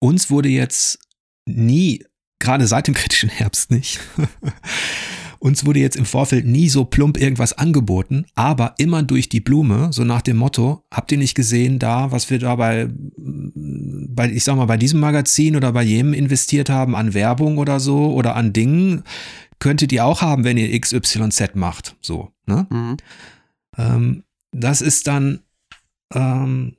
[0.00, 0.98] uns wurde jetzt
[1.46, 2.04] nie,
[2.38, 4.00] gerade seit dem kritischen Herbst nicht,
[5.42, 9.92] uns wurde jetzt im Vorfeld nie so plump irgendwas angeboten, aber immer durch die Blume,
[9.92, 14.44] so nach dem Motto, habt ihr nicht gesehen da, was wir da bei, bei, ich
[14.44, 18.36] sag mal, bei diesem Magazin oder bei jedem investiert haben an Werbung oder so oder
[18.36, 19.02] an Dingen,
[19.58, 21.96] könntet ihr auch haben, wenn ihr XYZ macht.
[22.00, 22.68] So, ne?
[22.70, 22.96] Mhm.
[23.76, 24.22] Ähm,
[24.52, 25.40] das ist dann
[26.14, 26.76] ähm,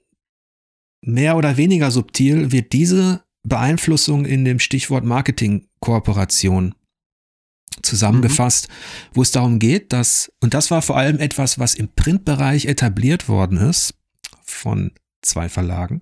[1.02, 6.76] mehr oder weniger subtil, wird diese Beeinflussung in dem Stichwort Marketing-Kooperation
[7.82, 8.74] zusammengefasst, mhm.
[9.14, 13.28] wo es darum geht, dass, und das war vor allem etwas, was im Printbereich etabliert
[13.28, 13.96] worden ist,
[14.44, 16.02] von zwei Verlagen.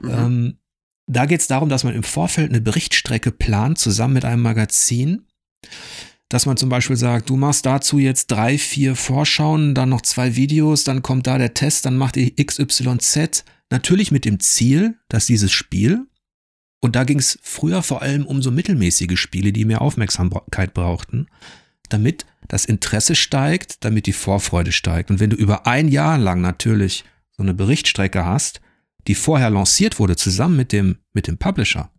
[0.00, 0.10] Mhm.
[0.10, 0.58] Ähm,
[1.06, 5.26] da geht es darum, dass man im Vorfeld eine Berichtstrecke plant, zusammen mit einem Magazin,
[6.28, 10.36] dass man zum Beispiel sagt, du machst dazu jetzt drei, vier Vorschauen, dann noch zwei
[10.36, 15.26] Videos, dann kommt da der Test, dann macht ihr XYZ, natürlich mit dem Ziel, dass
[15.26, 16.06] dieses Spiel,
[16.80, 21.26] und da ging es früher vor allem um so mittelmäßige Spiele, die mehr Aufmerksamkeit brauchten,
[21.90, 25.10] damit das Interesse steigt, damit die Vorfreude steigt.
[25.10, 28.60] Und wenn du über ein Jahr lang natürlich so eine Berichtstrecke hast,
[29.06, 31.92] die vorher lanciert wurde, zusammen mit dem, mit dem Publisher,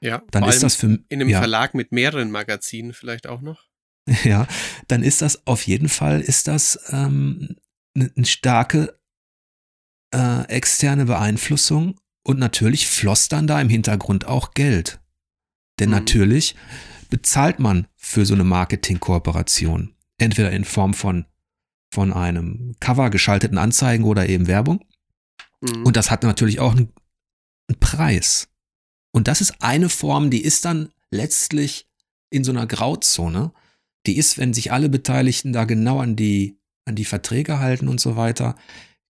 [0.00, 3.64] ja, dann ist das für in einem ja, Verlag mit mehreren Magazinen vielleicht auch noch.
[4.24, 4.46] Ja,
[4.86, 7.56] dann ist das auf jeden Fall ist das ähm,
[7.94, 8.98] eine, eine starke
[10.14, 15.00] äh, externe Beeinflussung und natürlich floss dann da im Hintergrund auch Geld.
[15.78, 15.96] Denn mhm.
[15.96, 16.56] natürlich
[17.10, 19.94] bezahlt man für so eine Marketingkooperation.
[20.18, 21.26] Entweder in Form von,
[21.92, 24.84] von einem Cover, geschalteten Anzeigen oder eben Werbung.
[25.60, 25.84] Mhm.
[25.84, 26.92] Und das hat natürlich auch einen,
[27.68, 28.48] einen Preis.
[29.12, 31.88] Und das ist eine Form, die ist dann letztlich
[32.30, 33.52] in so einer Grauzone.
[34.06, 38.00] Die ist, wenn sich alle Beteiligten da genau an die, an die Verträge halten und
[38.00, 38.56] so weiter,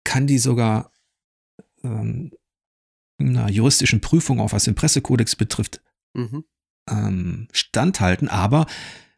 [0.03, 0.91] kann die sogar
[1.83, 2.31] ähm,
[3.29, 5.81] einer juristischen Prüfung, auch was den Pressekodex betrifft,
[6.13, 6.43] mhm.
[6.89, 8.27] ähm, standhalten.
[8.27, 8.65] Aber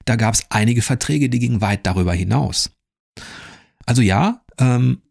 [0.06, 2.72] da gab es einige Verträge, die gingen weit darüber hinaus.
[3.86, 5.02] Also ja, ähm,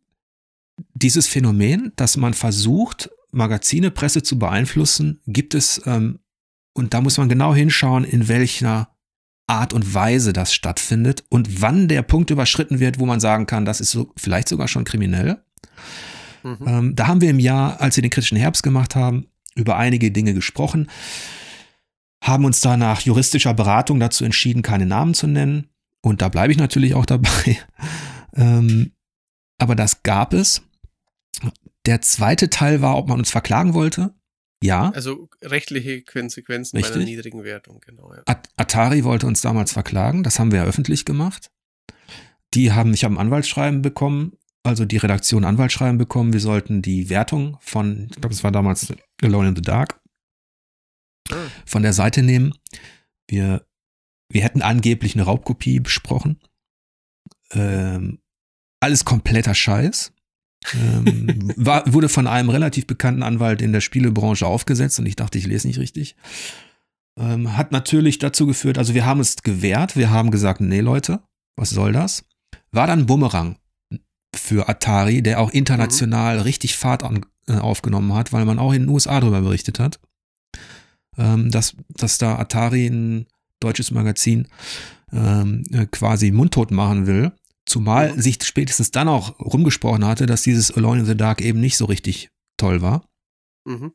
[0.94, 6.20] dieses Phänomen, dass man versucht, Magazine, Presse zu beeinflussen, gibt es, ähm,
[6.74, 8.94] und da muss man genau hinschauen, in welcher
[9.46, 13.64] Art und Weise das stattfindet und wann der Punkt überschritten wird, wo man sagen kann,
[13.64, 15.42] das ist so, vielleicht sogar schon kriminell.
[16.42, 16.58] Mhm.
[16.66, 20.10] Ähm, da haben wir im Jahr, als wir den kritischen Herbst gemacht haben, über einige
[20.10, 20.90] Dinge gesprochen,
[22.22, 25.68] haben uns da nach juristischer Beratung dazu entschieden, keine Namen zu nennen.
[26.00, 27.58] Und da bleibe ich natürlich auch dabei.
[28.34, 28.92] ähm,
[29.58, 30.62] aber das gab es.
[31.86, 34.14] Der zweite Teil war, ob man uns verklagen wollte.
[34.62, 34.90] Ja.
[34.90, 36.94] Also rechtliche Konsequenzen Richtig.
[36.94, 38.14] bei einer niedrigen Wertung, genau.
[38.14, 38.22] Ja.
[38.56, 41.50] Atari wollte uns damals verklagen, das haben wir ja öffentlich gemacht.
[42.54, 47.08] Die haben, ich habe ein Anwaltsschreiben bekommen, also die Redaktion Anwaltsschreiben bekommen, wir sollten die
[47.08, 50.00] Wertung von, ich glaube, es war damals Alone in the Dark,
[51.66, 52.52] von der Seite nehmen.
[53.28, 53.66] Wir,
[54.30, 56.40] wir hätten angeblich eine Raubkopie besprochen.
[57.52, 58.20] Ähm,
[58.80, 60.12] alles kompletter Scheiß
[60.74, 65.38] ähm, war, wurde von einem relativ bekannten Anwalt in der Spielebranche aufgesetzt und ich dachte,
[65.38, 66.16] ich lese nicht richtig.
[67.18, 71.20] Ähm, hat natürlich dazu geführt, also wir haben es gewehrt, wir haben gesagt, nee Leute,
[71.56, 72.24] was soll das?
[72.70, 73.56] War dann Bumerang
[74.34, 76.42] für Atari, der auch international mhm.
[76.42, 80.00] richtig Fahrt an, äh, aufgenommen hat, weil man auch in den USA darüber berichtet hat.
[81.18, 83.26] ähm, dass, dass da Atari ein
[83.60, 84.48] deutsches Magazin
[85.12, 87.32] ähm, äh, quasi mundtot machen will.
[87.66, 88.20] Zumal mhm.
[88.20, 91.84] sich spätestens dann auch rumgesprochen hatte, dass dieses Alone in the Dark eben nicht so
[91.84, 93.06] richtig toll war.
[93.66, 93.92] Mhm.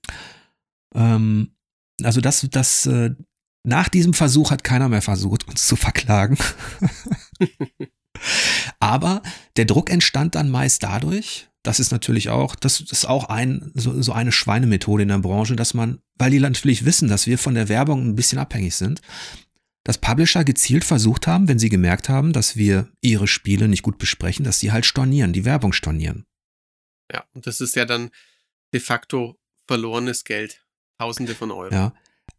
[0.96, 1.56] Ähm,
[2.04, 3.16] also das, das, äh,
[3.64, 6.38] nach diesem Versuch hat keiner mehr versucht, uns zu verklagen.
[8.80, 9.22] Aber
[9.56, 14.02] der Druck entstand dann meist dadurch, das ist natürlich auch, das ist auch ein, so,
[14.02, 17.56] so eine Schweinemethode in der Branche, dass man, weil die natürlich wissen, dass wir von
[17.56, 19.02] der Werbung ein bisschen abhängig sind,
[19.84, 23.98] dass Publisher gezielt versucht haben, wenn sie gemerkt haben, dass wir ihre Spiele nicht gut
[23.98, 26.26] besprechen, dass sie halt stornieren, die Werbung stornieren.
[27.12, 28.12] Ja, und das ist ja dann
[28.74, 30.64] de facto verlorenes Geld.
[31.00, 31.74] Tausende von Euro.
[31.74, 31.94] Ja.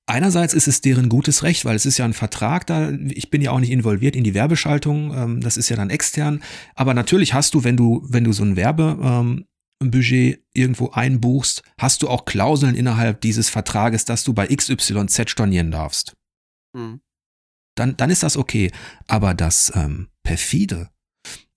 [0.09, 2.91] Einerseits ist es deren gutes Recht, weil es ist ja ein Vertrag da.
[3.11, 5.15] Ich bin ja auch nicht involviert in die Werbeschaltung.
[5.15, 6.43] Ähm, das ist ja dann extern.
[6.75, 9.45] Aber natürlich hast du, wenn du, wenn du so ein Werbebudget
[9.83, 15.71] ähm, irgendwo einbuchst, hast du auch Klauseln innerhalb dieses Vertrages, dass du bei XYZ stornieren
[15.71, 16.15] darfst.
[16.75, 17.03] Mhm.
[17.75, 18.73] Dann, dann ist das okay.
[19.09, 20.89] Aber das ähm, perfide,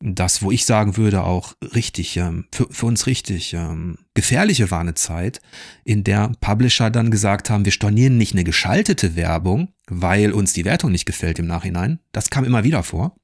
[0.02, 4.80] das, wo ich sagen würde, auch richtig, ähm, für, für uns richtig ähm, gefährliche war
[4.80, 5.42] eine Zeit,
[5.84, 10.66] in der Publisher dann gesagt haben, wir stornieren nicht eine geschaltete Werbung, weil uns die
[10.66, 12.00] Wertung nicht gefällt im Nachhinein.
[12.12, 13.16] Das kam immer wieder vor.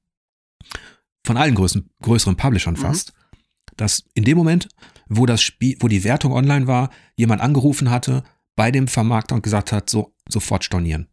[1.25, 2.79] Von allen größeren, größeren Publishern mhm.
[2.79, 3.13] fast.
[3.13, 3.71] Mhm.
[3.75, 4.69] Dass in dem Moment,
[5.07, 8.23] wo das Spiel, wo die Wertung online war, jemand angerufen hatte
[8.55, 11.07] bei dem Vermarkter und gesagt hat, so, sofort stornieren.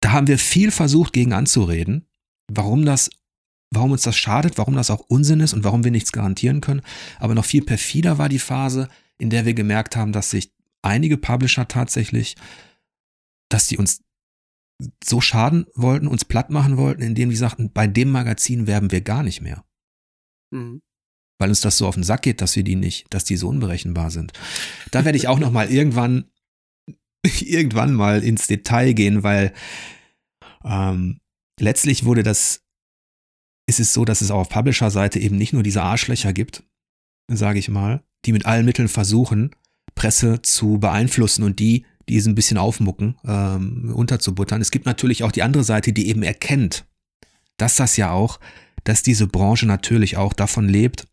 [0.00, 2.08] Da haben wir viel versucht, gegen anzureden,
[2.48, 3.10] warum das
[3.70, 6.82] warum uns das schadet, warum das auch Unsinn ist und warum wir nichts garantieren können.
[7.18, 8.88] Aber noch viel perfider war die Phase,
[9.18, 12.36] in der wir gemerkt haben, dass sich einige Publisher tatsächlich,
[13.50, 14.02] dass sie uns
[15.02, 19.00] so schaden wollten, uns platt machen wollten, indem die sagten, bei dem Magazin werben wir
[19.00, 19.64] gar nicht mehr.
[20.50, 20.80] Mhm.
[21.38, 23.48] Weil uns das so auf den Sack geht, dass wir die nicht, dass die so
[23.48, 24.32] unberechenbar sind.
[24.90, 26.30] Da werde ich auch noch mal irgendwann,
[27.40, 29.52] irgendwann mal ins Detail gehen, weil
[30.64, 31.20] ähm,
[31.60, 32.67] letztlich wurde das
[33.68, 36.64] ist es so, dass es auch auf Publisher-Seite eben nicht nur diese Arschlöcher gibt,
[37.30, 39.54] sage ich mal, die mit allen Mitteln versuchen,
[39.94, 44.62] Presse zu beeinflussen und die, die es ein bisschen aufmucken, ähm, unterzubuttern.
[44.62, 46.86] Es gibt natürlich auch die andere Seite, die eben erkennt,
[47.58, 48.40] dass das ja auch,
[48.84, 51.06] dass diese Branche natürlich auch davon lebt,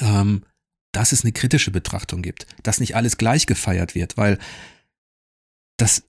[0.00, 0.44] ähm,
[0.92, 4.38] dass es eine kritische Betrachtung gibt, dass nicht alles gleich gefeiert wird, weil
[5.76, 6.04] das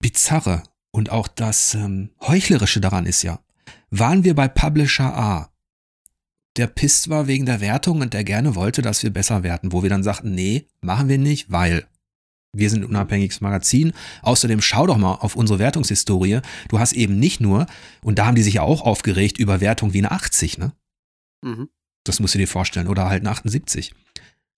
[0.00, 3.43] Bizarre und auch das ähm, Heuchlerische daran ist ja,
[3.98, 5.50] waren wir bei Publisher A,
[6.56, 9.82] der pisst war wegen der Wertung und der gerne wollte, dass wir besser werten, wo
[9.82, 11.86] wir dann sagten, nee, machen wir nicht, weil
[12.52, 13.92] wir sind ein unabhängiges Magazin.
[14.22, 16.40] Außerdem schau doch mal auf unsere Wertungshistorie.
[16.68, 17.66] Du hast eben nicht nur,
[18.02, 20.72] und da haben die sich ja auch aufgeregt über Wertung wie eine 80, ne?
[21.42, 21.68] Mhm.
[22.04, 23.92] Das musst du dir vorstellen, oder halt eine 78.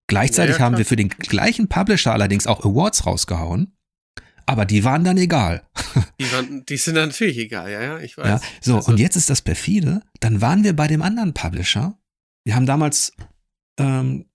[0.08, 3.75] Gleichzeitig ja, ja, haben wir für den gleichen Publisher allerdings auch Awards rausgehauen
[4.46, 5.62] aber die waren dann egal.
[6.20, 8.26] Die, waren, die sind natürlich egal, ja, ja, ich weiß.
[8.26, 8.92] Ja, so, also.
[8.92, 10.02] und jetzt ist das perfide.
[10.20, 11.98] Dann waren wir bei dem anderen Publisher.
[12.44, 13.12] Wir haben damals
[13.78, 14.26] ähm,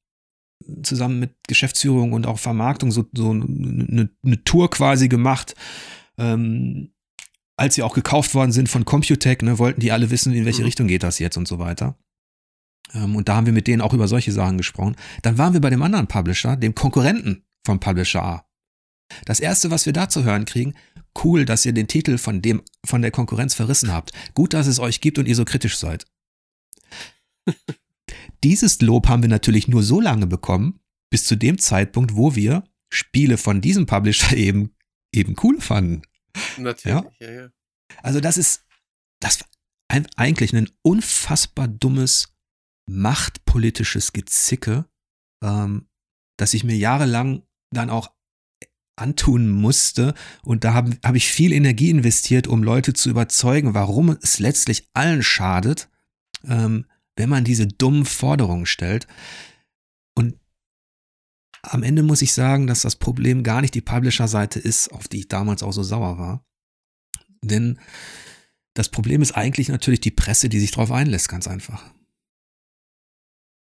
[0.84, 5.56] zusammen mit Geschäftsführung und auch Vermarktung so, so eine, eine Tour quasi gemacht.
[6.18, 6.92] Ähm,
[7.58, 10.62] als sie auch gekauft worden sind von Computec, ne, wollten die alle wissen, in welche
[10.62, 10.66] mhm.
[10.66, 11.96] Richtung geht das jetzt und so weiter.
[12.94, 14.96] Ähm, und da haben wir mit denen auch über solche Sachen gesprochen.
[15.22, 18.46] Dann waren wir bei dem anderen Publisher, dem Konkurrenten vom Publisher A.
[19.26, 20.76] Das erste, was wir da zu hören kriegen,
[21.24, 24.12] cool, dass ihr den Titel von dem, von der Konkurrenz verrissen habt.
[24.34, 26.06] Gut, dass es euch gibt und ihr so kritisch seid.
[28.44, 30.80] Dieses Lob haben wir natürlich nur so lange bekommen,
[31.10, 34.76] bis zu dem Zeitpunkt, wo wir Spiele von diesem Publisher eben,
[35.14, 36.02] eben cool fanden.
[36.58, 37.32] Natürlich, ja, ja.
[37.32, 37.50] ja.
[38.02, 38.66] Also das ist,
[39.20, 39.44] das
[40.16, 42.34] eigentlich ein unfassbar dummes
[42.90, 44.86] machtpolitisches Gezicke,
[45.44, 45.90] ähm,
[46.38, 48.14] das ich mir jahrelang dann auch
[49.02, 50.14] antun musste.
[50.44, 54.88] Und da habe hab ich viel Energie investiert, um Leute zu überzeugen, warum es letztlich
[54.94, 55.90] allen schadet,
[56.48, 59.08] ähm, wenn man diese dummen Forderungen stellt.
[60.16, 60.40] Und
[61.64, 65.20] am Ende muss ich sagen, dass das Problem gar nicht die Publisher-Seite ist, auf die
[65.20, 66.46] ich damals auch so sauer war.
[67.44, 67.80] Denn
[68.74, 71.94] das Problem ist eigentlich natürlich die Presse, die sich darauf einlässt, ganz einfach.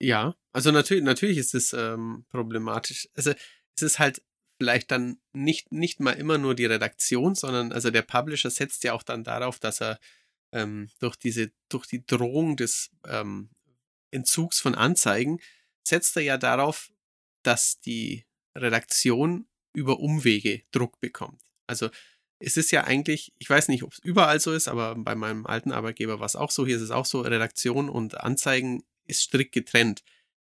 [0.01, 3.09] Ja, also natürlich, natürlich ist es ähm, problematisch.
[3.15, 3.33] Also
[3.75, 4.23] es ist halt
[4.59, 8.93] vielleicht dann nicht, nicht mal immer nur die Redaktion, sondern also der Publisher setzt ja
[8.93, 9.99] auch dann darauf, dass er
[10.53, 13.51] ähm, durch diese, durch die Drohung des ähm,
[14.11, 15.41] Entzugs von Anzeigen,
[15.87, 16.91] setzt er ja darauf,
[17.43, 18.27] dass die
[18.57, 21.43] Redaktion über Umwege Druck bekommt.
[21.67, 21.91] Also
[22.41, 25.47] es ist ja eigentlich, ich weiß nicht, ob es überall so ist, aber bei meinem
[25.47, 29.23] alten Arbeitgeber war es auch so, hier ist es auch so, Redaktion und Anzeigen ist
[29.23, 30.03] strikt getrennt.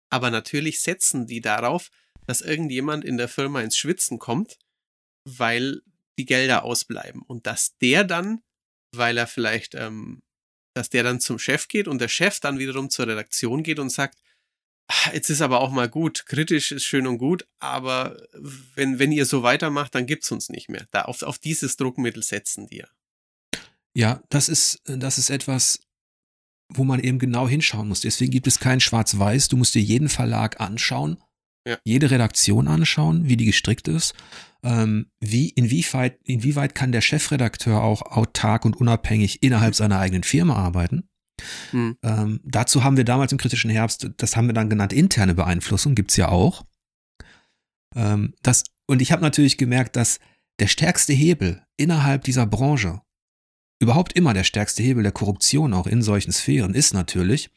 [0.09, 1.89] Aber natürlich setzen die darauf,
[2.27, 4.57] dass irgendjemand in der Firma ins Schwitzen kommt,
[5.27, 5.81] weil
[6.17, 7.21] die Gelder ausbleiben.
[7.21, 8.41] Und dass der dann,
[8.93, 10.21] weil er vielleicht, ähm,
[10.73, 13.89] dass der dann zum Chef geht und der Chef dann wiederum zur Redaktion geht und
[13.89, 14.17] sagt,
[14.87, 18.21] ah, jetzt ist aber auch mal gut, kritisch ist schön und gut, aber
[18.75, 20.87] wenn, wenn ihr so weitermacht, dann gibt's uns nicht mehr.
[20.91, 22.83] Da auf, auf dieses Druckmittel setzen die.
[23.93, 25.79] Ja, das ist, das ist etwas,
[26.69, 28.01] wo man eben genau hinschauen muss.
[28.01, 29.47] Deswegen gibt es kein Schwarz-Weiß.
[29.47, 31.17] Du musst dir jeden Verlag anschauen,
[31.65, 31.77] ja.
[31.83, 34.13] jede Redaktion anschauen, wie die gestrickt ist.
[34.63, 40.55] Ähm, wie, inwieweit, inwieweit kann der Chefredakteur auch autark und unabhängig innerhalb seiner eigenen Firma
[40.55, 41.09] arbeiten?
[41.71, 41.97] Mhm.
[42.03, 45.95] Ähm, dazu haben wir damals im kritischen Herbst, das haben wir dann genannt, interne Beeinflussung,
[45.95, 46.65] gibt es ja auch.
[47.95, 50.19] Ähm, das, und ich habe natürlich gemerkt, dass
[50.59, 53.01] der stärkste Hebel innerhalb dieser Branche
[53.79, 57.49] überhaupt immer der stärkste Hebel der Korruption auch in solchen Sphären ist natürlich,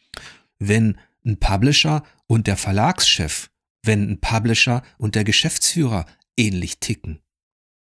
[0.59, 3.51] wenn ein Publisher und der Verlagschef,
[3.83, 6.07] wenn ein Publisher und der Geschäftsführer
[6.37, 7.21] ähnlich ticken.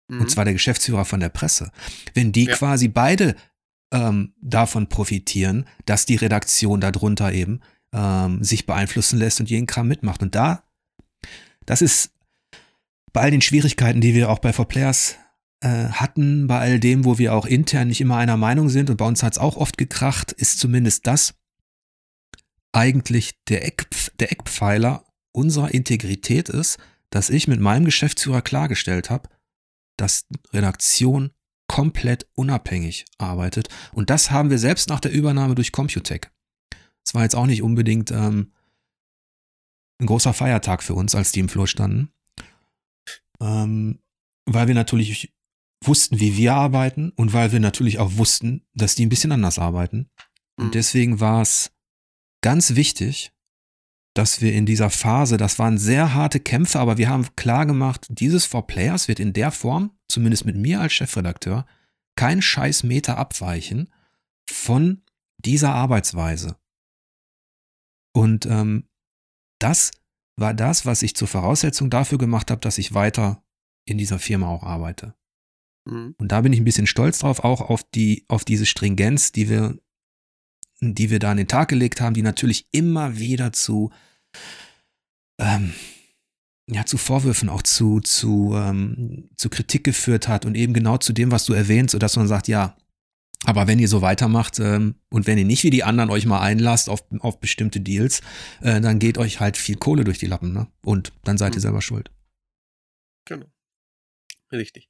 [0.08, 0.20] Mhm.
[0.20, 1.70] Und zwar der Geschäftsführer von der Presse.
[2.14, 2.54] Wenn die ja.
[2.54, 3.36] quasi beide
[3.92, 7.60] ähm, davon profitieren, dass die Redaktion darunter eben
[7.92, 10.22] ähm, sich beeinflussen lässt und jeden Kram mitmacht.
[10.22, 10.64] Und da,
[11.66, 12.12] das ist
[13.12, 15.16] bei all den Schwierigkeiten, die wir auch bei 4Players
[15.60, 18.96] äh, hatten, bei all dem, wo wir auch intern nicht immer einer Meinung sind, und
[18.96, 21.34] bei uns hat es auch oft gekracht, ist zumindest das
[22.72, 23.86] eigentlich der, Eck,
[24.18, 26.78] der Eckpfeiler unserer Integrität ist,
[27.10, 29.28] dass ich mit meinem Geschäftsführer klargestellt habe,
[29.96, 31.32] dass Redaktion
[31.68, 33.68] komplett unabhängig arbeitet.
[33.92, 36.30] Und das haben wir selbst nach der Übernahme durch Computec.
[37.04, 38.52] Es war jetzt auch nicht unbedingt ähm,
[40.00, 42.12] ein großer Feiertag für uns, als die im Flur standen.
[43.40, 44.00] Ähm,
[44.46, 45.34] weil wir natürlich
[45.84, 49.58] wussten, wie wir arbeiten und weil wir natürlich auch wussten, dass die ein bisschen anders
[49.58, 50.10] arbeiten.
[50.56, 50.72] Und mhm.
[50.72, 51.72] deswegen war es
[52.42, 53.32] ganz wichtig,
[54.14, 58.06] dass wir in dieser Phase, das waren sehr harte Kämpfe, aber wir haben klar gemacht,
[58.10, 61.66] dieses Four Players wird in der Form, zumindest mit mir als Chefredakteur,
[62.14, 63.90] kein scheiß Meter abweichen
[64.48, 65.02] von
[65.38, 66.56] dieser Arbeitsweise.
[68.14, 68.84] Und ähm,
[69.58, 69.92] das
[70.36, 73.42] war das, was ich zur Voraussetzung dafür gemacht habe, dass ich weiter
[73.84, 75.14] in dieser Firma auch arbeite.
[75.84, 76.14] Mhm.
[76.18, 79.48] Und da bin ich ein bisschen stolz drauf, auch auf die, auf diese Stringenz, die
[79.48, 79.78] wir,
[80.82, 83.92] die wir da an den Tag gelegt haben, die natürlich immer wieder zu,
[85.38, 85.72] ähm,
[86.68, 91.12] ja, zu Vorwürfen, auch zu, zu, ähm, zu Kritik geführt hat und eben genau zu
[91.12, 92.76] dem, was du erwähnst, sodass man sagt, ja,
[93.44, 96.40] aber wenn ihr so weitermacht ähm, und wenn ihr nicht wie die anderen euch mal
[96.40, 98.20] einlasst auf, auf bestimmte Deals,
[98.60, 100.68] äh, dann geht euch halt viel Kohle durch die Lappen, ne?
[100.84, 101.58] Und dann seid mhm.
[101.58, 102.10] ihr selber schuld.
[103.24, 103.46] Genau.
[104.52, 104.88] Richtig.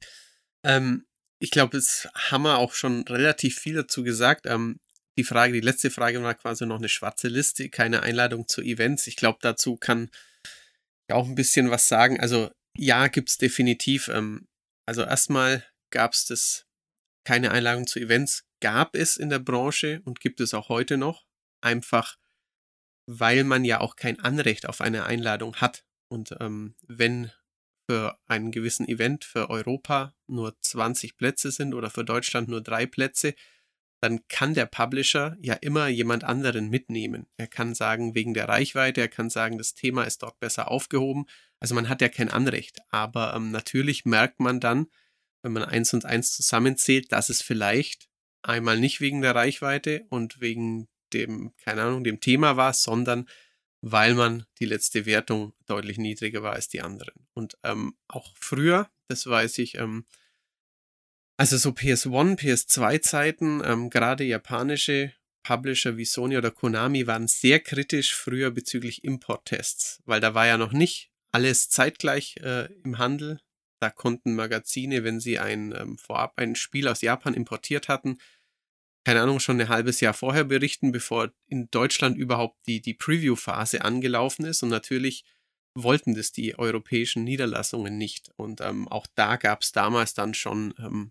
[0.64, 1.06] Ähm,
[1.39, 4.47] ich glaube, es haben wir auch schon relativ viel dazu gesagt.
[4.47, 4.81] Ähm,
[5.18, 9.06] die Frage, die letzte Frage war quasi noch eine schwarze Liste, keine Einladung zu Events.
[9.06, 10.10] Ich glaube, dazu kann
[11.09, 12.20] ich auch ein bisschen was sagen.
[12.20, 14.09] Also ja, gibt es definitiv.
[14.09, 14.48] Ähm,
[14.86, 16.66] also erstmal gab es das
[17.24, 21.26] keine Einladung zu Events, gab es in der Branche und gibt es auch heute noch.
[21.60, 22.16] Einfach,
[23.06, 25.84] weil man ja auch kein Anrecht auf eine Einladung hat.
[26.09, 27.30] Und ähm, wenn
[27.89, 32.86] für einen gewissen Event für Europa nur 20 Plätze sind oder für Deutschland nur drei
[32.86, 33.34] Plätze,
[34.03, 37.29] dann kann der Publisher ja immer jemand anderen mitnehmen.
[37.37, 41.27] Er kann sagen, wegen der Reichweite, er kann sagen, das Thema ist dort besser aufgehoben.
[41.61, 42.81] Also man hat ja kein Anrecht.
[42.91, 44.89] Aber ähm, natürlich merkt man dann,
[45.43, 48.09] wenn man eins und eins zusammenzählt, dass es vielleicht
[48.43, 53.29] einmal nicht wegen der Reichweite und wegen dem, keine Ahnung, dem Thema war, sondern
[53.83, 57.29] weil man die letzte Wertung deutlich niedriger war als die anderen.
[57.35, 60.07] Und ähm, auch früher, das weiß ich, ähm,
[61.37, 68.15] also so PS1, PS2-Zeiten, ähm, gerade japanische Publisher wie Sony oder Konami waren sehr kritisch
[68.15, 73.41] früher bezüglich Importtests, weil da war ja noch nicht alles zeitgleich äh, im Handel.
[73.81, 78.19] Da konnten Magazine, wenn sie ein ähm, vorab ein Spiel aus Japan importiert hatten,
[79.05, 83.85] keine Ahnung, schon ein halbes Jahr vorher berichten, bevor in Deutschland überhaupt die, die Preview-Phase
[83.85, 84.63] angelaufen ist.
[84.63, 85.25] Und natürlich
[85.75, 88.31] wollten das die europäischen Niederlassungen nicht.
[88.37, 91.11] Und ähm, auch da gab es damals dann schon ähm,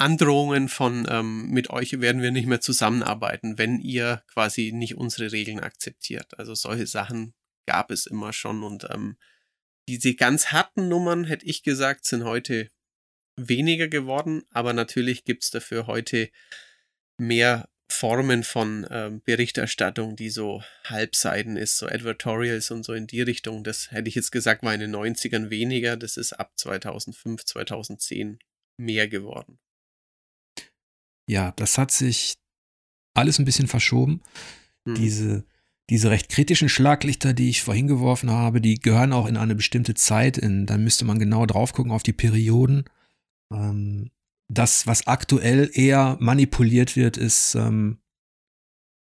[0.00, 5.30] Androhungen von, ähm, mit euch werden wir nicht mehr zusammenarbeiten, wenn ihr quasi nicht unsere
[5.30, 6.38] Regeln akzeptiert.
[6.38, 7.34] Also solche Sachen
[7.66, 8.62] gab es immer schon.
[8.64, 9.16] Und ähm,
[9.88, 12.70] diese ganz harten Nummern, hätte ich gesagt, sind heute
[13.36, 16.30] weniger geworden, aber natürlich gibt es dafür heute
[17.18, 23.20] mehr Formen von ähm, Berichterstattung, die so Halbseiten ist, so Advertorials und so in die
[23.20, 23.64] Richtung.
[23.64, 25.96] Das hätte ich jetzt gesagt, war in den 90ern weniger.
[25.96, 28.38] Das ist ab 2005, 2010
[28.78, 29.58] mehr geworden.
[31.30, 32.38] Ja, das hat sich
[33.14, 34.20] alles ein bisschen verschoben.
[34.84, 34.96] Hm.
[34.96, 35.44] Diese,
[35.88, 39.94] diese recht kritischen Schlaglichter, die ich vorhin geworfen habe, die gehören auch in eine bestimmte
[39.94, 40.38] Zeit.
[40.38, 42.84] In, dann müsste man genau drauf gucken auf die Perioden.
[43.52, 44.10] Ähm,
[44.48, 47.98] das, was aktuell eher manipuliert wird, ist, ähm,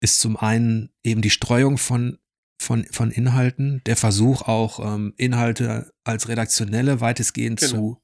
[0.00, 2.16] ist zum einen eben die Streuung von,
[2.58, 7.72] von, von Inhalten, der Versuch auch ähm, Inhalte als redaktionelle weitestgehend genau.
[7.72, 8.02] zu,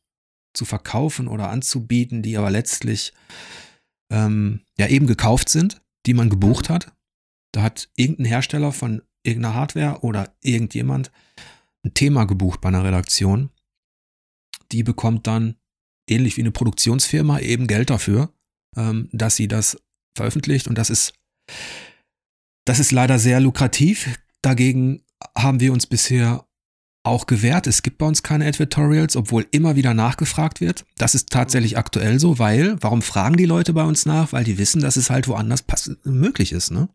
[0.53, 3.15] zu verkaufen oder anzubieten, die aber letztlich
[4.13, 6.95] ähm, ja eben gekauft sind, die man gebucht hat.
[7.53, 11.11] Da hat irgendein Hersteller von irgendeiner Hardware oder irgendjemand
[11.85, 13.51] ein Thema gebucht bei einer Redaktion.
[14.71, 15.57] Die bekommt dann
[16.09, 18.33] ähnlich wie eine Produktionsfirma eben Geld dafür,
[18.77, 19.79] ähm, dass sie das
[20.17, 21.15] veröffentlicht und das ist
[22.65, 24.21] das ist leider sehr lukrativ.
[24.41, 25.03] Dagegen
[25.37, 26.47] haben wir uns bisher
[27.05, 27.67] auch gewährt.
[27.67, 30.85] Es gibt bei uns keine Advertorials, obwohl immer wieder nachgefragt wird.
[30.99, 34.33] Das ist tatsächlich aktuell so, weil, warum fragen die Leute bei uns nach?
[34.33, 35.65] Weil die wissen, dass es halt woanders
[36.05, 36.89] möglich ist, ne?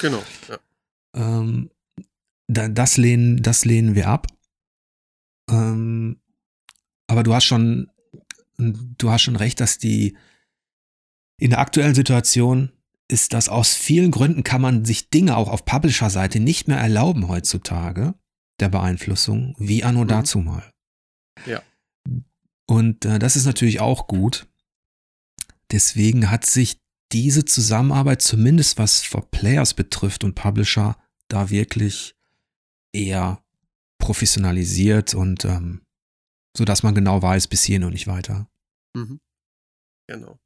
[0.00, 0.58] Genau, ja.
[1.14, 1.70] Ähm,
[2.48, 4.26] das, lehnen, das lehnen wir ab.
[5.50, 6.16] Ähm,
[7.06, 7.90] aber du hast schon,
[8.56, 10.16] du hast schon recht, dass die
[11.38, 12.72] in der aktuellen Situation
[13.08, 17.26] ist das aus vielen Gründen kann man sich Dinge auch auf Publisher-Seite nicht mehr erlauben
[17.26, 18.14] heutzutage
[18.60, 20.08] der Beeinflussung, wie anno mhm.
[20.08, 20.70] dazu mal.
[21.46, 21.62] Ja.
[22.66, 24.46] Und äh, das ist natürlich auch gut.
[25.70, 26.80] Deswegen hat sich
[27.12, 30.96] diese Zusammenarbeit, zumindest was for Players betrifft und Publisher,
[31.28, 32.14] da wirklich
[32.92, 33.42] eher
[33.98, 35.82] professionalisiert und ähm,
[36.56, 38.48] so dass man genau weiß, bis hierhin und nicht weiter.
[38.94, 39.20] Mhm.
[40.08, 40.38] Genau.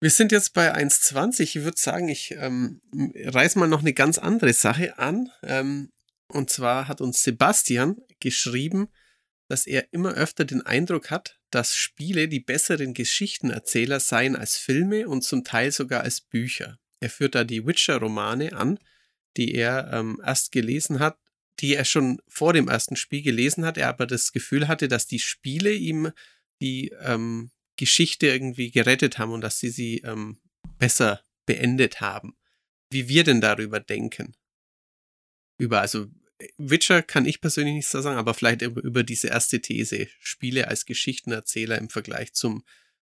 [0.00, 1.42] Wir sind jetzt bei 1,20.
[1.42, 5.30] Ich würde sagen, ich ähm, reiß mal noch eine ganz andere Sache an.
[5.42, 5.90] Ähm,
[6.30, 8.88] und zwar hat uns Sebastian geschrieben,
[9.48, 15.08] dass er immer öfter den Eindruck hat, dass Spiele die besseren Geschichtenerzähler seien als Filme
[15.08, 16.78] und zum Teil sogar als Bücher.
[17.00, 18.78] Er führt da die Witcher-Romane an,
[19.36, 21.18] die er ähm, erst gelesen hat,
[21.58, 25.06] die er schon vor dem ersten Spiel gelesen hat, er aber das Gefühl hatte, dass
[25.06, 26.12] die Spiele ihm
[26.60, 30.38] die ähm, Geschichte irgendwie gerettet haben und dass sie sie ähm,
[30.78, 32.36] besser beendet haben.
[32.90, 34.36] Wie wir denn darüber denken.
[35.58, 36.06] Über, also
[36.58, 40.86] Witcher kann ich persönlich nicht so sagen, aber vielleicht über diese erste These, Spiele als
[40.86, 42.64] Geschichtenerzähler im Vergleich zum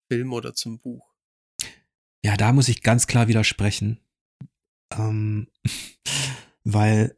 [0.08, 1.14] Film oder zum Buch.
[2.24, 4.00] Ja, da muss ich ganz klar widersprechen.
[4.94, 5.48] Ähm,
[6.64, 7.18] weil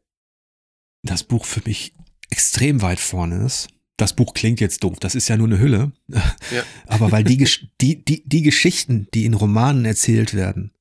[1.02, 1.94] das Buch für mich
[2.30, 5.92] extrem weit vorne ist das Buch klingt jetzt doof, das ist ja nur eine Hülle.
[6.08, 6.64] Ja.
[6.86, 7.48] Aber weil die,
[7.80, 10.72] die, die, die Geschichten, die in Romanen erzählt werden,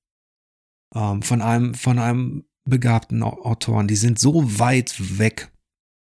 [0.95, 5.51] ähm, von einem, von einem begabten Autoren, die sind so weit weg.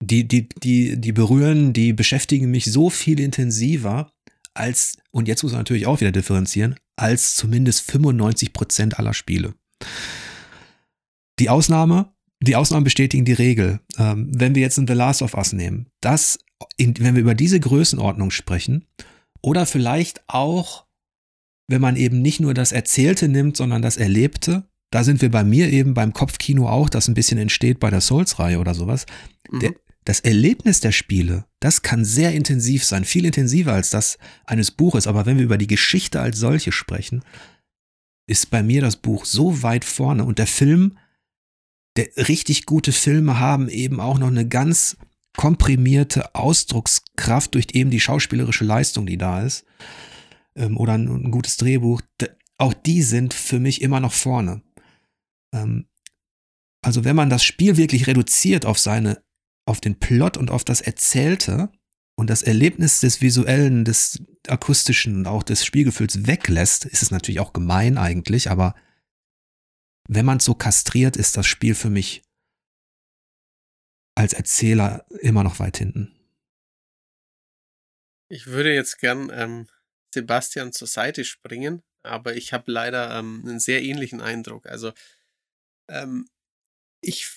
[0.04, 4.12] Die, die, die, die berühren, die beschäftigen mich so viel intensiver
[4.54, 9.56] als, und jetzt muss man natürlich auch wieder differenzieren, als zumindest 95 Prozent aller Spiele.
[11.40, 13.80] Die Ausnahme, die Ausnahmen bestätigen die Regel.
[13.98, 16.40] Ähm, wenn wir jetzt in The Last of Us nehmen, das
[16.78, 18.86] in, wenn wir über diese Größenordnung sprechen,
[19.42, 20.86] oder vielleicht auch,
[21.68, 25.44] wenn man eben nicht nur das Erzählte nimmt, sondern das Erlebte, da sind wir bei
[25.44, 29.08] mir eben beim Kopfkino auch, das ein bisschen entsteht bei der Souls-Reihe oder sowas.
[29.50, 29.60] Mhm.
[29.60, 29.74] Der,
[30.06, 35.08] das Erlebnis der Spiele, das kann sehr intensiv sein, viel intensiver als das eines Buches.
[35.08, 37.24] Aber wenn wir über die Geschichte als solche sprechen,
[38.28, 41.00] ist bei mir das Buch so weit vorne und der Film,
[41.98, 44.98] der richtig gute Filme haben eben auch noch eine ganz
[45.36, 49.66] komprimierte Ausdruckskraft durch eben die schauspielerische Leistung, die da ist,
[50.56, 52.04] ähm, oder ein, ein, gutes Drehbuch,
[52.60, 54.62] auch die sind für mich immer noch vorne.
[55.54, 55.88] Ähm,
[56.84, 59.24] also wenn man das Spiel wirklich reduziert auf seine,
[59.66, 61.72] auf den Plot und auf das Erzählte
[62.18, 67.40] und das Erlebnis des visuellen, des akustischen und auch des Spielgefühls weglässt, ist es natürlich
[67.40, 68.76] auch gemein eigentlich, aber
[70.10, 72.24] wenn man es so kastriert, ist das Spiel für mich
[74.16, 76.14] als Erzähler immer noch weit hinten.
[78.30, 79.68] Ich würde jetzt gern ähm,
[80.14, 84.68] Sebastian zur Seite springen, aber ich habe leider ähm, einen sehr ähnlichen Eindruck.
[84.68, 84.92] Also
[85.90, 86.30] ähm,
[87.02, 87.28] ich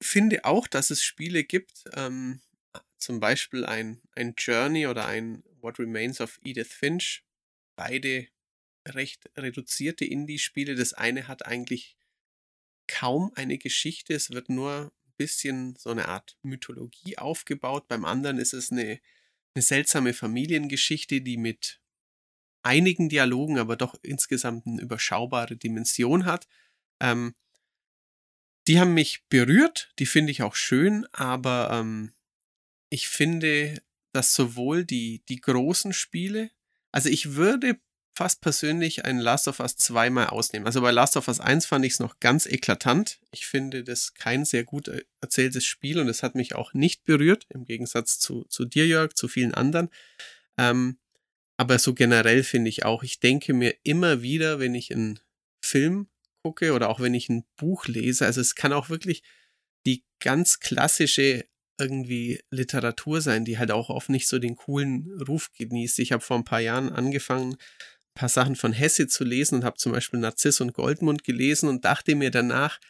[0.00, 2.40] finde auch, dass es Spiele gibt, ähm,
[2.98, 7.24] zum Beispiel ein, ein Journey oder ein What Remains of Edith Finch,
[7.76, 8.28] beide
[8.86, 10.74] recht reduzierte Indie-Spiele.
[10.74, 11.96] Das eine hat eigentlich
[12.86, 17.88] kaum eine Geschichte, es wird nur bisschen so eine Art Mythologie aufgebaut.
[17.88, 19.00] Beim anderen ist es eine,
[19.54, 21.80] eine seltsame Familiengeschichte, die mit
[22.62, 26.46] einigen Dialogen, aber doch insgesamt eine überschaubare Dimension hat.
[27.00, 27.34] Ähm,
[28.66, 32.12] die haben mich berührt, die finde ich auch schön, aber ähm,
[32.90, 33.80] ich finde,
[34.12, 36.50] dass sowohl die, die großen Spiele,
[36.92, 37.78] also ich würde
[38.16, 40.66] fast persönlich ein Last of Us zweimal ausnehmen.
[40.66, 43.20] Also bei Last of Us 1 fand ich es noch ganz eklatant.
[43.30, 47.04] Ich finde das kein sehr gut äh, erzähltes Spiel und es hat mich auch nicht
[47.04, 49.90] berührt, im Gegensatz zu, zu dir, Jörg, zu vielen anderen.
[50.56, 50.98] Ähm,
[51.58, 55.20] aber so generell finde ich auch, ich denke mir immer wieder, wenn ich einen
[55.60, 56.08] Film
[56.46, 59.22] gucke oder auch wenn ich ein Buch lese, also es kann auch wirklich
[59.84, 61.44] die ganz klassische
[61.78, 65.98] irgendwie Literatur sein, die halt auch oft nicht so den coolen Ruf genießt.
[65.98, 69.64] Ich habe vor ein paar Jahren angefangen, ein paar Sachen von Hesse zu lesen und
[69.64, 72.80] habe zum Beispiel Narziss und Goldmund gelesen und dachte mir danach,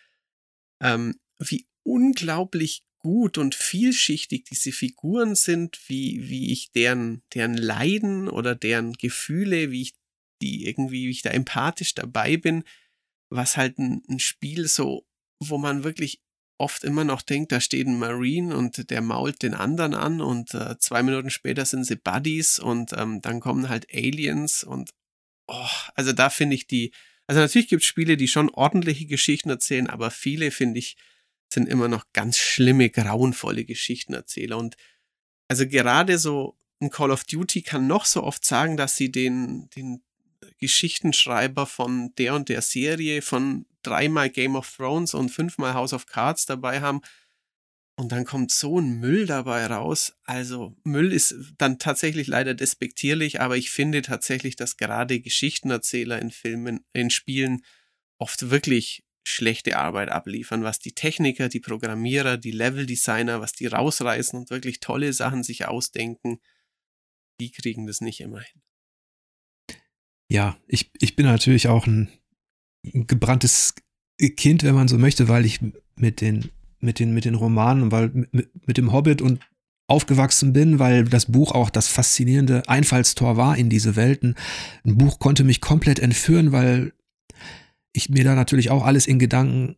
[0.80, 8.28] ähm, wie unglaublich gut und vielschichtig diese Figuren sind, wie, wie ich deren, deren Leiden
[8.28, 9.94] oder deren Gefühle, wie ich
[10.42, 12.62] die irgendwie, wie ich da empathisch dabei bin,
[13.30, 15.06] was halt ein, ein Spiel so,
[15.40, 16.22] wo man wirklich
[16.58, 20.54] oft immer noch denkt, da steht ein Marine und der mault den anderen an und
[20.54, 24.90] äh, zwei Minuten später sind sie Buddies und ähm, dann kommen halt Aliens und
[25.48, 26.92] oh, also da finde ich die,
[27.26, 30.96] also natürlich gibt es Spiele, die schon ordentliche Geschichten erzählen, aber viele finde ich
[31.52, 34.76] sind immer noch ganz schlimme, grauenvolle Geschichtenerzähler und
[35.48, 39.68] also gerade so ein Call of Duty kann noch so oft sagen, dass sie den,
[39.76, 40.02] den
[40.58, 46.06] Geschichtenschreiber von der und der Serie von dreimal Game of Thrones und fünfmal House of
[46.06, 47.00] Cards dabei haben.
[47.98, 50.14] Und dann kommt so ein Müll dabei raus.
[50.24, 56.30] Also Müll ist dann tatsächlich leider despektierlich, aber ich finde tatsächlich, dass gerade Geschichtenerzähler in
[56.30, 57.64] Filmen, in Spielen
[58.18, 64.38] oft wirklich schlechte Arbeit abliefern, was die Techniker, die Programmierer, die Leveldesigner, was die rausreißen
[64.38, 66.38] und wirklich tolle Sachen sich ausdenken,
[67.40, 68.62] die kriegen das nicht immer hin.
[70.28, 72.08] Ja, ich, ich bin natürlich auch ein
[72.82, 73.74] gebranntes
[74.36, 75.60] Kind, wenn man so möchte, weil ich
[75.96, 76.50] mit den,
[76.80, 79.40] mit den, mit den Romanen, weil mit, mit dem Hobbit und
[79.88, 84.34] aufgewachsen bin, weil das Buch auch das faszinierende Einfallstor war in diese Welten.
[84.84, 86.92] Ein Buch konnte mich komplett entführen, weil
[87.92, 89.76] ich mir da natürlich auch alles in Gedanken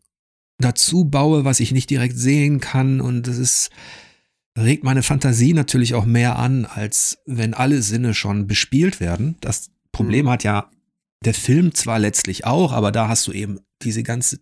[0.59, 3.71] dazu baue, was ich nicht direkt sehen kann und das ist
[4.59, 9.37] regt meine Fantasie natürlich auch mehr an, als wenn alle Sinne schon bespielt werden.
[9.41, 10.31] Das Problem mhm.
[10.31, 10.71] hat ja
[11.25, 14.39] der Film zwar letztlich auch, aber da hast du eben diese ganze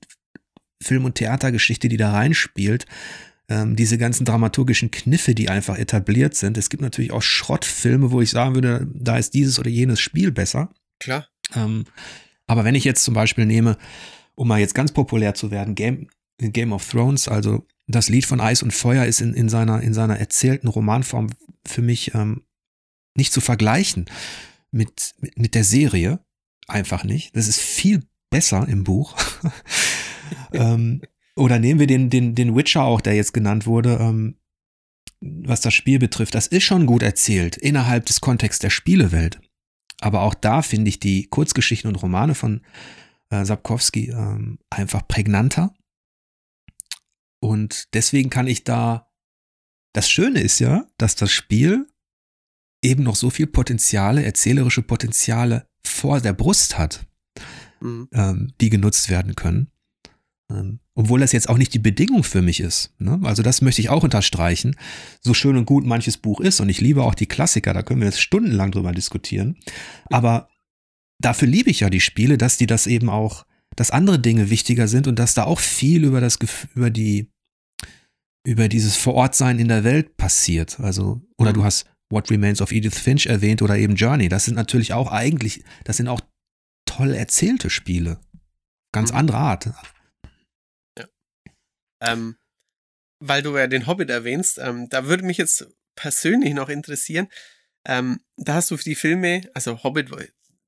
[0.82, 2.84] Film- und Theatergeschichte, die da reinspielt,
[3.48, 6.58] ähm, diese ganzen dramaturgischen Kniffe, die einfach etabliert sind.
[6.58, 10.30] Es gibt natürlich auch Schrottfilme, wo ich sagen würde, da ist dieses oder jenes Spiel
[10.30, 10.70] besser.
[11.00, 11.26] Klar.
[11.54, 11.84] Ähm,
[12.46, 13.78] aber wenn ich jetzt zum Beispiel nehme,
[14.34, 16.08] um mal jetzt ganz populär zu werden, Game,
[16.38, 19.94] Game of Thrones, also das Lied von Eis und Feuer ist in, in, seiner, in
[19.94, 21.28] seiner erzählten Romanform
[21.64, 22.42] für mich ähm,
[23.16, 24.10] nicht zu vergleichen
[24.70, 26.20] mit, mit, der Serie.
[26.68, 27.36] Einfach nicht.
[27.36, 29.16] Das ist viel besser im Buch.
[30.52, 31.02] ähm,
[31.36, 34.36] oder nehmen wir den, den, den Witcher auch, der jetzt genannt wurde, ähm,
[35.20, 36.34] was das Spiel betrifft.
[36.34, 39.40] Das ist schon gut erzählt innerhalb des Kontexts der Spielewelt.
[40.00, 42.62] Aber auch da finde ich die Kurzgeschichten und Romane von
[43.30, 45.74] äh, Sapkowski ähm, einfach prägnanter.
[47.40, 49.10] Und deswegen kann ich da.
[49.92, 51.86] Das Schöne ist ja, dass das Spiel
[52.86, 57.06] eben noch so viel Potenziale, erzählerische Potenziale vor der Brust hat,
[57.80, 58.08] mhm.
[58.12, 59.68] ähm, die genutzt werden können.
[60.50, 62.94] Ähm, obwohl das jetzt auch nicht die Bedingung für mich ist.
[62.98, 63.20] Ne?
[63.24, 64.76] Also das möchte ich auch unterstreichen.
[65.20, 68.00] So schön und gut manches Buch ist und ich liebe auch die Klassiker, da können
[68.00, 69.56] wir jetzt stundenlang drüber diskutieren.
[70.08, 70.48] Aber
[71.20, 73.44] dafür liebe ich ja die Spiele, dass die das eben auch,
[73.74, 76.38] dass andere Dinge wichtiger sind und dass da auch viel über das
[76.74, 77.30] über die
[78.46, 80.78] über dieses Vorortsein in der Welt passiert.
[80.78, 81.54] Also oder mhm.
[81.54, 84.28] du hast What Remains of Edith Finch erwähnt oder eben Journey.
[84.28, 86.20] Das sind natürlich auch eigentlich, das sind auch
[86.86, 88.20] toll erzählte Spiele.
[88.92, 89.18] Ganz mhm.
[89.18, 89.70] andere Art.
[90.98, 91.08] Ja.
[92.00, 92.36] Ähm,
[93.20, 95.66] weil du ja den Hobbit erwähnst, ähm, da würde mich jetzt
[95.96, 97.28] persönlich noch interessieren.
[97.86, 100.10] Ähm, da hast du die Filme, also Hobbit,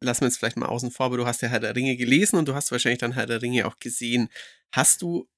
[0.01, 2.37] lassen wir jetzt vielleicht mal außen vor, aber du hast ja Herr der Ringe gelesen
[2.37, 4.29] und du hast wahrscheinlich dann Herr der Ringe auch gesehen.
[4.75, 5.29] Hast du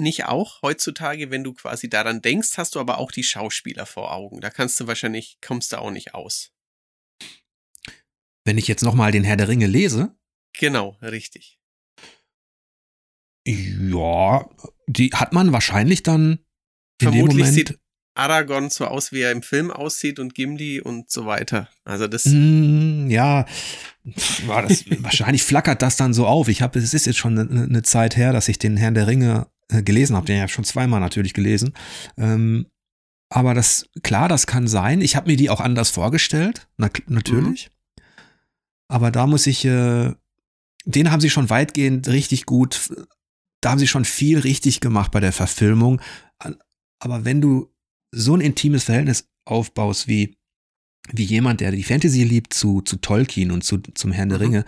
[0.00, 4.12] nicht auch heutzutage, wenn du quasi daran denkst, hast du aber auch die Schauspieler vor
[4.12, 4.40] Augen.
[4.40, 6.52] Da kannst du wahrscheinlich, kommst du auch nicht aus.
[8.44, 10.14] Wenn ich jetzt nochmal den Herr der Ringe lese?
[10.58, 11.58] Genau, richtig.
[13.46, 14.48] Ja,
[14.86, 16.40] die hat man wahrscheinlich dann
[17.00, 17.78] Vermutlich sieht
[18.14, 21.68] Aragorn so aus, wie er im Film aussieht und Gimli und so weiter.
[21.84, 22.26] Also das.
[22.26, 23.46] Mm, ja,
[24.46, 26.48] war das, wahrscheinlich flackert das dann so auf.
[26.48, 29.06] Ich habe, es ist jetzt schon eine, eine Zeit her, dass ich den Herrn der
[29.06, 29.46] Ringe
[29.82, 30.26] gelesen habe.
[30.26, 31.72] Den habe ich schon zweimal natürlich gelesen.
[32.16, 32.66] Ähm,
[33.28, 35.00] aber das, klar, das kann sein.
[35.00, 37.70] Ich habe mir die auch anders vorgestellt, na, natürlich.
[37.70, 38.02] Mhm.
[38.88, 40.12] Aber da muss ich, äh,
[40.84, 42.90] den haben sie schon weitgehend richtig gut,
[43.60, 46.00] da haben sie schon viel richtig gemacht bei der Verfilmung.
[46.98, 47.72] Aber wenn du
[48.10, 50.36] so ein intimes Verhältnis aufbaust wie
[51.12, 54.44] wie jemand, der die Fantasy liebt, zu, zu Tolkien und zu, zum Herrn der Mhm.
[54.44, 54.64] Ringe,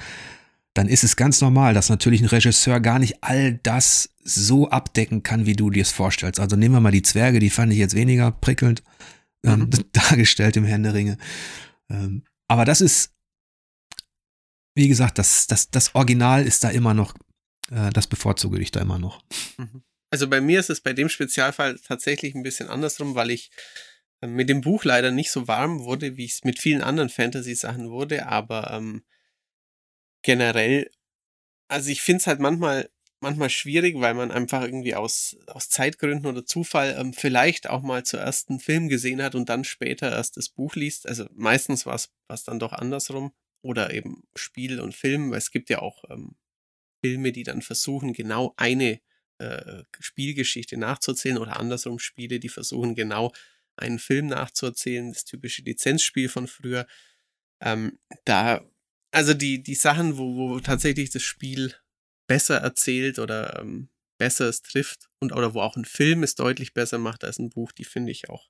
[0.74, 5.22] dann ist es ganz normal, dass natürlich ein Regisseur gar nicht all das so abdecken
[5.22, 6.40] kann, wie du dir es vorstellst.
[6.40, 8.82] Also nehmen wir mal die Zwerge, die fand ich jetzt weniger prickelnd
[9.44, 9.70] ähm, Mhm.
[9.92, 11.18] dargestellt im Herrn der Ringe.
[11.90, 13.12] Ähm, aber das ist,
[14.74, 17.14] wie gesagt, das, das, das Original ist da immer noch,
[17.70, 19.22] äh, das bevorzuge ich da immer noch.
[20.10, 23.50] Also bei mir ist es bei dem Spezialfall tatsächlich ein bisschen andersrum, weil ich
[24.20, 27.08] äh, mit dem Buch leider nicht so warm wurde, wie ich es mit vielen anderen
[27.08, 29.02] Fantasy-Sachen wurde, aber ähm,
[30.22, 30.90] generell,
[31.68, 32.90] also ich finde es halt manchmal,
[33.22, 38.04] manchmal schwierig, weil man einfach irgendwie aus, aus Zeitgründen oder Zufall ähm, vielleicht auch mal
[38.04, 41.08] zuerst einen Film gesehen hat und dann später erst das Buch liest.
[41.08, 43.32] Also meistens war es dann doch andersrum.
[43.64, 46.34] Oder eben Spiel und Film, weil es gibt ja auch ähm,
[47.00, 49.00] Filme, die dann versuchen, genau eine
[49.38, 53.32] äh, Spielgeschichte nachzuzählen oder andersrum Spiele, die versuchen genau
[53.76, 56.86] einen Film nachzuerzählen, das typische Lizenzspiel von früher.
[57.60, 58.64] Ähm, da,
[59.12, 61.74] also die, die Sachen, wo, wo tatsächlich das Spiel
[62.26, 63.88] besser erzählt oder ähm,
[64.18, 67.50] besser es trifft und oder wo auch ein Film es deutlich besser macht als ein
[67.50, 68.48] Buch, die finde ich auch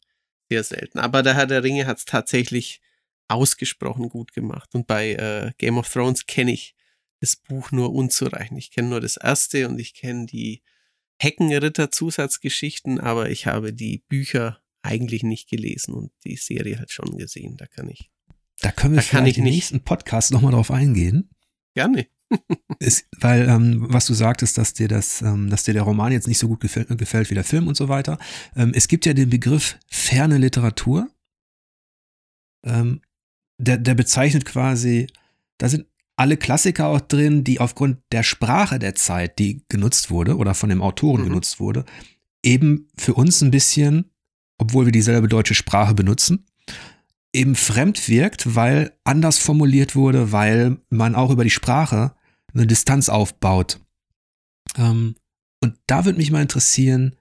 [0.50, 0.98] sehr selten.
[0.98, 2.80] Aber der Herr der Ringe hat es tatsächlich
[3.28, 4.74] ausgesprochen gut gemacht.
[4.74, 6.74] Und bei äh, Game of Thrones kenne ich
[7.20, 8.58] das Buch nur unzureichend.
[8.58, 10.62] Ich kenne nur das erste und ich kenne die
[11.18, 17.56] Heckenritter-Zusatzgeschichten, aber ich habe die Bücher eigentlich nicht gelesen und die Serie halt schon gesehen.
[17.56, 18.10] Da kann ich.
[18.60, 21.30] Da können wir Da kann vielleicht ich im nächsten Podcast nochmal drauf eingehen.
[21.74, 22.08] Gerne.
[22.78, 26.26] Ist, weil, ähm, was du sagtest, dass dir das, ähm, dass dir der Roman jetzt
[26.28, 28.18] nicht so gut gefällt, gefällt wie der Film und so weiter.
[28.56, 31.08] Ähm, es gibt ja den Begriff ferne Literatur.
[32.64, 33.00] Ähm,
[33.58, 35.06] der, der bezeichnet quasi,
[35.58, 35.86] da sind
[36.16, 40.68] alle Klassiker auch drin, die aufgrund der Sprache der Zeit, die genutzt wurde oder von
[40.68, 41.26] dem Autoren Mhm.
[41.28, 41.84] genutzt wurde,
[42.42, 44.10] eben für uns ein bisschen,
[44.58, 46.46] obwohl wir dieselbe deutsche Sprache benutzen,
[47.32, 52.14] eben fremd wirkt, weil anders formuliert wurde, weil man auch über die Sprache
[52.54, 53.80] eine Distanz aufbaut.
[54.76, 55.16] Ähm,
[55.62, 57.16] und da würde mich mal interessieren,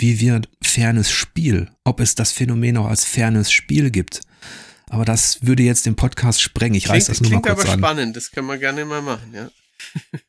[0.00, 4.20] wie wird fernes Spiel, ob es das Phänomen auch als fernes Spiel gibt.
[4.90, 6.74] Aber das würde jetzt den Podcast sprengen.
[6.76, 7.78] Ich reiß das nur mal klingt kurz aber an.
[7.80, 9.50] spannend, das können wir gerne mal machen, ja.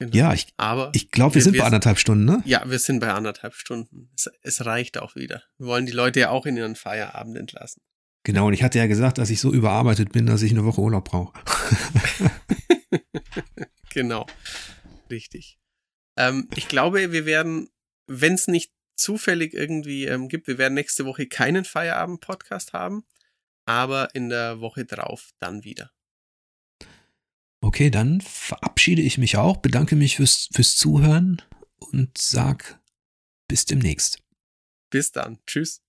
[0.00, 0.16] genau.
[0.16, 2.42] Ja, ich, aber ich glaube, wir, Wir- sind wir- bei anderthalb Stunden, ne?
[2.44, 4.10] ja, wir sind bei anderthalb Stunden.
[4.16, 5.42] Es, es reicht auch wieder.
[5.58, 7.82] Wir wollen die Leute ja auch in ihren Feierabend entlassen.
[8.24, 10.80] Genau, und ich hatte ja gesagt, dass ich so überarbeitet bin, dass ich eine Woche
[10.80, 11.38] Urlaub brauche.
[13.94, 14.26] Genau.
[15.08, 15.56] Richtig.
[16.18, 17.70] Ähm, ich glaube, wir werden,
[18.08, 23.04] wenn es nicht zufällig irgendwie ähm, gibt, wir werden nächste Woche keinen Feierabend-Podcast haben,
[23.66, 25.92] aber in der Woche drauf dann wieder.
[27.60, 31.40] Okay, dann verabschiede ich mich auch, bedanke mich fürs, fürs Zuhören
[31.78, 32.80] und sag
[33.48, 34.18] bis demnächst.
[34.90, 35.38] Bis dann.
[35.46, 35.83] Tschüss.